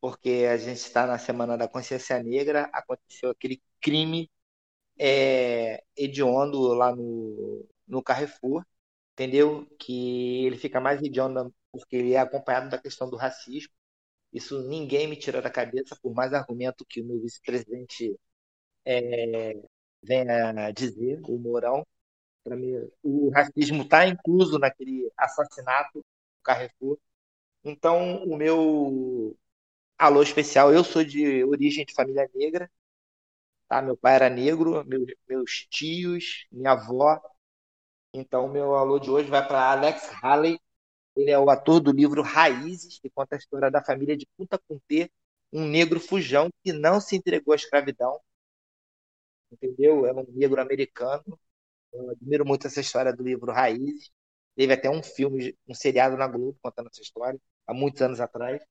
Porque 0.00 0.46
a 0.50 0.56
gente 0.58 0.78
está 0.78 1.06
na 1.06 1.18
Semana 1.18 1.58
da 1.58 1.68
Consciência 1.68 2.22
Negra, 2.22 2.70
aconteceu 2.72 3.30
aquele 3.30 3.62
crime 3.80 4.30
é, 4.98 5.82
hediondo 5.96 6.60
lá 6.74 6.94
no, 6.96 7.66
no 7.88 8.02
Carrefour, 8.02 8.64
entendeu? 9.14 9.66
Que 9.78 10.46
ele 10.46 10.58
fica 10.58 10.80
mais 10.80 11.02
hediondo 11.02 11.54
porque 11.72 11.96
ele 11.96 12.14
é 12.14 12.18
acompanhado 12.20 12.70
da 12.70 12.78
questão 12.78 13.10
do 13.10 13.16
racismo. 13.16 13.72
Isso 14.32 14.62
ninguém 14.68 15.08
me 15.08 15.16
tira 15.16 15.42
da 15.42 15.50
cabeça, 15.50 15.96
por 16.02 16.14
mais 16.14 16.32
argumento 16.34 16.84
que 16.86 17.00
o 17.02 17.06
meu 17.06 17.20
vice-presidente 17.20 18.16
é, 18.84 19.54
venha 20.02 20.70
dizer, 20.72 21.20
o 21.28 21.38
Mourão. 21.38 21.86
Para 22.44 22.56
mim, 22.56 22.72
o 23.02 23.30
racismo 23.30 23.82
está 23.82 24.06
incluso 24.06 24.58
naquele 24.58 25.10
assassinato 25.16 25.98
do 26.00 26.04
Carrefour. 26.42 26.98
Então, 27.64 28.24
o 28.24 28.36
meu 28.36 29.36
alô 29.98 30.22
especial, 30.22 30.72
eu 30.72 30.84
sou 30.84 31.04
de 31.04 31.44
origem 31.44 31.84
de 31.86 31.94
família 31.94 32.28
negra, 32.34 32.70
tá? 33.68 33.82
Meu 33.82 33.96
pai 33.96 34.14
era 34.16 34.30
negro, 34.30 34.84
meu, 34.86 35.06
meus 35.28 35.66
tios, 35.70 36.46
minha 36.52 36.72
avó. 36.72 37.20
Então, 38.12 38.48
meu 38.48 38.74
alô 38.76 38.98
de 38.98 39.10
hoje 39.10 39.30
vai 39.30 39.46
para 39.46 39.70
Alex 39.72 40.10
Haley. 40.22 40.58
Ele 41.16 41.30
é 41.30 41.38
o 41.38 41.50
ator 41.50 41.80
do 41.80 41.92
livro 41.92 42.22
Raízes, 42.22 42.98
que 43.00 43.10
conta 43.10 43.36
a 43.36 43.38
história 43.38 43.70
da 43.70 43.84
família 43.84 44.16
de 44.16 44.26
Punta 44.36 44.58
Cunter, 44.58 45.10
um 45.52 45.66
negro 45.66 46.00
fujão 46.00 46.50
que 46.64 46.72
não 46.72 47.00
se 47.00 47.16
entregou 47.16 47.52
à 47.52 47.56
escravidão. 47.56 48.20
Entendeu? 49.52 50.06
É 50.06 50.12
um 50.12 50.24
negro 50.30 50.60
americano. 50.60 51.38
Eu 51.92 52.10
admiro 52.10 52.44
muito 52.44 52.66
essa 52.66 52.80
história 52.80 53.12
do 53.12 53.22
livro 53.22 53.52
Raízes. 53.52 54.10
Teve 54.56 54.72
até 54.72 54.90
um 54.90 55.02
filme, 55.02 55.56
um 55.68 55.74
seriado 55.74 56.16
na 56.16 56.26
Globo 56.26 56.58
contando 56.62 56.88
essa 56.88 57.00
história, 57.00 57.40
há 57.66 57.72
muitos 57.72 58.02
anos 58.02 58.20
atrás. 58.20 58.62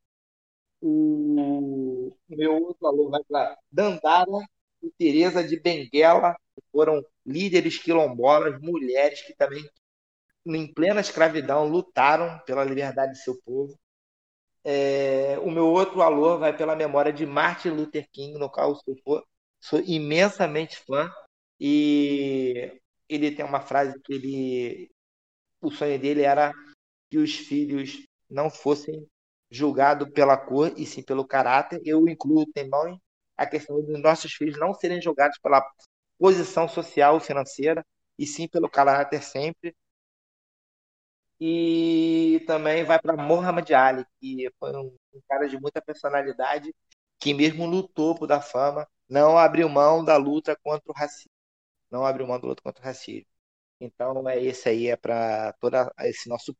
O 0.82 2.16
meu 2.30 2.54
outro 2.64 2.88
alô 2.88 3.10
vai 3.10 3.24
para 3.24 3.58
Dandara 3.72 4.48
e 4.82 4.90
Teresa 4.92 5.44
de 5.44 5.60
Benguela, 5.60 6.36
que 6.56 6.62
foram 6.72 7.04
líderes 7.26 7.78
quilombolas, 7.78 8.60
mulheres 8.62 9.22
que 9.22 9.36
também, 9.36 9.68
em 10.46 10.74
plena 10.74 11.02
escravidão, 11.02 11.68
lutaram 11.68 12.40
pela 12.46 12.64
liberdade 12.64 13.14
de 13.14 13.24
seu 13.24 13.40
povo. 13.42 13.78
É, 14.64 15.38
o 15.40 15.50
meu 15.50 15.68
outro 15.68 16.02
alô 16.02 16.38
vai 16.38 16.56
pela 16.56 16.76
memória 16.76 17.12
de 17.12 17.26
Martin 17.26 17.70
Luther 17.70 18.08
King, 18.12 18.38
no 18.38 18.50
qual 18.50 18.70
eu 18.70 18.76
sou, 18.76 19.24
sou 19.60 19.80
imensamente 19.82 20.78
fã. 20.78 21.12
E 21.60 22.80
ele 23.10 23.32
tem 23.32 23.46
uma 23.46 23.62
frase 23.62 24.00
que 24.02 24.14
ele. 24.14 24.92
O 25.62 25.72
sonho 25.72 26.00
dele 26.00 26.22
era 26.22 26.54
que 27.10 27.18
os 27.18 27.36
filhos 27.36 28.06
não 28.30 28.50
fossem 28.50 29.08
julgados 29.52 30.10
pela 30.12 30.38
cor 30.38 30.74
e 30.78 30.86
sim 30.86 31.04
pelo 31.04 31.28
caráter. 31.28 31.82
Eu 31.86 32.08
incluo 32.08 32.46
também 32.54 33.02
a 33.38 33.46
questão 33.48 33.82
dos 33.82 34.02
nossos 34.02 34.34
filhos 34.34 34.60
não 34.60 34.74
serem 34.74 35.02
julgados 35.02 35.38
pela 35.40 35.64
posição 36.18 36.68
social 36.68 37.16
ou 37.16 37.20
financeira, 37.20 37.86
e 38.18 38.28
sim 38.28 38.48
pelo 38.48 38.70
caráter 38.70 39.24
sempre. 39.24 39.76
E 41.40 42.44
também 42.46 42.84
vai 42.84 43.00
para 43.00 43.16
Muhammad 43.16 43.70
Ali, 43.72 44.06
que 44.20 44.52
foi 44.60 44.76
um, 44.76 44.94
um 45.14 45.22
cara 45.28 45.48
de 45.48 45.60
muita 45.60 45.82
personalidade, 45.82 46.74
que 47.18 47.34
mesmo 47.34 47.66
no 47.68 47.88
topo 47.88 48.28
da 48.28 48.42
fama, 48.42 48.88
não 49.08 49.38
abriu 49.38 49.70
mão 49.70 50.04
da 50.04 50.18
luta 50.18 50.56
contra 50.62 50.92
o 50.92 50.96
racismo. 50.96 51.39
Não 51.92 52.06
abriu 52.06 52.28
mão 52.28 52.40
da 52.40 52.48
luta 52.48 52.62
contra 52.64 52.82
o 52.82 52.86
racismo. 52.86 53.28
Então, 53.80 54.28
é 54.30 54.42
esse 54.44 54.70
aí 54.70 54.88
é 54.88 54.98
para 54.98 55.54
todo 55.54 55.76
esse 56.02 56.30
nosso 56.30 56.56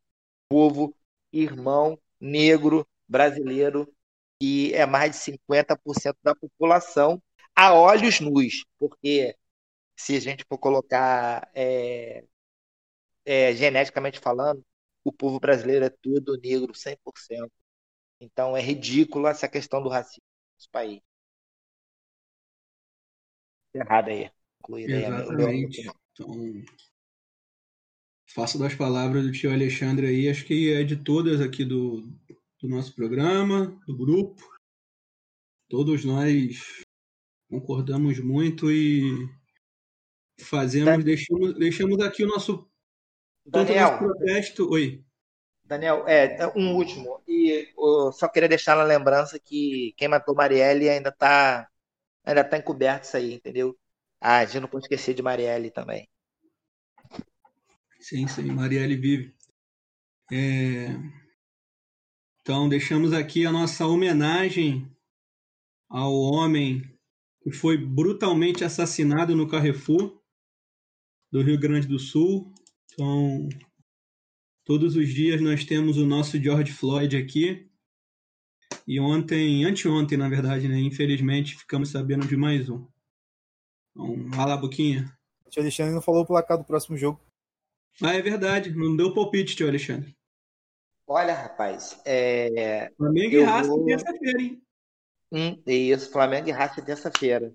povo, 0.50 0.96
irmão 1.34 2.00
negro 2.20 2.88
brasileiro, 3.08 3.92
que 4.40 4.74
é 4.74 4.86
mais 4.86 5.12
de 5.14 5.18
50% 5.20 6.18
da 6.24 6.36
população 6.36 7.22
a 7.56 7.74
olhos 7.74 8.20
nus, 8.22 8.66
porque 8.80 9.36
se 9.98 10.16
a 10.18 10.20
gente 10.22 10.46
for 10.50 10.58
colocar 10.58 11.50
é, 11.56 12.26
é, 13.26 13.54
geneticamente 13.56 14.20
falando, 14.20 14.64
o 15.04 15.12
povo 15.12 15.40
brasileiro 15.40 15.86
é 15.86 15.90
tudo 16.02 16.38
negro 16.38 16.74
100%. 16.76 17.52
Então 18.22 18.56
é 18.58 18.62
ridículo 18.62 19.28
essa 19.28 19.48
questão 19.50 19.82
do 19.84 19.90
racismo 19.90 20.24
nesse 20.58 20.70
país. 20.70 21.02
Errado 23.74 24.10
aí. 24.12 24.32
Exatamente. 24.68 25.90
Então, 26.12 26.64
faço 28.28 28.60
das 28.60 28.76
palavras 28.76 29.24
do 29.24 29.32
tio 29.32 29.52
Alexandre 29.52 30.08
aí, 30.08 30.30
acho 30.30 30.46
que 30.46 30.74
é 30.74 30.84
de 30.84 30.98
todas 30.98 31.42
aqui 31.42 31.66
do, 31.66 32.02
do 32.62 32.68
nosso 32.68 32.94
programa, 32.94 33.80
do 33.88 33.96
grupo. 33.96 34.42
Todos 35.68 36.04
nós 36.04 36.84
concordamos 37.50 38.20
muito 38.20 38.72
e 38.72 39.28
fazemos, 40.40 41.04
deixamos, 41.04 41.58
deixamos 41.58 42.00
aqui 42.02 42.24
o 42.24 42.28
nosso, 42.28 42.70
Daniel, 43.46 43.92
nosso 43.92 43.98
protesto. 44.00 44.70
Oi. 44.70 45.04
Daniel, 45.64 46.08
é, 46.08 46.48
um 46.56 46.76
último. 46.76 47.22
E 47.28 47.72
eu 47.78 48.12
só 48.12 48.28
queria 48.28 48.50
deixar 48.50 48.76
na 48.76 48.84
lembrança 48.84 49.40
que 49.40 49.94
quem 49.98 50.08
matou 50.08 50.36
Marielle 50.36 50.90
ainda 50.90 51.10
está 51.10 51.70
ainda 52.24 52.44
tá 52.44 52.58
encoberto 52.58 53.06
isso 53.06 53.18
aí, 53.18 53.34
entendeu? 53.34 53.78
Ah, 54.22 54.40
a 54.40 54.46
gente 54.46 54.62
não 54.62 54.68
pode 54.68 54.86
esquecer 54.86 55.14
de 55.14 55.22
Marielle 55.22 55.72
também. 55.72 56.08
Sim, 58.00 58.28
sim, 58.28 58.52
Marielle 58.52 58.96
vive. 58.96 59.36
É... 60.32 60.88
Então, 62.42 62.68
deixamos 62.68 63.14
aqui 63.14 63.46
a 63.46 63.52
nossa 63.52 63.86
homenagem 63.86 64.90
ao 65.90 66.14
homem 66.14 66.82
que 67.42 67.52
foi 67.52 67.78
brutalmente 67.78 68.64
assassinado 68.64 69.36
no 69.36 69.48
Carrefour 69.48 70.22
do 71.32 71.42
Rio 71.42 71.60
Grande 71.60 71.88
do 71.88 72.00
Sul. 72.00 72.54
Então, 72.92 73.48
todos 74.66 74.96
os 74.96 75.10
dias 75.10 75.42
nós 75.42 75.64
temos 75.64 75.98
o 75.98 76.06
nosso 76.06 76.42
George 76.42 76.72
Floyd 76.72 77.16
aqui. 77.16 77.70
E 78.88 79.00
ontem, 79.00 79.64
anteontem, 79.66 80.18
na 80.18 80.28
verdade, 80.28 80.68
né? 80.68 80.80
Infelizmente, 80.80 81.56
ficamos 81.56 81.90
sabendo 81.90 82.28
de 82.28 82.36
mais 82.36 82.70
um. 82.70 82.88
Então, 84.00 84.30
vai 84.30 84.46
lá, 84.48 84.56
Boquinha. 84.56 85.14
O 85.46 85.50
tio 85.50 85.62
Alexandre 85.62 85.94
não 85.94 86.02
falou 86.02 86.24
o 86.24 86.26
placar 86.26 86.58
do 86.58 86.64
próximo 86.64 86.98
jogo. 86.98 87.20
Ah, 88.02 88.14
é 88.14 88.22
verdade. 88.22 88.74
Não 88.74 88.96
deu 88.96 89.14
palpite, 89.14 89.56
tio 89.56 89.68
Alexandre. 89.68 90.16
Olha, 91.06 91.34
rapaz, 91.34 92.00
é... 92.06 92.92
Flamengo 92.96 93.36
e 93.36 93.44
Racing 93.44 93.68
vou... 93.68 93.86
terça-feira, 93.86 94.42
hein? 94.42 94.62
Hum, 95.32 95.62
isso, 95.66 96.12
Flamengo 96.12 96.48
e 96.48 96.52
Racing 96.52 96.84
terça-feira. 96.84 97.54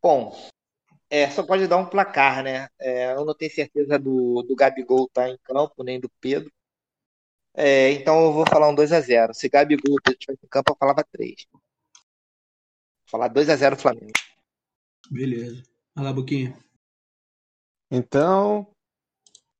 Bom, 0.00 0.36
é, 1.08 1.28
só 1.30 1.42
pode 1.42 1.66
dar 1.66 1.78
um 1.78 1.88
placar, 1.88 2.44
né? 2.44 2.68
É, 2.78 3.14
eu 3.14 3.24
não 3.24 3.34
tenho 3.34 3.50
certeza 3.50 3.98
do, 3.98 4.42
do 4.42 4.54
Gabigol 4.54 5.06
estar 5.06 5.22
tá 5.22 5.30
em 5.30 5.38
campo, 5.38 5.82
nem 5.82 5.98
do 5.98 6.10
Pedro. 6.20 6.52
É, 7.54 7.90
então 7.92 8.26
eu 8.26 8.32
vou 8.32 8.44
falar 8.46 8.68
um 8.68 8.74
2x0. 8.74 9.32
Se 9.32 9.48
Gabigol 9.48 9.96
e 9.96 10.02
Pedro 10.02 10.18
estivesse 10.18 10.44
em 10.44 10.48
campo, 10.48 10.72
eu 10.72 10.76
falava 10.78 11.02
3. 11.10 11.34
Vou 11.50 11.60
falar 13.10 13.32
2x0 13.32 13.76
Flamengo. 13.76 14.25
Beleza. 15.10 15.62
Lá, 15.96 16.12
Boquinha. 16.12 16.56
Então, 17.90 18.66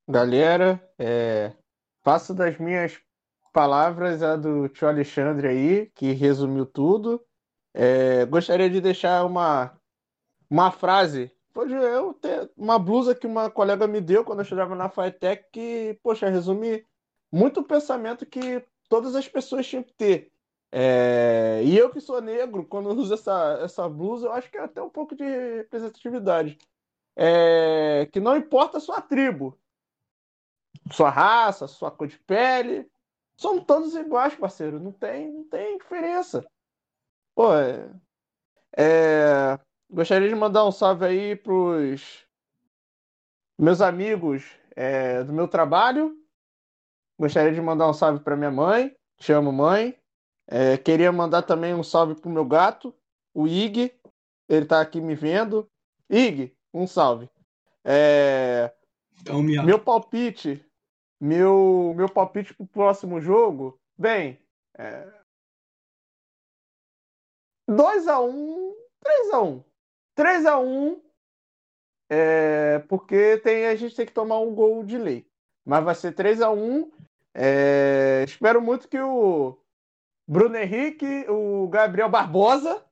galera, 0.09 0.83
é, 0.99 1.53
faço 2.03 2.35
das 2.35 2.59
minhas 2.59 3.01
palavras 3.53 4.23
a 4.23 4.37
do 4.37 4.69
tio 4.69 4.89
Alexandre 4.89 5.49
aí, 5.49 5.91
que 5.95 6.13
resumiu 6.13 6.67
tudo. 6.67 7.25
É, 7.73 8.27
gostaria 8.27 8.69
de 8.69 8.81
deixar 8.81 9.25
uma, 9.25 9.79
uma 10.51 10.71
frase. 10.71 11.31
Pode 11.53 11.73
eu 11.73 12.13
ter 12.15 12.51
uma 12.57 12.79
blusa 12.79 13.15
que 13.15 13.27
uma 13.27 13.51
colega 13.51 13.87
me 13.87 14.01
deu 14.01 14.25
quando 14.25 14.41
eu 14.41 14.43
estudava 14.43 14.75
na 14.75 14.91
FITEC 14.91 15.47
que, 15.53 15.99
poxa, 16.03 16.29
resume 16.29 16.85
muito 17.33 17.61
o 17.61 17.65
pensamento 17.65 18.27
que 18.27 18.63
todas 18.89 19.15
as 19.15 19.27
pessoas 19.27 19.67
tinham 19.67 19.83
que 19.83 19.95
ter. 19.95 20.33
É, 20.73 21.62
e 21.64 21.77
eu 21.77 21.91
que 21.91 22.01
sou 22.01 22.21
negro, 22.21 22.67
quando 22.67 22.91
uso 22.91 23.14
essa, 23.14 23.61
essa 23.62 23.89
blusa, 23.89 24.27
eu 24.27 24.33
acho 24.33 24.51
que 24.51 24.59
é 24.59 24.62
até 24.62 24.83
um 24.83 24.91
pouco 24.91 25.14
de 25.14 25.25
representatividade. 25.25 26.59
É, 27.14 28.07
que 28.12 28.21
não 28.21 28.37
importa 28.37 28.77
a 28.77 28.81
sua 28.81 29.01
tribo, 29.01 29.59
sua 30.93 31.09
raça, 31.09 31.67
sua 31.67 31.91
cor 31.91 32.07
de 32.07 32.19
pele, 32.19 32.91
Somos 33.37 33.64
todos 33.64 33.95
iguais, 33.95 34.35
parceiro. 34.35 34.81
Não 34.81 34.93
tem, 34.93 35.31
não 35.31 35.45
tem 35.45 35.79
diferença. 35.79 36.45
Pô, 37.35 37.55
é... 37.55 37.91
é... 38.77 39.59
gostaria 39.91 40.29
de 40.29 40.35
mandar 40.35 40.64
um 40.64 40.73
salve 40.73 41.05
aí 41.05 41.37
pros 41.37 42.27
meus 43.59 43.81
amigos 43.81 44.45
é, 44.75 45.23
do 45.23 45.33
meu 45.33 45.47
trabalho. 45.47 46.17
Gostaria 47.19 47.53
de 47.53 47.61
mandar 47.61 47.89
um 47.89 47.95
salve 47.95 48.21
para 48.21 48.37
minha 48.37 48.51
mãe. 48.51 48.97
Te 49.19 49.33
amo, 49.33 49.53
mãe. 49.53 49.99
É, 50.49 50.77
queria 50.77 51.11
mandar 51.11 51.43
também 51.43 51.75
um 51.75 51.83
salve 51.83 52.15
pro 52.15 52.31
meu 52.31 52.45
gato, 52.45 52.95
o 53.35 53.47
Ig. 53.47 53.93
Ele 54.49 54.67
tá 54.67 54.81
aqui 54.81 55.01
me 55.01 55.15
vendo. 55.15 55.69
Ig, 56.09 56.57
um 56.73 56.87
salve. 56.87 57.29
É... 57.85 58.73
Então, 59.21 59.43
meu 59.43 59.79
palpite 59.79 60.65
meu, 61.21 61.95
meu 61.97 62.09
palpite 62.09 62.55
pro 62.55 62.67
próximo 62.67 63.21
jogo, 63.21 63.79
bem, 63.97 64.39
é... 64.77 65.13
2x1, 67.69 68.75
3x1. 69.05 69.65
3x1 70.17 71.01
é, 72.09 72.79
porque 72.89 73.39
tem, 73.39 73.67
a 73.67 73.75
gente 73.75 73.97
tem 73.97 74.07
que 74.07 74.13
tomar 74.13 74.39
um 74.39 74.55
gol 74.55 74.85
de 74.85 74.97
lei. 74.97 75.27
Mas 75.65 75.85
vai 75.85 75.95
ser 75.95 76.13
3 76.13 76.41
a 76.41 76.51
1 76.51 76.93
é, 77.35 78.23
Espero 78.25 78.63
muito 78.63 78.89
que 78.89 79.01
o 79.01 79.59
Bruno 80.27 80.57
Henrique, 80.57 81.24
o 81.29 81.68
Gabriel 81.68 82.09
Barbosa 82.09 82.83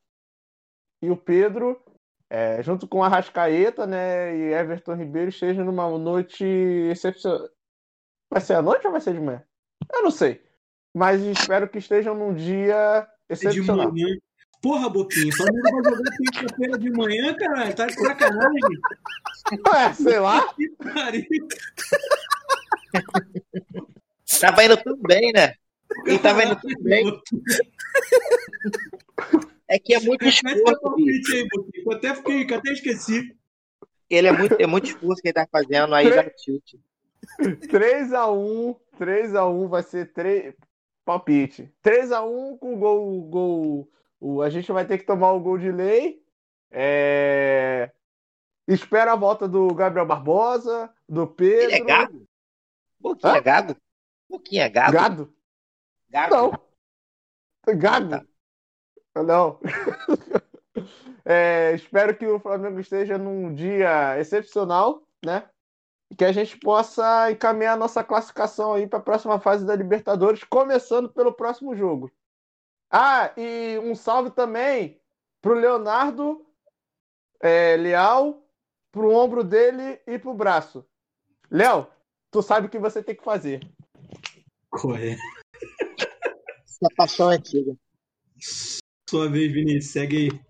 e 1.02 1.10
o 1.10 1.16
Pedro, 1.16 1.82
é, 2.30 2.62
junto 2.62 2.86
com 2.86 3.02
a 3.02 3.08
Rascaeta 3.08 3.86
né, 3.86 4.36
e 4.36 4.52
Everton 4.52 4.94
Ribeiro, 4.94 5.30
estejam 5.30 5.64
numa 5.64 5.88
noite 5.98 6.44
excepcional. 6.44 7.48
Vai 8.30 8.40
ser 8.40 8.54
à 8.54 8.62
noite 8.62 8.86
ou 8.86 8.92
vai 8.92 9.00
ser 9.00 9.14
de 9.14 9.20
manhã? 9.20 9.42
Eu 9.92 10.02
não 10.02 10.10
sei. 10.10 10.42
Mas 10.94 11.20
espero 11.22 11.68
que 11.68 11.78
estejam 11.78 12.14
num 12.14 12.32
dia 12.34 13.06
De 13.28 13.34
excepcional. 13.34 13.92
manhã. 13.92 14.16
Porra, 14.62 14.88
Boquinho, 14.88 15.28
o 15.28 15.36
Flamengo 15.36 15.82
vai 15.82 15.94
jogar 15.94 16.16
quinta-feira 16.16 16.78
de 16.78 16.90
manhã, 16.90 17.34
caralho. 17.34 17.74
Tá 17.74 17.86
de 17.86 17.94
sacanagem. 17.94 18.60
Ué, 19.68 19.92
sei 19.92 20.18
lá. 20.20 20.54
Que 20.54 20.68
pariu. 20.70 21.24
Tava 24.40 24.64
indo 24.64 24.76
tudo 24.82 25.02
bem, 25.02 25.32
né? 25.32 25.54
E 26.06 26.18
tava 26.18 26.44
indo 26.44 26.56
tudo 26.56 26.82
bem. 26.82 27.22
É 29.68 29.78
que 29.78 29.94
é 29.94 30.00
muito 30.00 30.24
esforço. 30.26 30.62
Eu 31.74 31.92
até 31.92 32.14
fiquei, 32.14 32.46
eu 32.48 32.56
até 32.56 32.72
esqueci. 32.72 33.36
Ele 34.10 34.28
é 34.28 34.32
muito, 34.32 34.56
é 34.60 34.66
muito 34.66 34.86
esforço 34.86 35.22
que 35.22 35.28
ele 35.28 35.34
tá 35.34 35.46
fazendo 35.50 35.94
aí 35.94 36.10
dá 36.10 36.28
tilt. 36.30 36.74
3x1, 37.40 38.76
3x1 38.98 39.68
vai 39.68 39.82
ser 39.82 40.12
3. 40.12 40.54
Palpite. 41.04 41.72
3x1 41.82 42.58
com 42.58 42.78
gol. 42.78 43.22
gol 43.22 43.90
o, 44.20 44.40
a 44.40 44.48
gente 44.48 44.70
vai 44.72 44.86
ter 44.86 44.98
que 44.98 45.04
tomar 45.04 45.32
o 45.32 45.40
gol 45.40 45.58
de 45.58 45.70
lei. 45.70 46.22
É... 46.70 47.90
Espera 48.66 49.12
a 49.12 49.16
volta 49.16 49.46
do 49.46 49.68
Gabriel 49.74 50.06
Barbosa, 50.06 50.90
do 51.08 51.26
Pedro. 51.26 51.64
Ele 51.64 51.74
é 51.74 51.84
gado? 51.84 52.26
Pouquinho 53.02 53.34
Hã? 53.34 53.36
é 53.36 53.40
gado? 53.40 53.76
Pouquinho 54.26 54.62
é 54.62 54.68
gado? 54.68 54.92
Gado? 54.92 55.34
Gado? 56.10 56.34
Não. 57.66 57.78
Gado? 57.78 58.28
Não. 59.16 59.60
É, 61.24 61.72
espero 61.74 62.14
que 62.14 62.26
o 62.26 62.38
Flamengo 62.38 62.78
esteja 62.78 63.16
num 63.16 63.54
dia 63.54 64.18
excepcional, 64.18 65.02
né? 65.24 65.48
E 66.10 66.14
que 66.14 66.24
a 66.24 66.32
gente 66.32 66.58
possa 66.58 67.30
encaminhar 67.30 67.78
nossa 67.78 68.04
classificação 68.04 68.74
aí 68.74 68.86
para 68.86 68.98
a 68.98 69.02
próxima 69.02 69.40
fase 69.40 69.64
da 69.64 69.74
Libertadores, 69.74 70.44
começando 70.44 71.08
pelo 71.08 71.32
próximo 71.32 71.74
jogo. 71.74 72.12
Ah, 72.90 73.32
e 73.38 73.78
um 73.78 73.94
salve 73.94 74.30
também 74.30 75.00
pro 75.40 75.54
Leonardo 75.54 76.46
é, 77.40 77.76
Leal, 77.76 78.46
pro 78.92 79.10
ombro 79.10 79.42
dele 79.42 80.00
e 80.06 80.18
pro 80.18 80.34
braço. 80.34 80.86
Léo, 81.50 81.86
tu 82.30 82.42
sabe 82.42 82.66
o 82.66 82.70
que 82.70 82.78
você 82.78 83.02
tem 83.02 83.16
que 83.16 83.24
fazer. 83.24 83.60
Corre. 84.70 85.16
Essa 86.84 86.94
paixão 86.96 87.30
antiga. 87.30 87.74
Sua 89.08 89.28
vez, 89.30 89.52
Vinícius. 89.52 89.92
Segue 89.92 90.16
aí. 90.16 90.40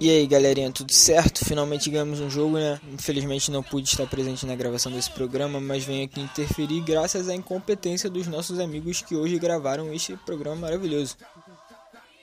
E 0.00 0.10
aí, 0.10 0.26
galerinha, 0.26 0.70
tudo 0.72 0.92
certo? 0.92 1.44
Finalmente 1.44 1.88
ganhamos 1.88 2.20
um 2.20 2.28
jogo, 2.28 2.58
né? 2.58 2.80
Infelizmente 2.92 3.50
não 3.50 3.62
pude 3.62 3.88
estar 3.88 4.06
presente 4.06 4.44
na 4.44 4.54
gravação 4.54 4.90
desse 4.92 5.10
programa, 5.10 5.60
mas 5.60 5.84
venho 5.84 6.04
aqui 6.04 6.20
interferir 6.20 6.80
graças 6.80 7.28
à 7.28 7.34
incompetência 7.34 8.10
dos 8.10 8.26
nossos 8.26 8.58
amigos 8.58 9.00
que 9.00 9.14
hoje 9.14 9.38
gravaram 9.38 9.92
este 9.94 10.16
programa 10.16 10.56
maravilhoso. 10.56 11.16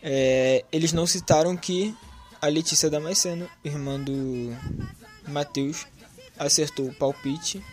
É, 0.04 0.64
eles 0.72 0.94
não 0.94 1.08
citaram 1.08 1.56
que 1.56 1.96
a 2.42 2.48
Letícia 2.48 2.90
Damasceno, 2.90 3.50
irmã 3.64 4.00
do 4.00 4.56
Matheus, 5.28 5.88
acertou 6.38 6.88
o 6.88 6.94
palpite, 6.94 7.64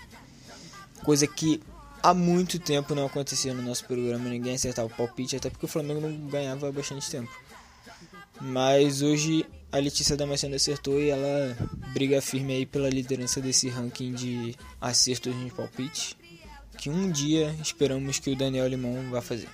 coisa 1.08 1.26
que 1.26 1.62
há 2.02 2.12
muito 2.12 2.58
tempo 2.58 2.94
não 2.94 3.06
acontecia 3.06 3.54
no 3.54 3.62
nosso 3.62 3.82
programa, 3.86 4.28
ninguém 4.28 4.56
acertava 4.56 4.88
o 4.88 4.94
palpite, 4.94 5.36
até 5.36 5.48
porque 5.48 5.64
o 5.64 5.68
Flamengo 5.68 6.02
não 6.02 6.12
ganhava 6.28 6.68
há 6.68 6.70
bastante 6.70 7.10
tempo. 7.10 7.30
Mas 8.38 9.00
hoje 9.00 9.46
a 9.72 9.78
Letícia 9.78 10.18
Damasceno 10.18 10.54
acertou 10.54 11.00
e 11.00 11.08
ela 11.08 11.56
briga 11.94 12.20
firme 12.20 12.56
aí 12.56 12.66
pela 12.66 12.90
liderança 12.90 13.40
desse 13.40 13.70
ranking 13.70 14.12
de 14.12 14.54
acertos 14.78 15.34
de 15.34 15.50
palpite. 15.50 16.14
Que 16.76 16.90
um 16.90 17.10
dia 17.10 17.56
esperamos 17.62 18.18
que 18.18 18.30
o 18.30 18.36
Daniel 18.36 18.68
Limão 18.68 19.10
vá 19.10 19.22
fazer. 19.22 19.48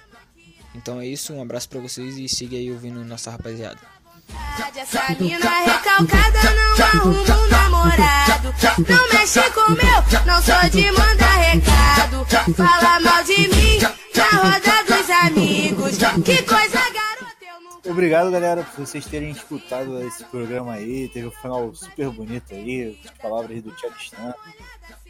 Então 0.75 1.01
é 1.01 1.07
isso, 1.07 1.33
um 1.33 1.41
abraço 1.41 1.69
pra 1.69 1.79
vocês 1.79 2.19
e 2.19 2.29
siga 2.29 2.57
aí 2.57 2.69
ouvindo 2.73 3.05
nossa 3.05 3.31
rapaziada. 3.31 3.79
Essa 4.77 5.07
mina 5.21 5.61
recalcada 5.61 6.41
não 6.51 6.85
arruma 6.85 7.45
um 7.45 7.49
namorado. 7.49 8.24
Não 8.65 9.09
mexe 9.13 9.43
com 9.51 9.71
meu, 9.73 10.25
não 10.27 10.43
sou 10.43 10.71
de 10.71 10.91
mandar 10.91 11.37
recado. 11.37 12.25
Fala 12.55 12.99
mal 13.01 13.23
de 13.23 13.49
mim 13.49 13.79
na 14.17 14.25
roda 14.39 14.85
dos 14.89 15.11
amigos. 15.11 15.99
Que 16.25 16.43
coisa 16.43 16.79
garota, 16.79 17.37
eu 17.43 17.61
nunca. 17.61 17.91
Obrigado, 17.91 18.31
galera, 18.31 18.65
por 18.65 18.87
vocês 18.87 19.05
terem 19.05 19.31
escutado 19.31 20.03
esse 20.03 20.25
programa 20.25 20.73
aí. 20.73 21.09
Teve 21.09 21.27
um 21.27 21.31
final 21.31 21.75
super 21.75 22.09
bonito 22.09 22.55
aí, 22.55 22.99
as 23.05 23.11
palavras 23.19 23.63
do 23.63 23.71
Stan, 24.01 24.35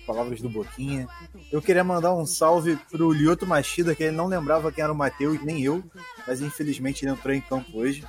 palavras 0.05 0.41
do 0.41 0.49
Boquinha. 0.49 1.07
Eu 1.53 1.63
queria 1.63 1.85
mandar 1.85 2.13
um 2.13 2.27
salve 2.27 2.77
pro 2.91 3.13
Lioto 3.13 3.47
Machida, 3.47 3.95
que 3.95 4.03
ele 4.03 4.17
não 4.17 4.27
lembrava 4.27 4.73
quem 4.73 4.83
era 4.83 4.93
o 4.93 4.97
Matheus, 4.97 5.41
nem 5.45 5.63
eu, 5.63 5.83
mas 6.27 6.41
infelizmente 6.41 7.05
ele 7.05 7.13
entrou 7.13 7.33
em 7.33 7.41
campo 7.41 7.79
hoje. 7.79 8.05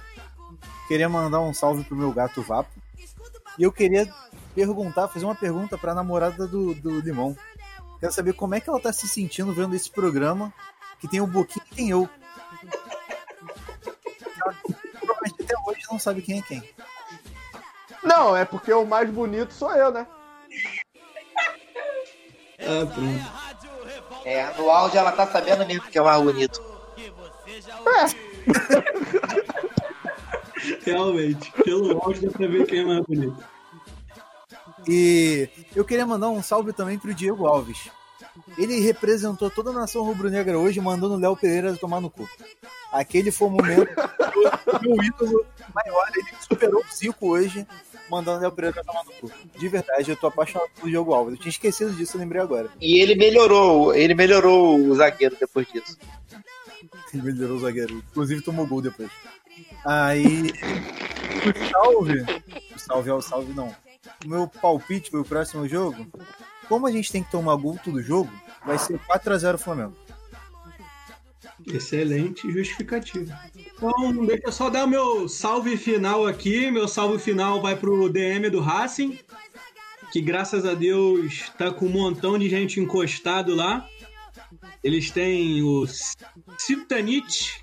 Queria 0.88 1.08
mandar 1.08 1.40
um 1.42 1.54
salve 1.54 1.84
pro 1.84 1.96
meu 1.96 2.12
gato 2.12 2.42
Vapo. 2.42 2.72
E 3.58 3.64
eu 3.64 3.72
queria 3.72 4.12
perguntar, 4.56 5.10
fazer 5.10 5.26
uma 5.26 5.36
pergunta 5.36 5.78
pra 5.78 5.94
namorada 5.94 6.48
do, 6.48 6.74
do 6.74 7.02
Limão. 7.02 7.36
Quero 8.00 8.14
saber 8.14 8.34
como 8.34 8.56
é 8.56 8.62
que 8.62 8.70
ela 8.70 8.80
tá 8.80 8.94
se 8.94 9.08
sentindo 9.08 9.54
vendo 9.54 9.76
esse 9.76 9.92
programa 9.92 10.54
que 11.00 11.08
tem 11.08 11.20
o 11.20 11.28
Boquinha 11.28 11.66
e 11.72 11.76
tem 11.76 11.90
eu. 11.90 12.10
Ela 14.42 14.56
provavelmente 15.00 15.44
até 15.44 15.54
hoje 15.68 15.82
não 15.92 16.00
sabe 16.00 16.22
quem 16.22 16.40
é 16.40 16.42
quem. 16.42 16.64
Não, 18.02 18.36
é 18.36 18.46
porque 18.46 18.72
o 18.72 18.86
mais 18.86 19.10
bonito 19.10 19.54
sou 19.54 19.74
eu, 19.74 19.92
né? 19.92 20.08
Ah, 22.60 22.86
pronto. 22.86 23.46
É, 24.26 24.54
no 24.58 24.70
áudio 24.70 25.00
ela 25.00 25.12
tá 25.12 25.28
sabendo 25.28 25.66
mesmo 25.66 25.84
que 25.84 25.98
é 25.98 26.02
o 26.02 26.06
mais 26.06 26.22
bonito. 26.22 26.64
Realmente. 30.84 31.52
Pelo 31.52 32.02
áudio 32.02 32.24
dá 32.24 32.38
pra 32.38 32.48
ver 32.48 32.66
quem 32.66 32.80
é 32.80 32.86
mais 32.86 33.06
bonito. 33.06 33.55
E 34.88 35.50
eu 35.76 35.84
queria 35.84 36.06
mandar 36.06 36.30
um 36.30 36.44
salve 36.44 36.74
também 36.74 36.98
pro 36.98 37.14
Diego 37.14 37.46
Alves. 37.46 37.90
Ele 38.58 38.80
representou 38.80 39.50
toda 39.50 39.70
a 39.70 39.74
nação 39.74 40.04
rubro-negra 40.04 40.58
hoje, 40.58 40.80
mandando 40.82 41.16
o 41.16 41.20
Léo 41.20 41.36
Pereira 41.36 41.76
tomar 41.78 42.02
no 42.02 42.10
cu. 42.10 42.28
Aquele 42.92 43.32
foi 43.32 43.48
o 43.48 43.52
momento 43.52 43.94
do 43.96 44.82
meu 44.82 45.04
ídolo 45.04 45.46
maior. 45.74 46.10
Ele 46.16 46.28
superou 46.40 46.82
o 46.82 46.96
Zico 46.96 47.30
hoje, 47.30 47.66
mandando 48.10 48.40
o 48.40 48.42
Léo 48.42 48.52
Pereira 48.52 48.84
tomar 48.84 49.04
no 49.04 49.12
cu. 49.14 49.32
De 49.58 49.68
verdade, 49.68 50.12
eu 50.12 50.18
tô 50.18 50.28
apaixonado 50.28 50.70
pelo 50.76 50.90
Diego 50.90 51.14
Alves. 51.14 51.34
Eu 51.34 51.40
tinha 51.40 51.50
esquecido 51.50 51.94
disso, 51.94 52.16
eu 52.16 52.22
lembrei 52.22 52.42
agora. 52.42 52.70
E 52.80 53.02
ele 53.02 53.16
melhorou, 53.16 53.94
ele 53.94 54.14
melhorou 54.14 54.78
o 54.80 54.96
zagueiro 54.96 55.38
depois 55.40 55.68
disso. 55.68 55.98
Ele 57.14 57.24
melhorou 57.24 57.58
o 57.58 57.62
zagueiro. 57.62 58.04
Inclusive 58.12 58.42
tomou 58.42 58.68
gol 58.68 58.82
depois. 58.82 59.10
Aí. 59.86 60.52
O 61.46 61.70
salve. 61.72 62.26
O 62.76 62.80
salve 62.80 63.10
é 63.10 63.14
o 63.14 63.22
salve, 63.22 63.54
não. 63.54 63.74
O 64.24 64.28
meu 64.28 64.48
palpite 64.48 65.10
pro 65.10 65.26
próximo 65.26 65.68
jogo. 65.68 66.08
Como 66.68 66.88
a 66.88 66.92
gente 66.92 67.12
tem 67.12 67.24
que 67.24 67.32
tomar 67.32 67.56
gol 67.56 67.80
todo 67.84 68.02
jogo, 68.02 68.32
vai 68.66 68.78
ser 68.78 69.00
4x0 69.00 69.58
Flamengo. 69.58 69.96
Excelente 71.66 72.52
justificativa. 72.52 73.40
Então, 73.56 74.26
deixa 74.26 74.48
eu 74.48 74.52
só 74.52 74.70
dar 74.70 74.86
o 74.86 74.88
meu 74.88 75.28
salve 75.28 75.78
final 75.78 76.26
aqui. 76.28 76.70
Meu 76.70 76.88
salve 76.88 77.18
final 77.20 77.62
vai 77.62 77.76
pro 77.76 78.10
DM 78.10 78.50
do 78.50 78.62
Racing, 78.62 79.20
que 80.12 80.22
graças 80.22 80.66
a 80.66 80.74
Deus 80.74 81.50
tá 81.58 81.72
com 81.72 81.86
um 81.86 81.90
montão 81.90 82.38
de 82.38 82.50
gente 82.50 82.80
encostado 82.80 83.56
lá. 83.56 83.88
Eles 84.84 85.10
têm 85.10 85.64
o 85.64 85.88
Sitanich, 86.58 87.62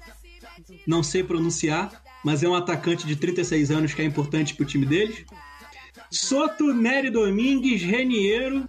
não 0.87 1.03
sei 1.03 1.23
pronunciar, 1.23 2.03
mas 2.25 2.43
é 2.43 2.49
um 2.49 2.55
atacante 2.55 3.07
de 3.07 3.15
36 3.15 3.71
anos 3.71 3.95
que 3.95 4.03
é 4.03 4.05
importante 4.05 4.55
pro 4.55 4.65
time 4.65 4.87
deles. 4.87 5.25
Soto, 6.13 6.73
Nery 6.73 7.11
Domingues, 7.11 7.83
Reniero. 7.83 8.69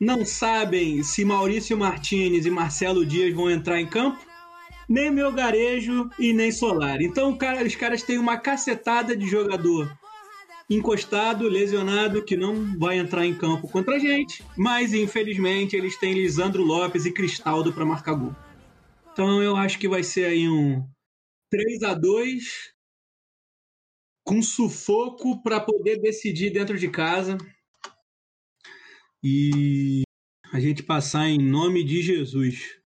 Não 0.00 0.24
sabem 0.24 1.02
se 1.02 1.24
Maurício 1.24 1.78
Martinez 1.78 2.44
e 2.44 2.50
Marcelo 2.50 3.06
Dias 3.06 3.32
vão 3.32 3.50
entrar 3.50 3.80
em 3.80 3.86
campo 3.86 4.18
nem 4.88 5.10
meu 5.10 5.32
garejo 5.32 6.10
e 6.18 6.32
nem 6.32 6.52
solar. 6.52 7.00
Então, 7.00 7.36
cara, 7.36 7.64
os 7.64 7.74
caras 7.74 8.02
têm 8.02 8.18
uma 8.18 8.36
cacetada 8.36 9.16
de 9.16 9.26
jogador 9.26 9.90
encostado, 10.68 11.48
lesionado, 11.48 12.24
que 12.24 12.36
não 12.36 12.78
vai 12.78 12.98
entrar 12.98 13.24
em 13.26 13.34
campo 13.34 13.68
contra 13.68 13.96
a 13.96 13.98
gente, 13.98 14.42
mas 14.56 14.94
infelizmente 14.94 15.76
eles 15.76 15.98
têm 15.98 16.14
Lisandro 16.14 16.62
Lopes 16.62 17.04
e 17.04 17.12
Cristaldo 17.12 17.72
para 17.72 17.84
marcar 17.84 18.14
gol. 18.14 18.34
Então 19.12 19.42
eu 19.42 19.56
acho 19.56 19.78
que 19.78 19.88
vai 19.88 20.02
ser 20.02 20.24
aí 20.24 20.48
um 20.48 20.82
3 21.50 21.82
a 21.82 21.94
2 21.94 22.73
com 24.24 24.40
sufoco 24.40 25.42
para 25.42 25.60
poder 25.60 26.00
decidir 26.00 26.50
dentro 26.50 26.78
de 26.78 26.88
casa 26.88 27.36
e 29.22 30.02
a 30.52 30.58
gente 30.58 30.82
passar 30.82 31.28
em 31.28 31.38
nome 31.38 31.84
de 31.84 32.02
Jesus. 32.02 32.80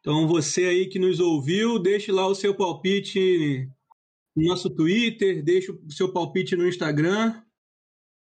Então, 0.00 0.28
você 0.28 0.66
aí 0.66 0.86
que 0.86 0.98
nos 0.98 1.18
ouviu, 1.18 1.78
deixe 1.78 2.12
lá 2.12 2.26
o 2.26 2.34
seu 2.34 2.54
palpite 2.54 3.68
no 4.36 4.48
nosso 4.48 4.68
Twitter, 4.68 5.42
deixe 5.42 5.72
o 5.72 5.90
seu 5.90 6.12
palpite 6.12 6.54
no 6.54 6.68
Instagram. 6.68 7.42